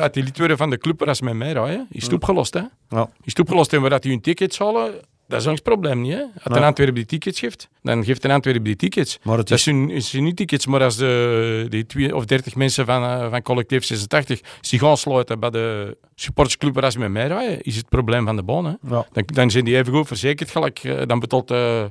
Uit 0.00 0.14
die 0.14 0.22
lidwoorden 0.22 0.56
van 0.56 0.70
de 0.70 0.78
club, 0.78 1.02
als 1.02 1.20
met 1.20 1.34
mij 1.34 1.52
rijden, 1.52 1.86
is 1.90 2.02
het 2.02 2.12
opgelost, 2.12 2.54
hè? 2.54 2.60
Ja. 2.88 3.10
Is 3.22 3.32
het 3.32 3.38
opgelost 3.38 3.72
en 3.72 3.80
waar 3.80 3.90
dat 3.90 4.02
die 4.02 4.10
hun 4.10 4.20
tickets 4.20 4.58
halen, 4.58 4.92
dat 5.26 5.40
is 5.40 5.46
ons 5.46 5.60
probleem 5.60 6.00
niet. 6.00 6.12
Hè? 6.12 6.22
Als 6.42 6.56
een 6.56 6.62
Antwerpen 6.62 6.94
die 6.94 7.04
tickets 7.04 7.40
geeft, 7.40 7.68
dan 7.82 8.04
geeft 8.04 8.24
een 8.24 8.30
Antwerpen 8.30 8.64
die 8.64 8.76
tickets. 8.76 9.18
Maar 9.22 9.38
het 9.38 9.50
is... 9.50 9.50
Dat 9.50 9.60
zijn, 9.60 10.02
zijn 10.02 10.24
niet 10.24 10.36
tickets, 10.36 10.66
maar 10.66 10.82
als 10.82 10.96
de, 10.96 11.66
die 11.68 11.86
twee 11.86 12.16
of 12.16 12.24
dertig 12.24 12.54
mensen 12.54 12.86
van, 12.86 13.02
uh, 13.02 13.30
van 13.30 13.42
collectief 13.42 13.84
86 13.84 14.40
zich 14.60 14.80
gaan 14.80 14.96
sluiten 14.96 15.40
bij 15.40 15.50
de 15.50 15.96
supportersclub 16.14 16.74
waar 16.80 16.92
ze 16.92 16.98
met 16.98 17.10
mij 17.10 17.26
rijden, 17.26 17.62
is 17.62 17.76
het 17.76 17.88
probleem 17.88 18.24
van 18.24 18.36
de 18.36 18.42
baan. 18.42 18.64
Hè? 18.64 18.72
Ja. 18.88 19.06
Dan, 19.12 19.22
dan 19.26 19.50
zijn 19.50 19.64
die 19.64 19.76
even 19.76 19.92
goed 19.92 20.06
verzekerd 20.06 20.50
gelijk. 20.50 20.84
Uh, 20.84 21.02
dan 21.06 21.18
betaalt 21.18 21.50
uh, 21.50 21.84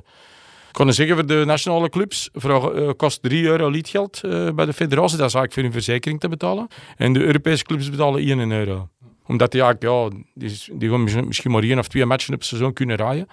kan 0.70 0.92
zeggen 0.92 1.16
voor 1.16 1.26
de 1.26 1.42
nationale 1.46 1.88
clubs, 1.88 2.28
voor, 2.32 2.94
kost 2.96 3.22
3 3.22 3.44
euro 3.44 3.68
liedgeld 3.68 4.20
bij 4.54 4.64
de 4.64 4.72
federatie. 4.72 5.16
Dat 5.16 5.28
is 5.28 5.34
eigenlijk 5.34 5.52
voor 5.52 5.62
hun 5.62 5.72
verzekering 5.72 6.20
te 6.20 6.28
betalen. 6.28 6.66
En 6.96 7.12
de 7.12 7.20
Europese 7.20 7.64
clubs 7.64 7.90
betalen 7.90 8.20
1 8.20 8.50
euro 8.50 8.88
omdat 9.26 9.50
die, 9.50 9.60
ja, 9.60 9.74
ja, 9.78 10.08
die, 10.34 10.60
die 10.72 10.90
gaan 10.90 11.26
misschien 11.26 11.50
maar 11.50 11.62
één 11.62 11.78
of 11.78 11.88
twee 11.88 12.06
matchen 12.06 12.34
op 12.34 12.38
het 12.38 12.48
seizoen 12.48 12.72
kunnen 12.72 12.96
rijden. 12.96 13.26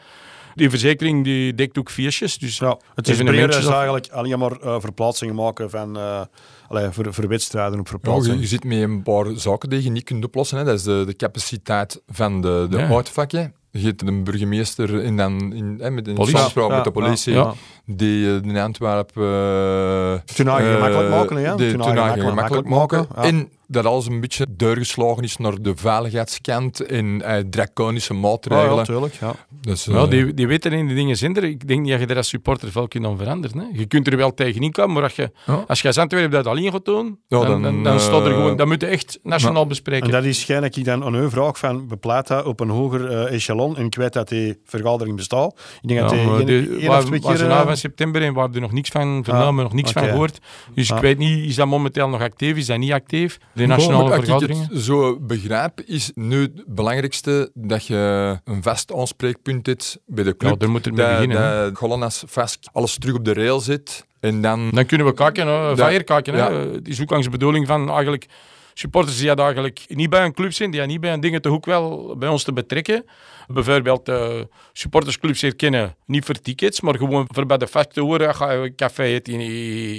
Die 0.55 0.69
verzekering 0.69 1.23
die 1.23 1.53
dekt 1.53 1.77
ook 1.77 1.89
feestjes. 1.89 2.37
Dus 2.37 2.57
ja, 2.57 2.79
het 2.95 3.07
is 3.07 3.19
eigenlijk 3.19 4.07
alleen 4.11 4.39
maar 4.39 4.63
uh, 4.63 4.75
verplaatsingen 4.79 5.35
maken 5.35 5.69
van, 5.69 5.97
uh, 5.97 6.21
allee, 6.67 6.89
voor, 6.89 7.13
voor 7.13 7.27
wedstrijden 7.27 7.79
op 7.79 7.87
verplaatsing. 7.87 8.35
Ja, 8.35 8.41
je, 8.41 8.47
zit 8.47 8.63
met 8.63 8.77
een 8.77 9.03
paar 9.03 9.25
zaken 9.35 9.69
die 9.69 9.83
je 9.83 9.89
niet 9.89 10.03
kunt 10.03 10.25
oplossen. 10.25 10.57
Hè. 10.57 10.63
Dat 10.63 10.73
is 10.73 10.83
de, 10.83 11.03
de 11.05 11.15
capaciteit 11.15 12.01
van 12.07 12.41
de, 12.41 12.67
de 12.69 12.77
ja. 12.77 12.87
uitvakken. 12.87 13.53
Je 13.71 13.85
hebt 13.85 14.01
een 14.01 14.23
burgemeester 14.23 15.03
in 15.03 15.17
dan, 15.17 15.53
in, 15.53 15.77
hè, 15.81 15.91
met 15.91 16.07
een 16.07 16.15
samenspraak 16.15 16.69
ja, 16.69 16.75
met 16.75 16.83
de 16.83 16.91
politie 16.91 17.33
ja, 17.33 17.53
die 17.85 18.41
in 18.41 18.57
Antwerpen... 18.57 19.23
Uh, 19.23 20.13
gemakkelijk 20.25 21.09
maken, 21.09 21.41
ja. 21.41 21.57
Gemakkelijk, 21.57 22.19
gemakkelijk 22.19 22.67
maken. 22.67 23.07
En 23.15 23.49
dat 23.71 23.85
alles 23.85 24.07
een 24.07 24.19
beetje 24.19 24.45
doorgeslagen 24.49 25.23
is 25.23 25.37
naar 25.37 25.61
de 25.61 25.75
veiligheidskant 25.75 26.85
en 26.85 27.05
uh, 27.05 27.35
draconische 27.49 28.13
maatregelen. 28.13 28.69
Ja, 28.69 28.75
natuurlijk. 28.75 29.13
Ja. 29.13 29.35
Dus, 29.61 29.87
uh, 29.87 30.09
die, 30.09 30.33
die 30.33 30.47
weten 30.47 30.71
in 30.71 30.87
die 30.87 30.95
dingen 30.95 31.17
zinderen. 31.17 31.49
Ik 31.49 31.67
denk 31.67 31.81
niet 31.81 31.91
dat 31.91 31.99
je 31.99 32.05
dat 32.05 32.17
als 32.17 32.27
supporter 32.27 32.71
veel 32.71 32.87
kunt 32.87 33.07
veranderen. 33.17 33.57
Hè. 33.57 33.65
Je 33.73 33.85
kunt 33.85 34.07
er 34.07 34.17
wel 34.17 34.33
tegenin 34.33 34.71
komen, 34.71 34.93
maar 34.93 35.03
als 35.03 35.15
je, 35.15 35.31
als 35.67 35.81
je 35.81 35.87
als 35.87 35.97
Antwerpen 35.97 36.31
dat 36.31 36.47
alleen 36.47 36.71
gaat 36.71 36.85
doen, 36.85 37.19
dan, 37.27 37.45
dan, 37.45 37.61
dan, 37.61 37.83
dan 37.83 37.99
staat 37.99 38.25
er 38.25 38.33
gewoon... 38.33 38.57
Dat 38.57 38.67
moet 38.67 38.81
je 38.81 38.87
echt 38.87 39.19
nationaal 39.23 39.67
bespreken. 39.67 40.05
En 40.05 40.11
dat 40.11 40.23
is 40.23 40.45
dat 40.45 40.75
ik 40.75 40.85
dan 40.85 41.03
aan 41.03 41.15
u 41.15 41.29
vraag 41.29 41.57
van, 41.57 41.87
bepleit 41.87 42.27
dat 42.27 42.45
op 42.45 42.59
een 42.59 42.69
hoger 42.69 43.11
uh, 43.11 43.33
echelon 43.33 43.77
en 43.77 43.85
ik 43.85 43.95
weet 43.95 44.13
dat 44.13 44.29
die 44.29 44.59
vergadering 44.65 45.15
bestaat. 45.15 45.59
Ik 45.81 45.87
denk 45.87 45.99
dat 45.99 46.09
die, 46.09 46.43
die, 46.45 46.89
of 46.89 47.05
twee 47.05 47.19
keer... 47.19 47.37
van 47.37 47.77
september 47.77 48.21
en 48.21 48.33
waar 48.33 48.49
er 48.53 48.61
nog 48.61 48.71
niks 48.71 48.89
van 48.89 49.23
vernomen, 49.23 49.63
nog 49.63 49.73
niks 49.73 49.89
okay. 49.89 50.03
van 50.03 50.11
gehoord. 50.11 50.39
Dus 50.73 50.89
ik 50.89 50.97
weet 50.97 51.17
niet, 51.17 51.45
is 51.45 51.55
dat 51.55 51.67
momenteel 51.67 52.09
nog 52.09 52.21
actief, 52.21 52.57
is 52.57 52.65
dat 52.65 52.77
niet 52.77 52.91
actief? 52.91 53.37
De 53.61 53.67
nationale 53.67 54.13
vergaderingen? 54.13 54.63
ik 54.63 54.71
het 54.71 54.81
zo 54.81 55.19
begrijp, 55.19 55.81
is 55.85 56.11
nu 56.13 56.41
het 56.41 56.63
belangrijkste 56.67 57.51
dat 57.53 57.85
je 57.85 58.37
een 58.43 58.63
vast 58.63 58.93
aanspreekpunt 58.93 59.65
hebt 59.65 59.99
bij 60.05 60.23
de 60.23 60.37
club. 60.37 60.51
Ja, 60.51 60.57
daar 60.57 60.69
moet 60.69 60.85
het 60.85 60.93
mee 60.93 61.07
beginnen. 61.07 61.63
Dat 61.63 61.77
Golanas 61.77 62.23
vast 62.27 62.69
alles 62.73 62.97
terug 62.97 63.15
op 63.15 63.25
de 63.25 63.33
rail 63.33 63.59
zit. 63.59 64.05
En 64.19 64.41
dan, 64.41 64.69
dan 64.69 64.85
kunnen 64.85 65.07
we 65.07 65.13
kijken, 65.13 65.47
hè. 65.47 66.81
Die 66.81 66.93
is 66.93 67.01
ook 67.01 67.09
langs 67.09 67.25
de 67.25 67.31
bedoeling 67.31 67.67
van 67.67 67.89
eigenlijk 67.89 68.25
supporters 68.73 69.17
die 69.17 69.35
eigenlijk 69.35 69.85
niet 69.87 70.09
bij 70.09 70.25
een 70.25 70.33
club 70.33 70.53
zijn, 70.53 70.71
die 70.71 70.81
niet 70.81 71.01
bij 71.01 71.13
een 71.13 71.19
dingen 71.19 71.41
te 71.41 71.49
hoek 71.49 71.65
wel 71.65 72.15
bij 72.17 72.29
ons 72.29 72.43
te 72.43 72.53
betrekken 72.53 73.05
bijvoorbeeld 73.53 74.09
uh, 74.09 74.29
supportersclubs 74.73 75.41
herkennen, 75.41 75.95
niet 76.05 76.25
voor 76.25 76.35
tickets, 76.35 76.81
maar 76.81 76.97
gewoon 76.97 77.27
voor 77.31 77.45
bij 77.45 77.57
de 77.57 77.67
te 77.91 78.01
horen, 78.01 78.35
ga 78.35 78.51
je 78.51 78.75
café 78.75 79.19
in, 79.23 79.39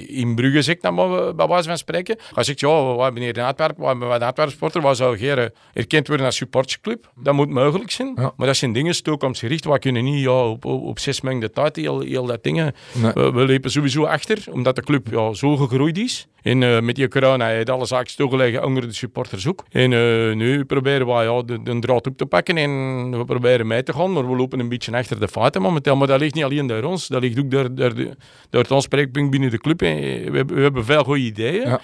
in 0.09 0.35
Brugge, 0.35 0.62
zeg 0.62 0.77
dan 0.81 0.95
maar, 0.95 1.35
bij 1.35 1.47
wijze 1.47 1.69
van 1.69 1.79
spreken. 1.79 2.17
Ga 2.19 2.43
zegt, 2.43 2.61
ja, 2.61 2.97
we 2.97 3.03
hebben 3.03 3.23
hier 3.23 3.37
in 3.37 3.45
Antwerpen, 3.45 3.83
we 3.83 3.88
hebben 3.88 4.11
een 4.11 4.23
Antwerpen 4.23 4.51
supporter, 4.51 4.81
waar 4.81 4.97
zou 4.97 5.19
geen 5.19 5.51
erkend 5.73 6.09
worden 6.09 6.27
als 6.27 6.37
supportersclub? 6.37 7.11
Dat 7.15 7.35
moet 7.35 7.49
mogelijk 7.49 7.91
zijn. 7.91 8.15
Maar 8.15 8.47
dat 8.47 8.57
zijn 8.57 8.73
dingen 8.73 9.03
toekomstgericht, 9.03 9.65
we 9.65 9.79
kunnen 9.79 10.05
niet 10.05 10.23
ja, 10.23 10.49
op, 10.49 10.65
op, 10.65 10.99
zes 10.99 11.21
maanden 11.21 11.41
de 11.41 11.51
tijd 11.51 11.77
heel, 11.77 12.01
heel 12.01 12.27
dat 12.27 12.43
dingen. 12.43 12.75
Nee. 12.93 13.12
We, 13.12 13.33
we 13.33 13.47
lopen 13.47 13.71
sowieso 13.71 14.05
achter, 14.05 14.45
omdat 14.51 14.77
de 14.77 14.83
club 14.83 15.09
ja, 15.11 15.33
zo 15.33 15.57
gegroeid 15.57 15.99
is. 15.99 16.27
En 16.43 16.62
uh, 16.62 16.81
met 16.81 16.95
die 16.95 17.09
corona 17.09 17.47
heeft 17.47 17.71
alle 17.71 17.87
zaken 17.87 18.11
stilgelegd 18.11 18.65
onder 18.65 18.87
de 18.87 18.93
supporters 18.93 19.47
ook. 19.47 19.65
En 19.71 19.91
uh, 19.93 20.35
nu 20.35 20.65
proberen 20.65 21.07
we 21.07 21.12
ja, 21.12 21.43
de, 21.43 21.62
de 21.62 21.79
draad 21.79 22.07
op 22.07 22.17
te 22.17 22.27
pakken 22.27 22.57
en 22.57 22.71
we 23.11 23.25
proberen 23.25 23.41
mee 23.42 23.83
te 23.83 23.92
gaan, 23.92 24.12
maar 24.12 24.31
we 24.31 24.37
lopen 24.37 24.61
een 24.61 24.68
beetje 24.68 24.96
achter 24.96 25.20
de 25.20 25.28
feiten 25.28 25.62
momenteel. 25.62 25.96
Maar 25.96 26.07
dat 26.07 26.20
ligt 26.20 26.35
niet 26.35 26.44
alleen 26.44 26.66
door 26.66 26.83
ons, 26.83 27.09
dat 27.09 27.22
ligt 27.22 27.38
ook 27.38 27.50
door, 27.50 27.74
door, 27.74 27.94
de, 27.94 28.16
door 28.50 28.62
het 28.62 28.72
aanspreekpunt 28.72 29.31
binnen 29.31 29.50
de 29.50 29.59
club. 29.59 29.81
We, 29.81 30.44
we, 30.46 30.61
hebben 30.61 30.85
veel 30.85 31.05
goede 31.05 31.20
ideeën. 31.20 31.68
Ja. 31.68 31.81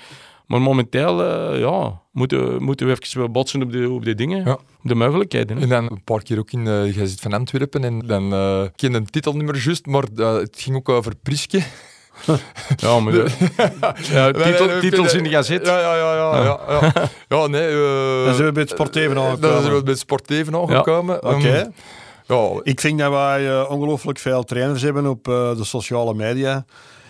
Maar 0.46 0.60
momenteel 0.60 1.24
uh, 1.24 1.60
ja, 1.60 2.02
moeten, 2.12 2.62
moeten 2.62 2.86
we 2.86 2.96
even 3.00 3.32
botsen 3.32 3.62
op 3.62 3.72
de, 3.72 3.90
op 3.90 4.04
de 4.04 4.14
dingen, 4.14 4.44
ja. 4.44 4.58
de 4.82 4.94
mogelijkheden. 4.94 5.58
En 5.58 5.68
dan 5.68 5.90
een 5.90 6.04
paar 6.04 6.22
keer 6.22 6.38
ook 6.38 6.50
in, 6.50 6.66
uh, 6.66 6.94
je 6.94 7.06
zit 7.06 7.20
van 7.20 7.32
Antwerpen 7.32 7.84
en 7.84 7.98
dan 7.98 8.32
uh, 8.32 8.62
ik 8.62 8.72
ken 8.76 8.94
een 8.94 9.06
titelnummer 9.06 9.56
juist, 9.64 9.86
maar 9.86 10.02
het 10.14 10.56
ging 10.60 10.76
ook 10.76 10.88
over 10.88 11.12
Priske. 11.22 11.62
Ja, 12.76 13.00
maar 13.00 13.12
de, 13.12 13.26
ja, 14.12 14.32
titel, 14.32 14.80
titels 14.80 15.14
in 15.14 15.22
de 15.22 15.28
gazet. 15.28 15.66
Ja, 15.66 15.80
ja, 15.80 15.96
ja. 15.96 16.14
ja, 16.14 16.42
ja, 16.42 16.58
ja. 16.68 17.08
ja 17.28 17.46
nee. 17.56 17.72
Uh, 17.72 18.24
dan 18.24 18.34
zijn 18.34 18.46
we 18.46 18.52
bij 18.52 18.62
het 18.62 18.70
sporteven 18.70 19.18
aangekomen. 19.18 19.50
Dan 19.50 19.62
zijn 19.62 19.74
we 19.74 19.82
bij 19.82 19.92
het 19.92 20.00
sporteven 20.00 20.54
aangekomen. 20.54 21.18
Ja. 21.22 21.28
Oké. 21.30 21.58
Um, 21.58 21.72
ja. 22.26 22.60
Ik 22.62 22.80
vind 22.80 22.98
dat 22.98 23.10
wij 23.10 23.48
uh, 23.48 23.70
ongelooflijk 23.70 24.18
veel 24.18 24.42
trainers 24.42 24.82
hebben 24.82 25.06
op 25.06 25.28
uh, 25.28 25.56
de 25.56 25.64
sociale 25.64 26.14
media. 26.14 26.64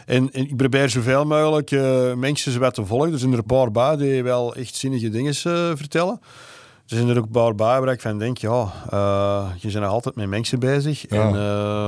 En, 0.07 0.33
en, 0.33 0.49
ik 0.49 0.57
probeer 0.57 0.89
zoveel 0.89 1.25
mogelijk 1.25 1.71
uh, 1.71 2.15
mensen 2.15 2.61
wat 2.61 2.75
te 2.75 2.85
volgen. 2.85 3.13
Er 3.13 3.19
zijn 3.19 3.33
er 3.33 3.39
een 3.39 3.45
paar 3.45 3.71
bij 3.71 3.97
die 3.97 4.23
wel 4.23 4.55
echt 4.55 4.75
zinnige 4.75 5.11
dingen 5.11 5.35
vertellen. 5.77 6.21
Er 6.87 6.97
zijn 6.97 7.09
er 7.09 7.19
ook 7.19 7.25
een 7.25 7.31
paar 7.31 7.55
bij 7.55 7.81
waar 7.81 7.93
ik 7.93 8.01
van 8.01 8.19
denk, 8.19 8.39
ja, 8.39 8.73
je 9.59 9.69
bent 9.71 9.81
nog 9.81 9.93
altijd 9.93 10.15
met 10.15 10.29
mensen 10.29 10.59
bezig. 10.59 11.05
Ja. 11.09 11.33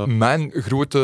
En, 0.02 0.18
Mijn 0.18 0.50
grote 0.54 0.98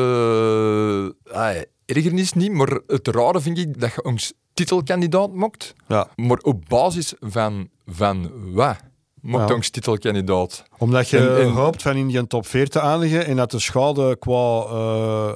ergernis 1.86 2.32
niet, 2.32 2.52
maar 2.52 2.78
het 2.86 3.08
rare 3.08 3.40
vind 3.40 3.58
ik 3.58 3.80
dat 3.80 3.92
je 3.94 4.04
ons 4.04 4.32
titelkandidaat 4.54 5.34
mocht. 5.34 5.74
Ja. 5.88 6.08
Maar 6.16 6.38
op 6.38 6.64
basis 6.68 7.14
van, 7.20 7.68
van 7.86 8.30
wat? 8.52 8.76
Mocht 9.20 9.48
ja. 9.48 9.54
ons 9.54 9.70
titelkandidaat. 9.70 10.64
Omdat 10.78 11.08
je 11.08 11.36
en, 11.36 11.48
hoopt 11.48 11.82
van 11.82 11.96
in 11.96 12.10
je 12.10 12.26
top 12.26 12.46
4 12.46 12.68
te 12.68 12.78
eindigen 12.78 13.26
en 13.26 13.36
dat 13.36 13.50
de 13.50 13.58
schade 13.58 14.16
qua 14.18 14.66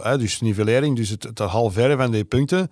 uh, 0.04 0.18
dus 0.18 0.40
nivellering, 0.40 0.96
dus 0.96 1.08
het, 1.08 1.22
het 1.22 1.38
halveren 1.38 1.98
van 1.98 2.10
die 2.10 2.24
punten, 2.24 2.70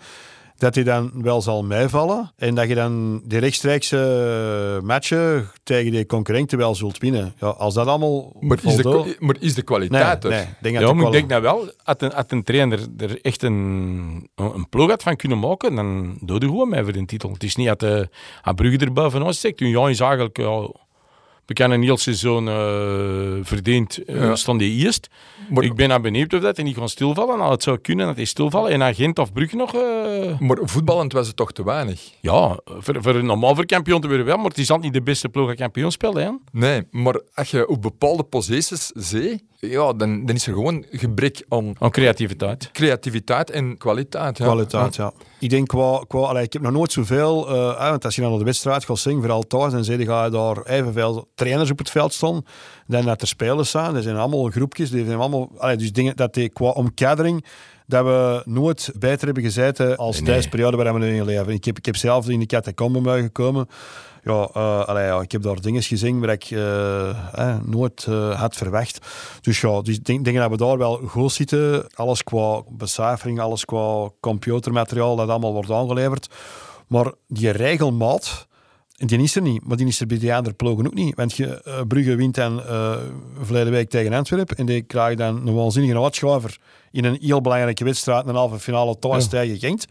dat 0.58 0.74
hij 0.74 0.84
dan 0.84 1.10
wel 1.14 1.42
zal 1.42 1.64
meevallen. 1.64 2.32
En 2.36 2.54
dat 2.54 2.68
je 2.68 2.74
dan 2.74 3.22
de 3.24 3.38
rechtstreekse 3.38 4.80
matchen 4.82 5.50
tegen 5.62 5.92
die 5.92 6.06
concurrenten 6.06 6.58
wel 6.58 6.74
zult 6.74 6.98
winnen. 6.98 7.34
Ja, 7.40 7.46
als 7.46 7.74
dat 7.74 7.86
allemaal. 7.86 8.32
Maar 8.40 8.58
is, 8.62 8.76
de, 8.76 9.16
maar 9.18 9.36
is 9.40 9.54
de 9.54 9.62
kwaliteit 9.62 10.22
nee, 10.22 10.32
nee, 10.32 10.46
denk 10.60 10.78
ja, 10.78 11.06
ik 11.06 11.12
denk 11.12 11.28
dat 11.28 11.42
wel, 11.42 11.72
als 11.84 11.96
een, 11.98 12.14
als 12.14 12.24
een 12.28 12.42
trainer 12.42 12.80
er 12.98 13.20
echt 13.22 13.42
een, 13.42 14.28
een 14.34 14.68
ploeg 14.68 14.88
had 14.88 15.02
van 15.02 15.16
kunnen 15.16 15.38
maken, 15.38 15.74
dan 15.74 16.18
doe 16.20 16.40
je 16.40 16.46
gewoon 16.46 16.68
mee 16.68 16.82
voor 16.82 16.92
de 16.92 17.04
titel. 17.04 17.32
Het 17.32 17.42
is 17.42 17.56
niet 17.56 17.66
dat 17.66 17.80
de 17.80 18.08
Brugge 18.54 18.78
er 18.78 18.92
bovenaan 18.92 19.34
steekt. 19.34 19.58
Toen 19.58 19.68
Jan 19.68 19.88
is 19.88 20.00
eigenlijk. 20.00 20.36
Ja, 20.36 20.68
we 21.48 21.54
kennen 21.54 21.82
heel 21.82 21.96
seizoen 21.96 22.46
uh, 22.46 23.44
verdiend, 23.44 23.98
uh, 24.06 24.20
ja. 24.20 24.36
stond 24.36 24.60
hij 24.60 24.70
eerst. 24.70 25.08
Maar, 25.50 25.64
ik 25.64 25.74
ben 25.74 26.02
benieuwd 26.02 26.34
of 26.34 26.40
dat 26.40 26.56
hij 26.56 26.64
niet 26.64 26.74
gewoon 26.74 26.88
stilvallen. 26.88 27.38
Nou, 27.38 27.50
het 27.50 27.62
zou 27.62 27.78
kunnen 27.78 28.06
dat 28.06 28.16
hij 28.16 28.24
stilvallen. 28.24 28.70
En 28.70 28.82
agent 28.82 29.18
of 29.18 29.32
Brugge 29.32 29.56
nog... 29.56 29.74
Uh... 29.74 30.38
Maar 30.38 30.58
voetballend 30.62 31.12
was 31.12 31.26
het 31.26 31.36
toch 31.36 31.52
te 31.52 31.64
weinig? 31.64 32.12
Ja, 32.20 32.58
voor, 32.64 32.96
voor 33.02 33.14
een 33.14 33.26
normaal 33.26 33.54
voor 33.54 33.66
kampioen 33.66 34.00
te 34.00 34.06
worden 34.06 34.26
wel, 34.26 34.36
maar 34.36 34.48
het 34.48 34.58
is 34.58 34.70
altijd 34.70 34.92
niet 34.92 35.04
de 35.04 35.10
beste 35.10 35.28
ploeg 35.28 35.46
dat 35.46 35.56
kampioen 35.56 35.92
speelt. 35.92 36.16
Hè? 36.16 36.30
Nee, 36.52 36.82
maar 36.90 37.20
als 37.34 37.50
je 37.50 37.68
op 37.68 37.82
bepaalde 37.82 38.22
posities 38.22 38.90
ziet, 38.94 39.42
ja, 39.60 39.92
dan, 39.92 40.26
dan 40.26 40.34
is 40.34 40.46
er 40.46 40.52
gewoon 40.52 40.84
gebrek 40.90 41.44
aan... 41.48 41.74
Aan 41.78 41.90
creativiteit. 41.90 42.70
Creativiteit 42.72 43.50
en 43.50 43.76
kwaliteit. 43.76 44.38
Ja. 44.38 44.44
Kwaliteit, 44.44 44.96
ja. 44.96 45.12
Ik 45.40 45.50
denk 45.50 45.68
qua... 45.68 46.04
qua 46.08 46.18
allee, 46.18 46.42
ik 46.42 46.52
heb 46.52 46.62
nog 46.62 46.72
nooit 46.72 46.92
zoveel... 46.92 47.54
Uh, 47.54 47.90
want 47.90 48.04
als 48.04 48.14
je 48.14 48.20
dan 48.20 48.30
naar 48.30 48.38
de 48.38 48.44
wedstrijd 48.44 48.84
gaat 48.84 48.98
zien, 48.98 49.20
vooral 49.20 49.42
thuis, 49.42 49.72
dan 49.72 49.84
zie 49.84 49.98
je, 49.98 50.04
ga 50.04 50.24
je 50.24 50.30
daar 50.30 50.62
evenveel 50.62 51.28
trainers 51.34 51.70
op 51.70 51.78
het 51.78 51.90
veld 51.90 52.12
staan 52.12 52.44
dan 52.86 53.04
dat 53.04 53.22
er 53.22 53.28
spelers 53.28 53.70
zijn. 53.70 53.94
Er 53.94 54.02
zijn 54.02 54.16
allemaal 54.16 54.50
groepjes. 54.50 54.90
Die 54.90 55.04
zijn 55.04 55.18
allemaal, 55.18 55.50
allee, 55.56 55.76
dus 55.76 55.92
dingen 55.92 56.16
dat 56.16 56.34
die 56.34 56.48
qua 56.48 56.68
omkadering 56.68 57.44
dat 57.88 58.04
we 58.04 58.42
nooit 58.44 58.90
beter 58.98 59.24
hebben 59.24 59.44
gezeten 59.44 59.96
als 59.96 60.20
nee. 60.20 60.34
deze 60.34 60.48
periode 60.48 60.76
waar 60.76 60.94
we 60.94 60.98
nu 60.98 61.16
in 61.16 61.24
leven. 61.24 61.52
Ik 61.52 61.64
heb, 61.64 61.78
ik 61.78 61.86
heb 61.86 61.96
zelf 61.96 62.28
in 62.28 62.38
de 62.38 62.46
catacomben 62.46 63.22
gekomen. 63.22 63.68
Ja, 64.24 64.48
uh, 64.56 64.84
allee, 64.84 65.04
ja, 65.04 65.20
ik 65.20 65.32
heb 65.32 65.42
daar 65.42 65.60
dingen 65.60 65.82
gezien 65.82 66.20
waar 66.20 66.30
ik 66.30 66.50
uh, 66.50 67.08
eh, 67.08 67.56
nooit 67.64 68.06
uh, 68.08 68.40
had 68.40 68.56
verwacht. 68.56 69.06
Dus 69.40 69.60
ja, 69.60 69.80
dus 69.80 70.00
denk, 70.00 70.24
denk 70.24 70.36
dat 70.36 70.50
we 70.50 70.56
daar 70.56 70.78
wel 70.78 70.96
goed 71.06 71.32
zitten. 71.32 71.86
Alles 71.94 72.24
qua 72.24 72.62
becijfering, 72.68 73.40
alles 73.40 73.64
qua 73.64 74.10
computermateriaal 74.20 75.16
dat 75.16 75.28
allemaal 75.28 75.52
wordt 75.52 75.70
aangeleverd. 75.70 76.28
Maar 76.86 77.12
die 77.26 77.50
regelmaat, 77.50 78.47
die 79.06 79.22
is 79.22 79.36
er 79.36 79.42
niet, 79.42 79.66
maar 79.66 79.76
die 79.76 79.86
is 79.86 80.00
er 80.00 80.06
bij 80.06 80.18
die 80.18 80.34
andere 80.34 80.54
ploegen 80.54 80.86
ook 80.86 80.94
niet. 80.94 81.14
Want 81.14 81.36
je, 81.36 81.62
uh, 81.66 81.80
Brugge 81.88 82.14
wint 82.14 82.34
dan 82.34 82.58
uh, 82.58 82.96
verleden 83.42 83.72
week 83.72 83.90
tegen 83.90 84.12
Antwerpen 84.12 84.56
en 84.56 84.66
die 84.66 84.82
krijgen 84.82 85.16
dan 85.16 85.46
een 85.46 85.54
waanzinnige 85.54 86.02
uitschuiver 86.02 86.58
in 86.90 87.04
een 87.04 87.18
heel 87.20 87.40
belangrijke 87.40 87.84
wedstrijd, 87.84 88.26
een 88.26 88.34
halve 88.34 88.58
finale 88.58 88.98
thuis 88.98 89.24
ja. 89.24 89.30
tegen 89.30 89.58
Gent. 89.58 89.86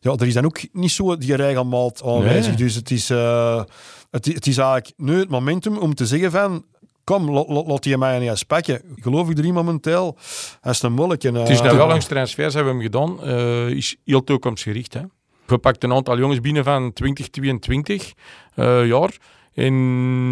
Ja, 0.00 0.12
er 0.12 0.26
is 0.26 0.34
dan 0.34 0.44
ook 0.44 0.58
niet 0.72 0.90
zo 0.90 1.16
die 1.16 1.34
regelmaat 1.34 2.02
aanwezig. 2.02 2.46
Nee. 2.46 2.56
Dus 2.56 2.74
het 2.74 2.90
is, 2.90 3.10
uh, 3.10 3.62
het, 4.10 4.26
het, 4.26 4.46
is 4.46 4.56
eigenlijk 4.58 4.92
nu 4.96 5.18
het 5.18 5.28
momentum 5.28 5.76
om 5.76 5.94
te 5.94 6.06
zeggen 6.06 6.30
van 6.30 6.64
kom, 7.04 7.30
laat 7.66 7.82
die 7.82 7.98
mij 7.98 8.18
niet 8.18 8.28
eens 8.28 8.42
pakken. 8.42 8.82
Geloof 8.96 9.30
ik 9.30 9.38
er 9.38 9.52
momenteel? 9.52 10.16
Hij 10.60 10.72
is 10.72 10.82
een. 10.82 10.96
En, 11.24 11.34
het 11.34 11.48
is 11.48 11.60
nou 11.60 11.76
wel 11.76 11.86
langs 11.86 12.06
transfers 12.06 12.54
hebben 12.54 12.76
we 12.76 12.82
hem 12.82 12.92
gedaan. 12.92 13.24
is 13.68 13.96
heel 14.04 14.24
toekomstgericht. 14.24 14.94
Hè? 14.94 15.00
Gepakt 15.46 15.84
een 15.84 15.92
aantal 15.92 16.18
jongens 16.18 16.40
binnen 16.40 16.64
van 16.64 16.92
20, 16.92 17.28
22 17.28 18.12
uh, 18.56 18.86
jaar. 18.86 19.16
En 19.56 19.74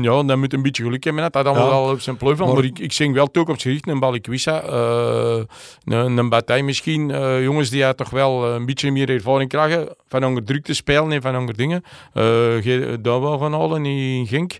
ja, 0.02 0.22
dan 0.22 0.38
moet 0.38 0.52
een 0.52 0.62
beetje 0.62 0.82
geluk 0.82 1.04
hebben. 1.04 1.30
Dat 1.30 1.46
allemaal 1.46 1.70
wel 1.70 1.92
op 1.92 2.00
zijn 2.00 2.16
plooi 2.16 2.36
van. 2.36 2.54
Maar, 2.54 2.64
ik, 2.64 2.78
ik 2.78 2.92
zing 2.92 3.14
wel 3.14 3.30
toekomstgericht 3.30 3.88
een 3.88 3.98
Balikwisha. 3.98 4.64
Uh, 4.64 5.42
een, 5.84 6.16
een 6.16 6.28
Bataille 6.28 6.64
misschien. 6.64 7.08
Uh, 7.08 7.42
jongens 7.42 7.70
die 7.70 7.94
toch 7.94 8.10
wel 8.10 8.46
een 8.46 8.66
beetje 8.66 8.92
meer 8.92 9.10
ervaring 9.10 9.48
krijgen. 9.50 9.88
Van 10.08 10.24
onder 10.24 10.44
druk 10.44 10.64
te 10.64 10.74
spelen 10.74 11.12
en 11.12 11.22
van 11.22 11.36
onder 11.36 11.56
dingen. 11.56 11.84
Uh, 12.14 12.94
daar 13.00 13.20
wel 13.20 13.38
gaan 13.38 13.52
halen 13.52 13.86
in 13.86 14.26
Genk. 14.26 14.52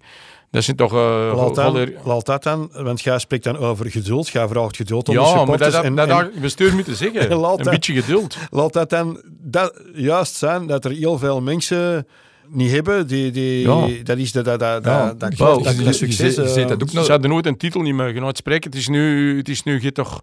Dat 0.55 0.65
zijn 0.65 0.77
toch... 0.77 0.93
Uh, 0.93 1.95
laat, 2.05 2.27
dat, 2.27 2.43
dan, 2.43 2.71
want 2.73 3.01
jij 3.01 3.19
spreekt 3.19 3.45
dan 3.45 3.57
over 3.57 3.91
geduld. 3.91 4.29
Jij 4.29 4.49
vraagt 4.49 4.77
geduld 4.77 5.09
om 5.09 5.15
ja, 5.15 5.21
de 5.21 5.39
supporters. 5.39 5.75
Ja, 5.75 5.83
maar 5.83 5.95
dat, 5.95 6.09
dat, 6.09 6.33
dat 6.33 6.41
bestuur 6.41 6.75
moeten 6.75 6.97
zeggen. 6.97 7.33
een 7.43 7.57
beetje 7.63 7.95
geduld. 7.95 8.37
Laat 8.51 8.73
dat 8.73 8.91
dan 8.91 9.21
dat 9.29 9.81
juist 9.95 10.35
zijn 10.35 10.67
dat 10.67 10.85
er 10.85 10.91
heel 10.91 11.19
veel 11.19 11.41
mensen 11.41 12.07
niet 12.49 12.71
hebben, 12.71 13.07
die, 13.07 13.31
die, 13.31 14.03
dat 14.03 14.19
is 14.19 14.33
dat, 14.33 14.45
dat, 14.45 14.61
dat, 14.61 14.85
ja. 14.85 15.07
dat, 15.07 15.21
dat, 15.21 15.37
dat, 15.37 15.65
dat, 15.65 15.85
dat 15.85 15.95
succes. 15.95 16.35
Je, 16.35 16.61
je, 16.61 16.67
dat 16.67 16.83
ook 16.83 16.93
nog. 16.93 17.05
Ze 17.05 17.11
hadden 17.11 17.31
nooit 17.31 17.47
een 17.47 17.57
titel 17.57 17.81
niet 17.81 17.95
mogen 17.95 18.25
uitspreken. 18.25 18.71
Het 18.71 18.79
is 18.79 18.89
nu, 18.89 19.37
het 19.37 19.49
is 19.49 19.63
nu 19.63 19.83
je 19.83 19.93
toch, 19.93 20.23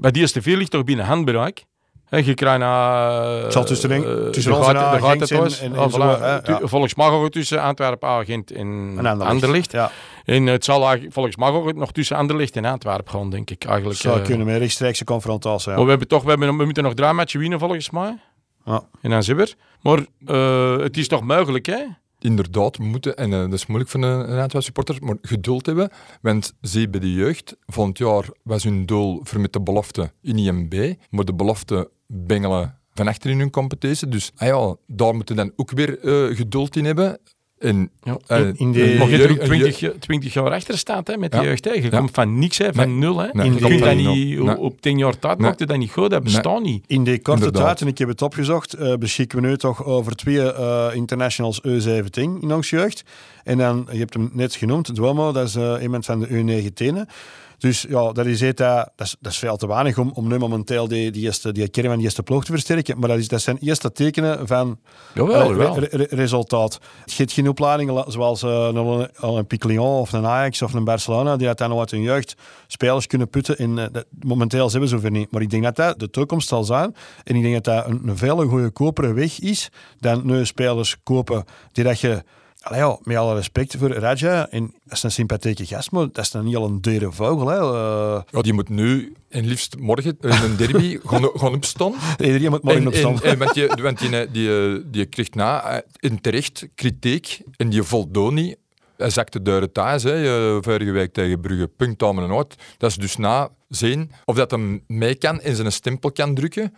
bij 0.00 0.10
die 0.10 0.22
eerste 0.22 0.42
veel 0.42 0.56
ligt 0.56 0.70
toch 0.70 0.84
binnen 0.84 1.06
handbereik. 1.06 1.64
He, 2.08 2.16
je 2.16 2.34
krijgt 2.34 2.58
na... 2.58 3.22
Het 3.42 3.52
zal 3.52 3.64
tussen, 3.64 3.90
uh, 3.90 4.28
tussen 4.28 4.52
de 4.52 4.58
ons 4.58 4.68
en 4.68 4.76
Agent 4.76 5.30
en, 5.30 5.38
en, 5.38 5.50
en, 5.60 5.74
en, 5.74 5.90
voilà, 5.90 6.46
ja. 6.46 6.60
Volgens 6.62 6.94
mij 6.94 7.08
ook 7.08 7.30
tussen 7.30 7.62
Antwerpen, 7.62 8.08
Agent 8.08 8.50
en, 8.50 8.94
en 8.98 9.20
Anderlicht. 9.20 9.72
Ja. 9.72 9.90
En 10.24 10.46
het 10.46 10.64
zal 10.64 10.98
volgens 11.08 11.36
mij 11.36 11.48
ook 11.48 11.74
nog 11.74 11.92
tussen 11.92 12.16
Anderlicht 12.16 12.56
en 12.56 12.64
Antwerpen 12.64 13.12
gaan, 13.12 13.30
denk 13.30 13.50
ik. 13.50 13.64
Eigenlijk, 13.64 14.00
zou 14.00 14.18
uh, 14.18 14.24
kunnen 14.24 14.46
met 14.46 14.58
rechtstreekse 14.58 15.04
confrontatie. 15.04 15.70
Ja. 15.70 15.76
Maar 15.76 15.84
we, 15.84 15.90
hebben 15.90 16.08
toch, 16.08 16.22
we, 16.22 16.28
hebben, 16.28 16.56
we 16.56 16.64
moeten 16.64 16.82
nog 16.82 16.94
drie 16.94 17.12
matchen 17.12 17.40
winnen, 17.40 17.58
volgens 17.58 17.90
mij. 17.90 18.18
Ja. 18.64 18.82
En 19.00 19.10
dan 19.10 19.22
zijn 19.22 19.36
we 19.36 19.54
Maar 19.82 20.06
uh, 20.26 20.78
het 20.82 20.96
is 20.96 21.08
toch 21.08 21.22
mogelijk, 21.22 21.66
hè? 21.66 21.84
Inderdaad, 22.18 22.76
we 22.76 22.84
moeten, 22.84 23.16
en 23.16 23.32
uh, 23.32 23.40
dat 23.40 23.52
is 23.52 23.66
moeilijk 23.66 23.90
voor 23.90 24.02
een, 24.02 24.32
een 24.32 24.38
aantal 24.38 24.62
supporters, 24.62 25.00
maar 25.00 25.16
geduld 25.22 25.66
hebben. 25.66 25.90
Want 26.20 26.54
zie 26.60 26.88
bij 26.88 27.00
de 27.00 27.12
jeugd, 27.12 27.56
volgend 27.66 27.98
jaar 27.98 28.24
was 28.42 28.64
hun 28.64 28.86
doel 28.86 29.20
voor 29.22 29.40
met 29.40 29.52
de 29.52 29.60
belofte 29.60 30.12
in 30.22 30.38
IMB, 30.38 30.94
maar 31.10 31.24
de 31.24 31.34
belofte 31.34 31.90
bengelen 32.06 32.78
van 32.94 33.08
achter 33.08 33.30
in 33.30 33.38
hun 33.38 33.50
competitie. 33.50 34.08
Dus 34.08 34.32
ah 34.36 34.48
ja, 34.48 34.76
daar 34.86 35.14
moeten 35.14 35.36
we 35.36 35.42
dan 35.42 35.52
ook 35.56 35.70
weer 35.70 36.04
uh, 36.04 36.36
geduld 36.36 36.76
in 36.76 36.84
hebben. 36.84 37.18
En, 37.58 37.90
ja, 38.02 38.18
uh, 38.28 38.48
in 38.54 38.72
de, 38.72 38.96
maar 38.98 39.08
je 39.08 39.28
er 39.28 39.38
20, 39.38 39.98
20 39.98 40.34
jaar 40.34 40.50
achter 40.50 40.78
staat 40.78 41.06
hè, 41.06 41.16
met 41.16 41.32
de 41.32 41.40
jeugd. 41.40 41.64
Hè. 41.64 41.70
Je 41.70 41.82
ja. 41.82 41.98
komt 41.98 42.10
van 42.12 42.38
niks, 42.38 42.58
hè, 42.58 42.72
van 42.72 42.88
nee. 42.88 42.96
nul. 42.96 43.18
Hè. 43.18 43.28
Nee, 43.32 43.52
je 43.52 43.58
kunt 43.58 43.80
dat 43.80 43.94
niet, 43.94 44.38
nee. 44.38 44.58
op 44.58 44.80
10 44.80 44.98
jaar 44.98 45.18
tijd 45.18 45.38
nee. 45.38 45.54
dat 45.56 45.76
niet 45.76 45.90
goed, 45.90 46.10
dat 46.10 46.22
bestaat 46.22 46.62
niet. 46.62 46.84
In 46.86 47.04
die 47.04 47.22
korte 47.22 47.44
Inderdaad. 47.44 47.66
tijd, 47.66 47.80
en 47.80 47.86
ik 47.86 47.98
heb 47.98 48.08
het 48.08 48.22
opgezocht, 48.22 48.78
uh, 48.78 48.94
beschikken 48.94 49.40
we 49.40 49.46
nu 49.46 49.56
toch 49.56 49.84
over 49.84 50.16
twee 50.16 50.36
uh, 50.36 50.88
internationals 50.92 51.60
U17 51.68 52.10
in 52.12 52.52
ons 52.52 52.70
jeugd. 52.70 53.02
En 53.44 53.58
dan, 53.58 53.88
je 53.90 53.98
hebt 53.98 54.14
hem 54.14 54.30
net 54.32 54.54
genoemd, 54.54 54.94
Duomo, 54.94 55.32
dat 55.32 55.46
is 55.46 55.56
uh, 55.56 55.76
iemand 55.82 56.04
van 56.04 56.20
de 56.20 56.28
U19. 56.28 57.10
Dus 57.58 57.86
ja, 57.88 58.12
dat 58.12 58.26
is, 58.26 58.40
het, 58.40 58.56
dat, 58.56 58.90
is, 58.96 59.16
dat 59.20 59.32
is 59.32 59.38
veel 59.38 59.56
te 59.56 59.66
weinig 59.66 59.98
om, 59.98 60.10
om 60.14 60.28
nu 60.28 60.38
momenteel 60.38 60.88
die, 60.88 61.10
die, 61.10 61.24
eerste, 61.24 61.52
die 61.52 61.68
kern 61.68 61.86
van 61.86 61.96
die 61.96 62.04
eerste 62.04 62.22
ploeg 62.22 62.44
te 62.44 62.52
versterken. 62.52 62.98
Maar 62.98 63.08
dat, 63.08 63.18
is, 63.18 63.28
dat 63.28 63.40
zijn 63.40 63.58
eerste 63.60 63.92
tekenen 63.92 64.46
van 64.46 64.78
Jawel, 65.14 65.54
re, 65.54 65.88
re, 65.90 66.06
resultaat. 66.10 66.78
Je 67.04 67.14
hebt 67.16 67.32
geen 67.32 67.48
opleidingen 67.48 68.12
zoals 68.12 68.42
uh, 68.42 68.50
een 68.50 69.08
Olympique 69.20 69.68
Lyon 69.68 70.00
of 70.00 70.12
een 70.12 70.26
Ajax 70.26 70.62
of 70.62 70.74
een 70.74 70.84
Barcelona, 70.84 71.36
die 71.36 71.54
dan 71.54 71.78
uit 71.78 71.90
hun 71.90 72.02
jeugd 72.02 72.34
spelers 72.66 73.06
kunnen 73.06 73.28
putten. 73.28 73.58
In, 73.58 73.76
uh, 73.76 73.84
dat, 73.92 74.06
momenteel 74.20 74.70
hebben 74.70 74.88
ze 74.88 74.94
zover 74.94 75.10
niet. 75.10 75.30
Maar 75.30 75.42
ik 75.42 75.50
denk 75.50 75.62
dat 75.62 75.76
dat 75.76 75.98
de 75.98 76.10
toekomst 76.10 76.48
zal 76.48 76.64
zijn. 76.64 76.94
En 77.24 77.36
ik 77.36 77.42
denk 77.42 77.54
dat 77.54 77.64
dat 77.64 77.86
een, 77.86 78.08
een 78.08 78.16
veel 78.16 78.46
goedkopere 78.46 79.12
weg 79.12 79.40
is 79.40 79.68
dan 79.98 80.20
nu 80.24 80.46
spelers 80.46 80.96
kopen 81.02 81.44
die 81.72 81.84
dat 81.84 82.00
je 82.00 82.22
Allee, 82.66 82.80
ja, 82.80 82.98
met 83.02 83.16
alle 83.16 83.34
respect 83.34 83.76
voor 83.76 83.90
Raja, 83.90 84.48
en 84.48 84.74
dat 84.84 84.96
is 84.96 85.02
een 85.02 85.10
sympathieke 85.10 85.66
gast, 85.66 85.90
maar 85.90 86.06
dat 86.12 86.18
is 86.24 86.30
dan 86.30 86.44
niet 86.44 86.56
al 86.56 86.64
een 86.64 86.80
dure 86.80 87.12
vogel. 87.12 87.48
Hè. 87.48 87.58
Uh... 87.58 88.22
Ja, 88.30 88.40
die 88.40 88.52
moet 88.52 88.68
nu 88.68 89.14
en 89.28 89.46
liefst 89.46 89.78
morgen 89.78 90.16
in 90.20 90.30
een 90.30 90.56
derby 90.56 90.98
gaan, 91.04 91.30
gaan 91.34 91.54
opstaan. 91.54 91.94
Iedereen 92.18 92.50
moet 92.50 92.62
morgen 92.62 92.86
opstaan. 92.86 93.22
En, 93.22 93.38
want 93.38 93.54
die, 93.54 93.66
want 93.66 93.98
die, 93.98 94.30
die, 94.30 94.90
die 94.90 95.06
krijgt 95.06 95.34
na 95.34 95.82
in 95.98 96.20
terecht 96.20 96.68
kritiek 96.74 97.40
en 97.56 97.68
die 97.68 97.82
voldoet 97.82 98.32
niet. 98.32 98.56
Hij 98.96 99.10
zakte 99.10 99.42
de 99.42 99.70
thuis, 99.72 100.02
hè, 100.02 100.62
vorige 100.62 100.90
week 100.90 101.12
tegen 101.12 101.40
Brugge, 101.40 101.66
punt 101.68 102.02
aan 102.02 102.18
en 102.18 102.36
uit. 102.36 102.54
Dat 102.78 102.90
is 102.90 102.96
dus 102.96 103.16
na 103.16 103.50
zien 103.68 104.10
of 104.24 104.36
dat 104.36 104.50
hem 104.50 104.84
mee 104.86 105.14
kan 105.14 105.40
en 105.40 105.56
zijn 105.56 105.72
stempel 105.72 106.12
kan 106.12 106.34
drukken. 106.34 106.74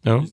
Ja. 0.00 0.24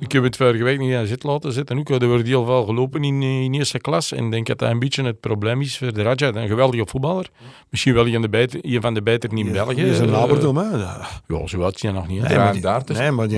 Ik 0.00 0.12
heb 0.12 0.22
het 0.22 0.36
vorige 0.36 0.64
week 0.64 0.78
niet 0.78 0.94
aan 0.94 1.06
zit 1.06 1.22
laten 1.22 1.52
zitten. 1.52 1.78
Ook, 1.78 1.88
er 1.88 2.08
wordt 2.08 2.26
heel 2.26 2.44
veel 2.44 2.64
gelopen 2.64 3.04
in, 3.04 3.22
in 3.22 3.54
eerste 3.54 3.78
klas. 3.78 4.12
En 4.12 4.24
ik 4.24 4.30
denk 4.30 4.46
dat 4.46 4.58
dat 4.58 4.70
een 4.70 4.78
beetje 4.78 5.04
het 5.04 5.20
probleem 5.20 5.60
is 5.60 5.78
voor 5.78 5.92
de 5.92 6.02
Raja. 6.02 6.34
Een 6.34 6.48
geweldige 6.48 6.86
voetballer. 6.86 7.30
Misschien 7.68 7.94
wel 7.94 8.06
een, 8.06 8.20
de 8.20 8.28
beter, 8.28 8.60
een 8.62 8.80
van 8.80 8.94
de 8.94 9.02
beter 9.02 9.32
niet 9.32 9.46
in 9.46 9.52
België. 9.52 9.82
Is 9.82 9.98
een 9.98 10.10
laberdom, 10.10 10.56
hè? 10.56 10.76
Ja, 10.76 11.46
zo 11.46 11.60
had 11.60 11.80
je 11.80 11.90
nog 11.90 12.08
niet. 12.08 12.22
Nee, 12.22 12.36
maar, 12.36 12.60
daar, 12.60 12.82
nee, 12.86 13.10
maar 13.10 13.28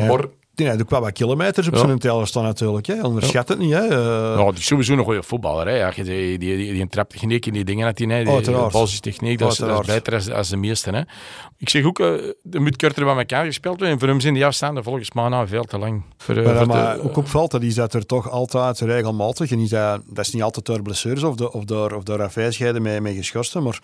die, 0.54 0.64
die 0.64 0.66
heeft 0.66 0.82
ook 0.82 0.90
wel 0.90 1.00
wat 1.00 1.12
kilometers 1.12 1.68
op 1.68 1.76
zijn 1.76 1.98
teller 1.98 2.26
staan 2.26 2.42
natuurlijk. 2.42 2.86
Hè. 2.86 3.02
Onderschat 3.02 3.48
het 3.48 3.58
niet. 3.58 3.72
Hè. 3.72 3.84
Uh... 3.84 4.38
Ja, 4.38 4.44
die 4.44 4.58
is 4.58 4.66
sowieso 4.66 4.94
nog 4.94 5.04
goede 5.04 5.22
voetballer. 5.22 5.68
Hè. 5.68 5.90
Die, 5.94 6.04
die, 6.04 6.38
die, 6.38 6.56
die, 6.56 6.72
die 6.72 6.88
traptechniek 6.88 7.46
en 7.46 7.52
die 7.52 7.64
dingen 7.64 7.86
dat 7.86 7.98
hij 7.98 8.06
nee, 8.06 8.42
die 8.42 8.68
basistechniek, 8.70 9.38
dat, 9.38 9.56
dat 9.56 9.80
is 9.80 9.86
beter 9.86 10.14
als, 10.14 10.30
als 10.30 10.48
de 10.48 10.56
meeste. 10.56 10.90
Hè. 10.90 11.00
Ik 11.58 11.68
zeg 11.68 11.84
ook, 11.84 11.98
uh, 11.98 12.06
er 12.50 12.62
moet 12.62 12.76
korter 12.76 13.04
bij 13.04 13.16
elkaar 13.16 13.44
gespeeld 13.44 13.78
worden. 13.78 13.94
En 13.94 14.00
voor 14.00 14.08
hem 14.08 14.20
zijn 14.20 14.34
die 14.34 14.46
afstanden 14.46 14.84
volgens 14.84 15.12
mij 15.12 15.28
nou 15.28 15.46
veel 15.48 15.64
te 15.64 15.78
lang. 15.78 16.02
Voor, 16.16 16.36
uh, 16.36 16.44
maar, 16.44 16.56
voor 16.56 16.66
maar 16.66 17.00
ook 17.00 17.16
opvalt, 17.16 17.50
dat 17.50 17.62
is 17.62 17.74
dat 17.74 17.94
er 17.94 18.06
toch 18.06 18.30
altijd 18.30 18.80
regelmatig, 18.80 19.50
en 19.50 19.58
is 19.58 19.68
dat, 19.68 20.00
dat 20.06 20.26
is 20.26 20.32
niet 20.32 20.42
altijd 20.42 20.66
door 20.66 20.82
blessures 20.82 21.22
of, 21.22 21.34
de, 21.34 21.52
of 21.52 21.64
door, 21.64 21.92
of 21.92 22.02
door 22.02 22.22
afwijzigheden 22.22 22.82
mee, 22.82 23.00
mee 23.00 23.14
geschorsten, 23.14 23.62
maar 23.62 23.80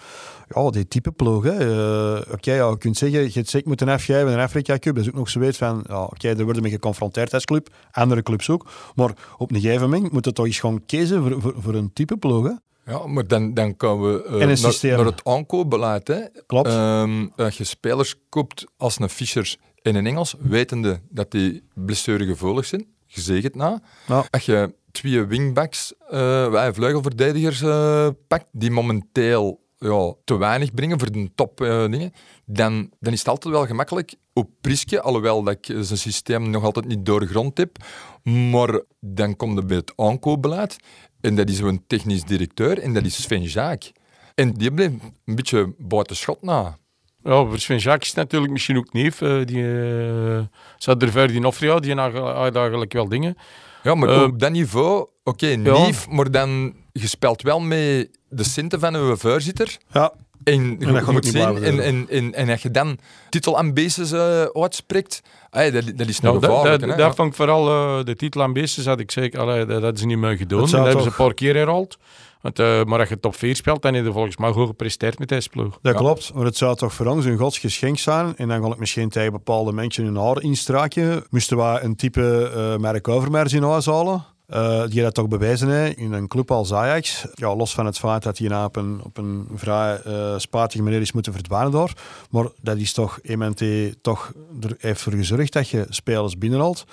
ja, 0.48 0.70
die 0.70 0.88
type 0.88 1.10
ploeg. 1.10 1.44
Uh, 1.44 1.50
oké, 1.50 2.32
okay, 2.32 2.54
ja, 2.54 2.68
je 2.68 2.78
kunt 2.78 2.96
zeggen, 2.96 3.22
je 3.22 3.30
hebt 3.32 3.48
zeker 3.48 3.68
moeten 3.68 3.88
afgeven 3.88 4.28
in 4.28 4.36
de 4.36 4.42
Afrika 4.42 4.78
Cup. 4.78 4.94
Dat 4.94 5.04
is 5.04 5.10
ook 5.10 5.16
nog 5.16 5.28
zo 5.28 5.40
weet 5.40 5.56
van, 5.56 5.84
ja, 5.88 6.02
oké, 6.02 6.14
okay, 6.14 6.30
er 6.30 6.44
worden 6.58 6.72
mee 6.72 6.80
geconfronteerd 6.80 7.34
als 7.34 7.44
club, 7.44 7.68
andere 7.90 8.22
clubs 8.22 8.50
ook. 8.50 8.70
Maar 8.94 9.12
op 9.38 9.52
een 9.52 9.60
gegeven 9.60 9.90
moment 9.90 10.12
moet 10.12 10.24
je 10.24 10.32
toch 10.32 10.46
eens 10.46 10.60
gewoon 10.60 10.82
kiezen 10.86 11.22
voor, 11.22 11.40
voor, 11.40 11.54
voor 11.58 11.74
een 11.74 11.92
type 11.92 12.16
ploeg. 12.16 12.44
Hè? 12.44 12.52
Ja, 12.92 13.06
maar 13.06 13.26
dan, 13.26 13.54
dan 13.54 13.76
komen 13.76 14.12
we 14.12 14.24
uh, 14.24 14.30
naar, 14.30 14.96
naar, 14.96 15.04
het 15.04 15.24
aankoopbeleid. 15.24 16.08
Hè. 16.08 16.20
Klopt. 16.46 16.72
Um, 16.72 17.32
als 17.36 17.56
je 17.56 17.64
spelers 17.64 18.14
koopt 18.28 18.64
als 18.76 18.98
een 18.98 19.08
Fischer 19.08 19.56
in 19.82 19.94
een 19.94 20.06
Engels, 20.06 20.34
wetende 20.38 21.00
dat 21.08 21.30
die 21.30 21.62
blessuregevoelig 21.74 22.64
zijn, 22.64 22.86
het 23.06 23.54
na. 23.54 23.80
Ja. 24.06 24.24
Als 24.30 24.46
je 24.46 24.74
twee 24.90 25.24
wingbacks, 25.24 25.94
uh, 26.04 26.50
wij 26.50 26.74
vleugelverdedigers 26.74 27.60
uh, 27.60 28.08
pakt, 28.28 28.46
die 28.52 28.70
momenteel 28.70 29.60
ja, 29.78 30.14
te 30.24 30.36
weinig 30.36 30.74
brengen 30.74 30.98
voor 30.98 31.12
de 31.12 31.30
top 31.34 31.60
uh, 31.60 31.68
dingen, 31.68 32.12
dan, 32.44 32.90
dan 33.00 33.12
is 33.12 33.18
het 33.18 33.28
altijd 33.28 33.54
wel 33.54 33.66
gemakkelijk 33.66 34.14
op 34.32 34.50
Priske, 34.60 35.02
alhoewel 35.02 35.42
dat 35.42 35.54
ik 35.54 35.64
zijn 35.84 35.98
systeem 35.98 36.50
nog 36.50 36.64
altijd 36.64 36.86
niet 36.86 37.06
doorgrond 37.06 37.58
heb. 37.58 37.76
Maar 38.22 38.82
dan 39.00 39.36
komt 39.36 39.56
het 39.56 39.66
bij 39.66 39.76
het 39.76 39.92
aankoopbeleid 39.96 40.76
en 41.20 41.34
dat 41.34 41.48
is 41.48 41.56
zo'n 41.56 41.84
technisch 41.86 42.24
directeur 42.24 42.78
en 42.78 42.92
dat 42.92 43.04
is 43.04 43.22
Sven 43.22 43.42
Jaak. 43.42 43.92
En 44.34 44.52
die 44.52 44.72
bleef 44.72 44.90
een 45.24 45.34
beetje 45.34 45.74
buiten 45.78 46.16
schot 46.16 46.42
na. 46.42 46.78
Ja, 47.22 47.46
Sven 47.56 47.78
Jaak 47.78 48.02
is 48.02 48.14
natuurlijk 48.14 48.52
misschien 48.52 48.76
ook 48.76 48.92
neef. 48.92 49.20
Uh, 49.20 49.44
die 49.44 49.62
uh, 49.62 50.40
zat 50.76 51.02
er 51.02 51.10
verder 51.10 51.36
in 51.36 51.44
Offria, 51.44 51.78
die 51.78 51.94
had 51.94 52.56
eigenlijk 52.56 52.92
wel 52.92 53.08
dingen. 53.08 53.36
Ja, 53.82 53.94
maar 53.94 54.08
uh, 54.08 54.22
op 54.22 54.38
dat 54.38 54.50
niveau, 54.50 55.00
oké, 55.00 55.10
okay, 55.22 55.58
ja. 55.58 55.90
maar 56.10 56.30
dan 56.30 56.74
je 56.92 57.06
speelt 57.06 57.42
wel 57.42 57.60
mee 57.60 58.10
de 58.28 58.44
centen 58.44 58.80
van 58.80 58.94
uw 58.94 59.16
voorzitter. 59.16 59.76
Ja. 59.92 60.12
En, 60.44 60.76
en 60.80 60.94
dat 60.94 61.12
moet 61.12 61.26
zien, 61.26 61.64
en, 61.64 61.80
en, 61.80 62.06
en, 62.08 62.34
en 62.34 62.48
als 62.48 62.62
je 62.62 62.70
dan 62.70 62.98
titelambities 63.28 64.12
uh, 64.12 64.42
uitspreekt, 64.42 65.22
ay, 65.50 65.70
dat, 65.70 65.84
dat 65.94 66.08
is 66.08 66.20
nou 66.20 66.38
gevaarlijk. 66.38 66.86
Dat, 66.86 66.98
dat 66.98 67.14
vond 67.14 67.28
ik 67.28 67.34
vooral 67.34 67.68
uh, 67.68 68.04
de 68.04 68.16
titelambities, 68.16 68.86
had 68.86 69.00
ik 69.00 69.10
zeker, 69.10 69.40
allee, 69.40 69.64
dat, 69.66 69.82
dat 69.82 69.96
is 69.96 70.04
niet 70.04 70.18
meer 70.18 70.36
gedaan. 70.36 70.60
Dat, 70.60 70.70
dat 70.70 70.84
hebben 70.84 71.02
ze 71.02 71.08
een 71.08 71.14
paar 71.14 71.34
keer 71.34 71.54
herhaald. 71.54 71.98
Want, 72.40 72.58
uh, 72.58 72.84
maar 72.84 72.98
als 72.98 73.08
je 73.08 73.20
top 73.20 73.34
4 73.34 73.56
speelt, 73.56 73.82
dan 73.82 73.94
heb 73.94 74.04
je 74.04 74.12
volgens 74.12 74.36
mij 74.36 74.52
goed 74.52 74.66
gepresteerd 74.66 75.18
met 75.18 75.28
deze 75.28 75.48
ploeg. 75.48 75.78
Dat 75.82 75.92
ja. 75.92 75.98
klopt, 75.98 76.34
maar 76.34 76.44
het 76.44 76.56
zou 76.56 76.76
toch 76.76 76.94
voor 76.94 77.06
ons 77.06 77.24
een 77.24 77.38
godsgeschenk 77.38 77.98
zijn. 77.98 78.36
En 78.36 78.48
dan 78.48 78.62
ga 78.62 78.72
ik 78.72 78.78
misschien 78.78 79.08
tegen 79.08 79.32
bepaalde 79.32 79.72
mensen 79.72 80.04
hun 80.04 80.16
haar 80.16 80.42
instraken. 80.42 81.24
Moesten 81.30 81.56
we 81.56 81.80
een 81.82 81.96
type 81.96 82.52
uh, 82.56 82.76
Merk 82.76 83.08
Overmars 83.08 83.52
in 83.52 83.62
huis 83.62 83.86
halen? 83.86 84.24
Uh, 84.54 84.86
die 84.86 85.02
dat 85.02 85.14
toch 85.14 85.28
bewijzen 85.28 85.68
hè, 85.68 85.88
in 85.88 86.12
een 86.12 86.28
club 86.28 86.50
als 86.50 86.72
Ajax. 86.72 87.26
Ja, 87.34 87.56
los 87.56 87.74
van 87.74 87.86
het 87.86 87.98
feit 87.98 88.22
dat 88.22 88.38
hij 88.38 88.48
nou 88.48 88.64
op 88.64 88.76
een, 88.76 89.00
op 89.02 89.16
een 89.16 89.48
vrij 89.54 90.00
uh, 90.06 90.38
spatige 90.38 90.82
manier 90.82 91.00
is 91.00 91.12
moeten 91.12 91.32
verdwijnen 91.32 91.72
door. 91.72 91.92
Maar 92.30 92.46
dat 92.60 92.76
is 92.76 92.92
toch 92.92 93.18
iemand 93.22 93.58
die 93.58 94.00
toch 94.00 94.32
er 94.60 94.76
heeft 94.78 95.00
voor 95.00 95.12
gezorgd 95.12 95.52
dat 95.52 95.68
je 95.68 95.86
spelers 95.88 96.38
binnenhaalt. 96.38 96.84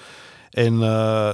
En 0.55 0.79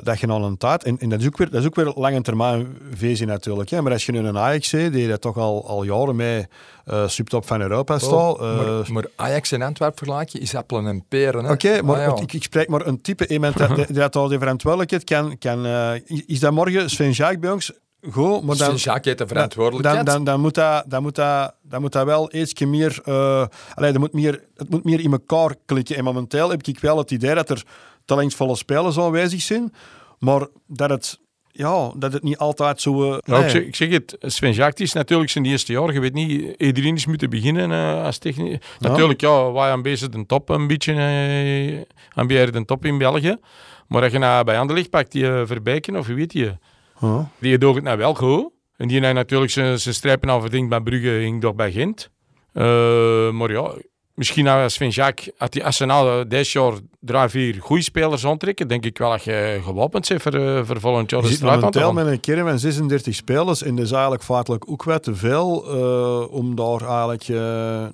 dat 0.03 0.19
je 0.19 0.28
al 0.28 0.43
een 0.43 0.57
tijd, 0.57 0.84
en, 0.84 0.97
en, 0.99 1.09
dat, 1.09 1.19
is 1.19 1.26
ook 1.26 1.38
weer, 1.38 1.49
dat 1.49 1.59
is 1.59 1.65
ook 1.65 1.76
weer 1.76 1.91
lange 1.95 2.22
termijn 2.22 2.78
visie 2.93 3.26
natuurlijk. 3.26 3.69
Hè. 3.69 3.82
Maar 3.82 3.91
als 3.91 4.05
je 4.05 4.11
nu 4.11 4.19
een 4.19 4.38
Ajax 4.38 4.69
ziet, 4.69 4.93
die 4.93 5.07
dat 5.07 5.22
toch 5.22 5.38
al, 5.38 5.67
al 5.67 5.84
jaren 5.84 6.15
mee 6.15 6.45
uh, 6.86 7.07
subtop 7.07 7.47
van 7.47 7.61
Europa 7.61 7.99
staat. 7.99 8.39
maar, 8.39 8.91
maar, 8.91 9.05
Ajax 9.15 9.51
en 9.51 9.61
Antwerpen 9.61 9.97
vergelijken 9.97 10.41
is 10.41 10.55
appelen 10.55 10.88
en 10.88 11.05
peren. 11.07 11.49
Oké, 11.49 11.82
maar 11.82 12.07
ah, 12.07 12.22
ik, 12.22 12.34
ik, 12.34 12.43
spreek 12.43 12.69
maar 12.69 12.86
een 12.86 13.01
type 13.01 13.28
iemand 13.28 13.57
dat, 13.57 13.76
die, 13.76 13.93
dat 14.01 14.15
al 14.15 14.28
die 14.28 14.39
verantwoordelijkheid 14.39 15.03
kan... 15.03 15.38
kan 15.38 15.65
is 16.26 16.39
dat 16.39 16.51
morgen 16.51 16.89
Sven 16.89 17.11
Jaak 17.11 17.39
bij 17.39 17.51
ons 17.51 17.72
Goed, 18.09 18.43
maar 18.43 18.57
dan... 18.57 18.76
Jacques 18.76 19.05
heeft 19.05 19.17
de 19.17 19.28
verantwoordelijkheid. 19.28 20.05
Dan, 20.05 20.15
dan, 20.15 20.24
dan, 20.24 20.39
moet 20.39 20.53
dat, 20.53 20.84
dan, 20.88 21.01
moet 21.01 21.15
dat, 21.15 21.53
dan 21.61 21.82
moet 21.82 21.91
dat 21.91 22.05
wel 22.05 22.36
iets 22.36 22.59
meer... 22.59 23.01
Uh, 23.05 23.45
allee, 23.74 23.99
moet 23.99 24.13
meer... 24.13 24.43
Het 24.55 24.69
moet 24.69 24.84
meer 24.84 24.99
in 24.99 25.11
elkaar 25.11 25.55
klikken. 25.65 25.95
En 25.95 26.03
momenteel 26.03 26.49
heb 26.49 26.63
ik 26.63 26.80
wel 26.80 26.97
het 26.97 27.11
idee 27.11 27.36
dat 27.36 27.49
er 27.49 27.63
talentvolle 28.12 28.55
spelers 28.55 28.99
aanwezig 28.99 29.41
zijn, 29.41 29.74
maar 30.20 30.47
dat 30.68 30.89
het... 30.89 31.20
Ja, 31.53 31.91
dat 31.95 32.14
het 32.14 32.24
niet 32.24 32.38
altijd 32.38 32.82
zo... 32.82 32.91
Uh, 32.91 33.18
nou, 33.26 33.43
ik, 33.43 33.49
zeg, 33.49 33.62
ik, 33.62 33.76
zeg, 33.76 33.89
het, 33.89 34.16
Sven 34.20 34.51
Jacques 34.51 34.88
is 34.88 34.93
natuurlijk 34.93 35.30
zijn 35.30 35.45
eerste 35.45 35.72
jaar. 35.72 35.93
Je 35.93 35.99
weet 35.99 36.14
niet, 36.14 36.55
iedereen 36.57 36.95
is 36.95 37.05
moeten 37.05 37.30
beginnen 37.30 37.72
uh, 37.72 38.03
als 38.03 38.18
technisch. 38.18 38.57
Natuurlijk, 38.80 39.22
ja, 39.22 39.51
wij 39.51 39.72
aan 39.72 39.82
bezig 39.82 40.09
de 40.09 40.26
top 40.26 40.49
een 40.49 40.68
beetje, 40.68 40.93
uh, 42.16 42.51
de 42.51 42.64
top 42.66 42.86
in 42.86 42.97
België. 42.97 43.38
Maar 43.88 44.03
als 44.03 44.12
je 44.12 44.18
naar 44.18 44.43
bij 44.43 44.59
Anderlecht 44.59 44.89
pakt, 44.89 45.12
die 45.12 45.24
uh, 45.24 45.41
Verbijken, 45.45 45.95
of 45.95 46.07
wie 46.07 46.16
weet 46.16 46.34
je... 46.34 46.57
Oh. 47.01 47.26
Die 47.39 47.57
doet 47.57 47.76
het 47.76 47.84
nou 47.84 47.97
wel 47.97 48.14
goed. 48.14 48.49
En 48.78 48.88
die 48.88 49.01
heeft 49.01 49.14
natuurlijk 49.14 49.51
zijn, 49.51 49.80
zijn 49.80 49.95
strijpen 49.95 50.30
al 50.30 50.41
verdiend 50.41 50.70
bij 50.70 50.82
Brugge, 50.82 51.09
hing 51.09 51.41
toch 51.41 51.55
bij 51.55 51.72
Gent. 51.72 52.09
Uh, 52.53 53.32
maar 53.32 53.51
ja, 53.51 53.74
misschien 54.16 54.47
als 54.47 54.74
Sven 54.74 54.89
Jacques, 54.89 55.30
had 55.38 55.51
die 55.51 55.66
Arsenal 55.66 56.28
deze 56.28 56.59
jaar 56.59 56.74
drie, 56.99 57.28
vier 57.28 57.62
goede 57.62 57.84
spelers 57.84 58.26
aantrekken, 58.26 58.68
denk 58.68 58.86
ik 58.86 58.97
wel 58.97 59.09
dat 59.09 59.24
je 59.24 59.59
gewapend 59.64 60.07
bent 60.07 60.22
voor, 60.22 60.36
uh, 60.36 60.62
voor 60.64 60.80
volgend 60.80 61.09
jaar 61.09 61.22
de 61.22 61.28
strijd 61.28 61.64
aan 61.64 61.72
te 61.72 61.93
met 61.93 62.07
een 62.07 62.20
kern 62.20 62.47
van 62.47 62.59
36 62.59 63.16
spelers 63.16 63.64
en 63.64 63.76
dat 63.76 63.86
is 63.86 63.91
eigenlijk 63.91 64.24
feitelijk 64.24 64.70
ook 64.70 64.84
wat 64.84 65.03
te 65.03 65.16
veel 65.16 65.76
uh, 65.76 66.34
om 66.34 66.55
daar 66.55 66.82
eigenlijk 66.82 67.28
uh, 67.28 67.38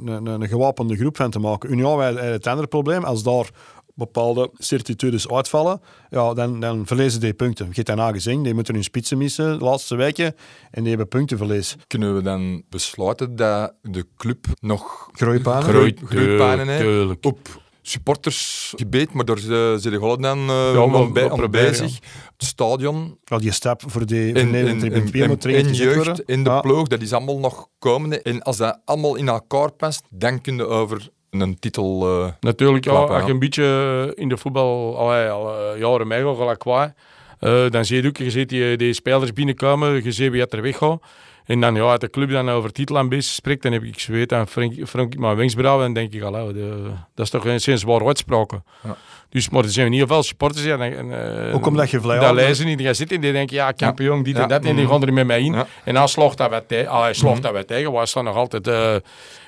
een, 0.05 0.25
een, 0.25 0.47
gewapende 0.47 0.95
groep 0.95 1.17
van 1.17 1.29
te 1.29 1.39
maken. 1.39 1.71
Union 1.71 2.03
heeft 2.03 2.19
het 2.19 2.47
andere 2.47 2.67
probleem, 2.67 3.03
als 3.03 3.23
daar 3.23 3.49
bepaalde 3.97 4.49
certitudes 4.57 5.29
uitvallen, 5.29 5.81
ja, 6.09 6.33
dan, 6.33 6.59
dan 6.59 6.85
verlezen 6.85 7.19
die 7.19 7.33
punten. 7.33 7.65
Je 7.65 7.71
hebt 7.73 7.87
daarna 7.87 8.11
gezien, 8.11 8.43
die 8.43 8.53
moeten 8.53 8.73
hun 8.73 8.83
spitsen 8.83 9.17
missen 9.17 9.57
de 9.59 9.65
laatste 9.65 9.95
weken 9.95 10.35
en 10.71 10.81
die 10.81 10.89
hebben 10.89 11.07
puntenverlies. 11.07 11.75
Kunnen 11.87 12.15
we 12.15 12.21
dan 12.21 12.63
besluiten 12.69 13.35
dat 13.35 13.73
de 13.81 14.05
club 14.17 14.45
nog 14.59 15.09
groeipanen, 15.11 15.63
groei, 15.63 15.95
groeipanen 16.05 16.67
heeft 16.67 17.25
op 17.25 17.65
supportersgebied, 17.81 19.13
maar 19.13 19.25
daar 19.25 19.37
zit 19.37 19.83
de 19.83 19.91
gewoon 19.91 20.21
dan 20.21 20.39
uh, 20.39 20.71
ja, 20.73 20.89
wel 20.89 21.11
bij, 21.11 21.49
bezig. 21.49 21.93
Het 22.37 22.47
stadion. 22.47 23.19
Ja, 23.23 23.37
die 23.37 23.51
stap 23.51 23.83
voor 23.85 24.05
de 24.05 24.27
in, 24.27 24.55
in, 24.55 25.73
jeugd, 25.73 26.21
in 26.21 26.43
de 26.43 26.59
ploeg, 26.61 26.87
dat 26.87 27.01
is 27.01 27.13
allemaal 27.13 27.39
nog 27.39 27.67
komende. 27.79 28.21
En 28.21 28.41
als 28.41 28.57
dat 28.57 28.79
allemaal 28.85 29.15
in 29.15 29.27
elkaar 29.27 29.71
past, 29.71 30.03
dan 30.09 30.41
kun 30.41 30.55
je 30.55 30.65
over 30.65 31.09
een 31.29 31.59
titel. 31.59 32.21
Uh, 32.21 32.27
Natuurlijk, 32.39 32.85
ja, 32.85 32.91
als 32.91 33.25
je 33.25 33.31
een 33.31 33.39
beetje 33.39 34.11
in 34.15 34.29
de 34.29 34.37
voetbal 34.37 34.97
allee, 34.97 35.29
al 35.29 35.73
uh, 35.73 35.79
jaren 35.79 36.07
meegaat, 36.07 36.37
gelijk 36.37 36.59
qua, 36.59 36.93
uh, 37.39 37.69
dan 37.69 37.85
zie 37.85 38.01
je 38.01 38.07
ook, 38.07 38.17
je 38.17 38.31
ziet 38.31 38.49
die, 38.49 38.77
die 38.77 38.93
spelers 38.93 39.33
binnenkomen, 39.33 40.03
je 40.03 40.11
ziet 40.11 40.31
wie 40.31 40.47
er 40.47 40.61
weggaat. 40.61 41.01
En 41.45 41.61
dan, 41.61 41.75
ja, 41.75 41.89
uit 41.89 42.01
de 42.01 42.09
club 42.09 42.29
dan 42.29 42.49
over 42.49 42.71
titel 42.71 42.97
aan 42.97 43.09
bezig 43.09 43.33
spreekt, 43.33 43.63
dan 43.63 43.71
heb 43.71 43.83
ik 43.83 43.99
zweet 43.99 44.33
aan 44.33 44.47
Frank, 44.47 44.73
Frank 44.87 45.17
mijn 45.17 45.35
wenkbrauwen 45.35 45.85
en 45.85 45.93
denk 45.93 46.13
ik, 46.13 46.21
allee, 46.21 46.53
de, 46.53 46.91
dat 47.15 47.25
is 47.25 47.31
toch 47.31 47.43
sinds 47.55 47.83
waar 47.83 48.05
uitspraken. 48.05 48.63
Ja. 48.83 48.97
Dus, 49.29 49.49
maar 49.49 49.65
zijn 49.65 49.85
in 49.85 49.91
ieder 49.91 50.07
geval 50.07 50.23
supporters 50.23 50.63
ja, 50.63 50.77
en, 50.77 51.07
uh, 51.47 51.55
Ook 51.55 51.65
omdat 51.65 51.89
je 51.89 52.01
vlei 52.01 52.19
Dat 52.19 52.33
lezen 52.33 52.65
niet, 52.65 52.77
die 52.77 52.93
zitten 52.93 53.15
en 53.15 53.21
die 53.21 53.31
denken, 53.31 53.55
ja, 53.55 53.71
kampioen, 53.71 54.23
dit 54.23 54.35
en 54.37 54.47
dat, 54.47 54.65
en 54.65 54.75
die 54.75 54.87
gaan 54.87 55.01
er 55.01 55.13
met 55.13 55.25
mij 55.25 55.41
in. 55.41 55.55
En 55.83 55.93
dan 55.93 56.07
dat 56.35 56.49
wat 56.49 56.63
tegen, 56.67 56.91
hij 56.91 57.13
slocht 57.13 57.35
mm 57.35 57.41
dat 57.41 57.51
wat 57.51 57.67
tegen, 57.67 57.91
was 57.91 58.13
dan 58.13 58.23
nog 58.23 58.35
altijd... 58.35 58.67
Uh, 58.67 58.95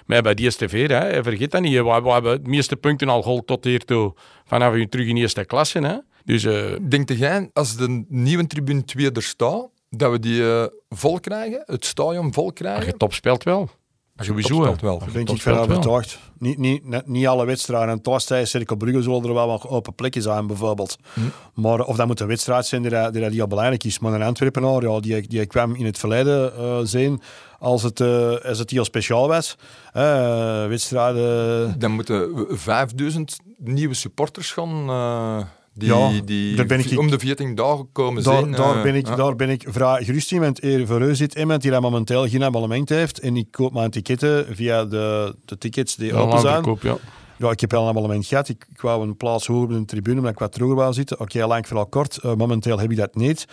maar 0.06 0.22
bij 0.22 0.34
DSTV, 0.34 0.88
hè, 0.88 1.24
vergeet 1.24 1.52
dat 1.52 1.62
niet. 1.62 1.74
We, 1.74 1.84
we 1.84 2.10
hebben 2.10 2.44
de 2.44 2.50
meeste 2.50 2.76
punten 2.76 3.10
al 3.10 3.22
gehaald 3.22 3.48
tot 3.48 3.64
hiertoe 3.64 4.14
vanaf 4.46 4.76
je 4.76 4.90
terug 4.90 5.08
in 5.08 5.18
eerste 5.18 5.46
klasse. 5.46 5.80
Hè. 5.80 5.98
Dus, 6.26 6.44
uh... 6.44 6.66
Denk 6.82 7.10
jij, 7.10 7.50
als 7.54 7.76
de 7.76 8.06
nieuwe 8.08 8.48
tribune 8.48 8.84
2 8.84 9.12
er 9.12 9.24
staat, 9.24 9.68
dat 9.90 10.12
we 10.12 10.20
die 10.20 10.42
uh, 10.42 10.64
vol 10.90 11.20
krijgen, 11.20 11.64
het 11.66 11.86
stadion 11.86 12.34
vol 12.34 12.54
krijgen? 12.54 12.86
je 12.86 12.98
top 12.98 13.14
speelt 13.14 13.44
wel. 13.44 13.70
Sowieso. 14.20 14.62
Speelt 14.62 14.82
wel. 14.82 15.00
Daar 15.00 15.12
ben 15.12 15.22
ik 15.22 15.42
van 15.42 15.58
overtuigd. 15.58 16.20
Niet, 16.38 16.58
niet, 16.58 17.06
niet 17.08 17.28
alle 17.28 17.46
wedstrijden. 17.46 17.90
En 17.90 18.02
thuis 18.02 18.26
zei 18.26 18.46
Cirkel 18.46 18.76
Brugge 18.76 19.02
zullen 19.02 19.24
er 19.24 19.34
wel 19.34 19.48
wat 19.48 19.68
open 19.68 19.96
plekken 19.96 20.22
zijn, 20.22 20.48
bijvoorbeeld. 20.48 20.98
Hm. 21.14 21.22
Maar 21.54 21.80
of 21.80 21.96
dat 21.96 22.08
moet 22.08 22.20
een 22.20 22.28
wedstrijd 22.28 22.66
zijn 22.66 22.82
die, 22.82 23.12
die, 23.12 23.30
die 23.30 23.42
al 23.42 23.48
belangrijk 23.48 23.84
is. 23.84 24.00
Maar 24.00 24.14
een 24.14 24.22
Antwerpenaar, 24.22 24.84
ja, 24.84 25.00
die, 25.00 25.28
die 25.28 25.46
kwam 25.46 25.76
in 25.76 25.86
het 25.86 25.98
verleden 25.98 26.54
uh, 26.60 26.80
zijn 26.84 27.22
als 27.60 27.84
het, 27.84 28.00
uh, 28.00 28.36
als 28.36 28.60
het 28.60 28.70
heel 28.70 28.86
speciaal 28.86 29.28
was. 29.28 29.56
Uh, 29.96 30.68
wedstrijden... 30.68 31.80
Dan 31.80 31.92
moeten 31.92 32.48
5000 32.50 33.40
nieuwe 33.58 33.94
supporters 33.94 34.52
gaan 34.52 34.90
die, 35.80 35.90
ja, 35.90 36.22
die 36.26 36.56
daar 36.56 36.66
ben 36.66 36.80
ik, 36.80 37.00
om 37.00 37.10
de 37.10 37.20
14 37.20 37.56
dagen 37.56 37.90
komen 37.92 38.24
daar, 38.24 38.40
zijn. 38.40 38.52
Daar, 38.52 38.76
uh, 38.76 38.82
ben 38.84 38.96
ik, 38.96 39.08
ja. 39.08 39.16
daar 39.16 39.36
ben 39.36 39.50
ik 39.50 39.66
vrij 39.68 40.04
gerust 40.04 40.32
in, 40.32 40.40
want 40.40 40.60
voor 40.84 41.02
u 41.02 41.16
zit 41.16 41.36
iemand 41.36 41.62
die 41.62 41.80
momenteel 41.80 42.28
geen 42.28 42.44
abonnement 42.44 42.90
heeft 42.90 43.20
en 43.20 43.38
ik 43.38 43.52
koop 43.52 43.74
mijn 43.74 43.92
ticketten 43.92 44.56
via 44.56 44.86
de, 44.86 45.36
de 45.46 45.58
tickets 45.58 45.96
die 45.96 46.14
ja, 46.14 46.20
open 46.20 46.40
zijn. 46.40 46.62
Koop, 46.62 46.82
ja. 46.82 46.98
Ja, 47.40 47.52
ik 47.52 47.60
heb 47.60 47.72
wel 47.72 47.82
een 47.82 47.90
abonnement 47.90 48.26
gehad. 48.26 48.50
Ik, 48.50 48.66
ik 48.74 48.82
wou 48.82 49.08
een 49.08 49.18
plaats 49.18 49.48
hoger 49.48 49.64
op 49.64 49.74
de 49.74 49.86
tribune, 49.86 50.18
omdat 50.18 50.32
ik 50.32 50.40
wat 50.40 50.52
terug 50.52 50.74
wou 50.74 50.94
zitten. 50.94 51.20
Oké, 51.20 51.36
okay, 51.36 51.48
lang 51.48 51.68
vooral 51.68 51.86
kort. 51.86 52.20
Uh, 52.26 52.34
momenteel 52.34 52.80
heb 52.80 52.92
ik 52.92 52.98
dat 52.98 53.16
niet. 53.16 53.46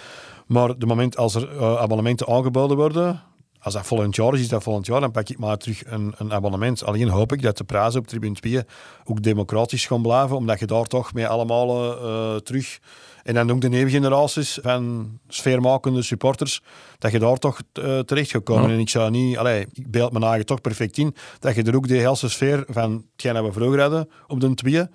Maar 0.47 0.79
de 0.79 0.87
moment 0.87 1.16
als 1.16 1.35
er 1.35 1.53
uh, 1.53 1.77
abonnementen 1.77 2.29
aangeboden 2.29 2.77
worden, 2.77 3.22
als 3.67 3.75
dat 3.75 3.87
volgend 3.87 4.17
jaar 4.17 4.35
is, 4.35 4.41
is 4.41 4.49
dat 4.49 4.62
volgend 4.62 4.87
jaar, 4.87 5.01
dan 5.01 5.11
pak 5.11 5.29
ik 5.29 5.39
maar 5.39 5.57
terug 5.57 5.83
een, 5.87 6.14
een 6.19 6.33
abonnement. 6.33 6.85
Alleen 6.85 7.09
hoop 7.09 7.33
ik 7.33 7.43
dat 7.43 7.57
de 7.57 7.64
prijzen 7.64 8.01
op 8.01 8.07
Tribune 8.07 8.35
2 8.35 8.61
ook 9.05 9.23
democratisch 9.23 9.87
gaan 9.87 10.03
blijven, 10.03 10.37
omdat 10.37 10.59
je 10.59 10.67
daar 10.67 10.85
toch 10.85 11.14
mee 11.14 11.27
allemaal 11.27 11.99
uh, 12.05 12.37
terug... 12.37 12.79
En 13.23 13.35
dan 13.35 13.51
ook 13.51 13.61
de 13.61 13.69
nieuwe 13.69 13.91
generaties 13.91 14.59
van 14.62 15.19
sfeermakende 15.29 16.03
supporters, 16.03 16.62
dat 16.99 17.12
je 17.12 17.19
daar 17.19 17.37
toch 17.37 17.61
uh, 17.73 17.99
terecht 17.99 18.31
gaat 18.31 18.43
komen. 18.43 18.69
Ja. 18.69 18.75
En 18.75 18.81
ik 18.81 18.89
zou 18.89 19.11
niet... 19.11 19.39
Allee, 19.39 19.67
ik 19.73 19.91
beeld 19.91 20.12
mijn 20.12 20.25
eigen 20.25 20.47
toch 20.47 20.61
perfect 20.61 20.99
in, 20.99 21.14
dat 21.39 21.55
je 21.55 21.62
er 21.62 21.77
ook 21.77 21.89
de 21.89 21.95
hele 21.95 22.17
sfeer 22.17 22.64
van 22.69 23.05
hetgeen 23.12 23.35
dat 23.35 23.45
we 23.45 23.53
vroeger 23.53 23.81
hadden 23.81 24.09
op 24.27 24.41
de 24.41 24.55
twee 24.55 24.87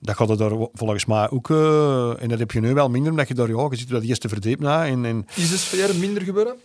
dat 0.00 0.16
gaat 0.16 0.40
er 0.40 0.68
volgens 0.72 1.04
mij 1.06 1.30
ook, 1.30 1.48
uh, 1.48 2.22
en 2.22 2.28
dat 2.28 2.38
heb 2.38 2.50
je 2.50 2.60
nu 2.60 2.74
wel 2.74 2.88
minder, 2.88 3.10
omdat 3.10 3.28
je 3.28 3.34
daar, 3.34 3.48
ja, 3.48 3.66
je 3.70 3.76
zit 3.76 3.88
dat 3.88 4.02
eerste 4.02 4.28
verdiep 4.28 4.60
na. 4.60 4.86
En, 4.86 5.04
en... 5.04 5.26
Is 5.34 5.50
de 5.50 5.56
sfeer 5.56 5.94
minder 5.96 6.22
geworden? 6.22 6.56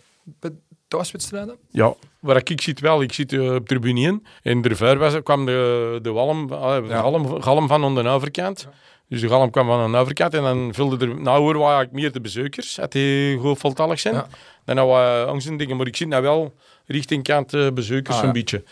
Thuiswedstrijden? 0.88 1.56
Ja, 1.70 1.94
waar 2.20 2.36
ik 2.36 2.60
zit 2.60 2.80
wel. 2.80 3.02
Ik 3.02 3.12
zit 3.12 3.32
uh, 3.32 3.54
op 3.54 3.68
tribune 3.68 4.00
1. 4.00 4.26
En 4.42 4.62
er 4.62 4.98
was, 4.98 5.22
kwam 5.22 5.46
de, 5.46 5.98
de 6.02 6.10
walm, 6.10 6.52
uh, 6.52 6.78
ja. 6.88 7.00
galm, 7.00 7.42
galm 7.42 7.68
van 7.68 7.84
aan 7.84 7.94
de 7.94 8.08
overkant. 8.08 8.60
Ja. 8.60 8.74
Dus 9.08 9.20
de 9.20 9.28
galm 9.28 9.50
kwam 9.50 9.66
van 9.66 9.92
de 9.92 9.98
overkant 9.98 10.34
en 10.34 10.42
dan 10.42 10.74
vulde 10.74 11.06
er... 11.06 11.20
Nou 11.20 11.40
hoor, 11.40 11.54
eigenlijk 11.54 11.92
meer 11.92 12.12
de 12.12 12.20
bezoekers, 12.20 12.74
dat 12.74 12.92
die 12.92 13.38
goed 13.38 13.58
voltallig 13.58 14.00
zijn. 14.00 14.14
Ja. 14.14 14.26
Dan 14.64 14.76
hadden 14.76 14.96
we 14.96 15.24
angst 15.26 15.48
en 15.48 15.56
dingen. 15.56 15.76
Maar 15.76 15.86
ik 15.86 15.96
zit 15.96 16.08
nou 16.08 16.22
wel 16.22 16.54
richting 16.86 17.22
kant 17.22 17.54
uh, 17.54 17.70
bezoekers 17.70 18.16
ah, 18.16 18.24
een 18.24 18.32
beetje. 18.32 18.64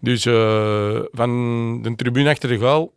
Dus 0.00 0.22
van 1.12 1.82
de 1.82 1.92
tribune 1.96 2.30
achter 2.30 2.48
de 2.48 2.58
goal 2.58 2.96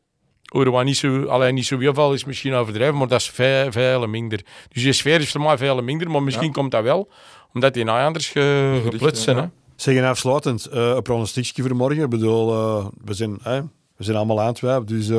horen 0.51 0.73
we 0.73 0.83
niet 0.83 0.97
zo, 0.97 1.25
alleen 1.25 1.53
niet 1.53 1.65
zo 1.65 1.79
heel 1.79 1.93
veel 1.93 2.13
is 2.13 2.25
misschien 2.25 2.53
overdrijven, 2.53 2.97
maar 2.97 3.07
dat 3.07 3.19
is 3.19 3.29
veel, 3.29 3.71
veel 3.71 4.07
minder. 4.07 4.41
Dus 4.69 4.83
die 4.83 4.93
sfeer 4.93 5.19
is 5.19 5.31
voor 5.31 5.41
mij 5.41 5.57
veel 5.57 5.81
minder, 5.81 6.11
maar 6.11 6.23
misschien 6.23 6.51
komt 6.51 6.71
dat 6.71 6.83
wel 6.83 7.11
omdat 7.53 7.73
die 7.73 7.89
anders 7.89 8.29
ge, 8.29 8.81
geplutst 8.83 9.23
zijn. 9.23 9.37
Hè? 9.37 9.45
Zeggen 9.75 10.03
afsluitend, 10.03 10.67
uh, 10.73 10.89
een 10.95 11.01
pronostiekje 11.01 11.61
voor 11.61 11.75
morgen. 11.75 12.03
Ik 12.03 12.09
bedoel, 12.09 12.53
uh, 12.53 12.85
we, 13.03 13.13
zijn, 13.13 13.31
uh, 13.47 13.59
we 13.97 14.03
zijn 14.03 14.17
allemaal 14.17 14.41
aan 14.41 14.47
het 14.47 14.59
wijf. 14.59 14.83
Dus 14.83 15.09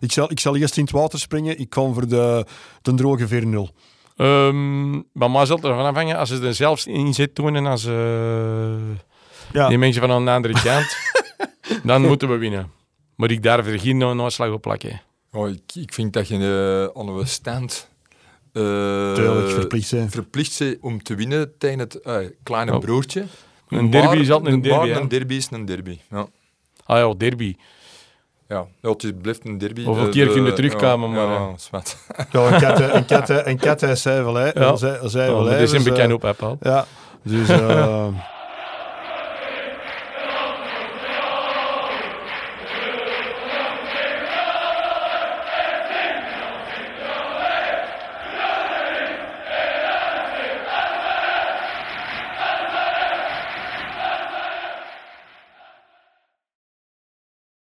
ik, 0.00 0.12
zal, 0.12 0.30
ik 0.30 0.40
zal 0.40 0.56
eerst 0.56 0.76
in 0.76 0.82
het 0.82 0.92
water 0.92 1.18
springen. 1.18 1.58
Ik 1.58 1.70
kom 1.70 1.94
voor 1.94 2.08
de, 2.08 2.46
de 2.82 2.94
droge 2.94 3.28
4-0. 3.28 3.74
Um, 4.16 5.06
maar 5.12 5.30
maar 5.30 5.46
zal 5.46 5.56
ervan 5.56 5.84
afhangen 5.84 6.16
als 6.16 6.28
ze 6.28 6.46
er 6.46 6.54
zelfs 6.54 6.86
in 6.86 7.14
zit 7.14 7.36
doen 7.36 7.56
en 7.56 7.66
als 7.66 7.84
ja. 9.52 9.68
die 9.68 9.78
mensen 9.78 10.00
van 10.00 10.10
aan 10.10 10.24
de 10.24 10.30
andere 10.30 10.62
kant, 10.62 10.96
dan 11.84 12.06
moeten 12.06 12.28
we 12.28 12.36
winnen. 12.36 12.70
Maar 13.16 13.30
ik 13.30 13.42
daar 13.42 13.62
geen 13.64 13.98
noodslag 13.98 14.50
op 14.50 14.62
plakken. 14.62 15.00
Oh, 15.32 15.48
ik, 15.48 15.74
ik 15.74 15.94
vind 15.94 16.12
dat 16.12 16.28
je 16.28 16.90
uh, 16.94 17.04
een 17.18 17.26
stand 17.26 17.90
uh, 18.52 19.12
Tuurlijk, 19.12 19.50
verplicht 19.50 19.88
zijn. 19.88 20.10
Verplicht 20.10 20.52
zijn 20.52 20.78
om 20.80 21.02
te 21.02 21.14
winnen 21.14 21.58
tegen 21.58 21.78
het 21.78 22.00
uh, 22.04 22.16
kleine 22.42 22.74
oh. 22.74 22.78
broertje. 22.80 23.24
Een 23.68 23.90
derby 23.90 24.16
is 24.16 24.30
altijd 24.30 24.54
een 24.54 24.62
derby. 24.62 24.90
Een 24.90 25.08
derby 25.08 25.34
is 25.34 25.48
een 25.50 25.64
derby. 25.64 25.98
Ja. 26.10 26.26
Ah 26.84 26.98
ja, 26.98 27.14
derby. 27.16 27.56
Ja, 28.48 28.66
ja 28.80 28.90
het 28.90 29.22
blijft 29.22 29.44
een 29.44 29.58
derby. 29.58 29.84
Hoeveel 29.84 30.08
keer 30.08 30.28
kun 30.28 30.44
je 30.44 30.52
terugkomen, 30.52 31.10
ja, 31.10 31.26
maar... 31.26 31.40
Ja, 31.40 31.56
zwart. 31.56 31.96
ja, 32.32 32.52
een 32.52 32.60
kat, 32.60 32.80
een 32.80 33.04
kat, 33.04 33.46
een 33.46 33.58
kat 33.58 33.82
is 33.82 34.02
zij 34.02 34.24
wel, 34.24 34.34
hè. 34.34 34.50
Ja. 34.60 34.76
Zij, 34.76 34.98
zij 35.02 35.26
wel, 35.26 35.44
ja, 35.44 35.50
dat 35.50 35.60
is 35.60 35.72
een 35.72 35.84
bekend 35.84 36.12
op, 36.12 36.22
hè, 36.22 36.68
Ja, 36.70 36.86
dus... 37.22 37.50
Uh, 37.50 38.06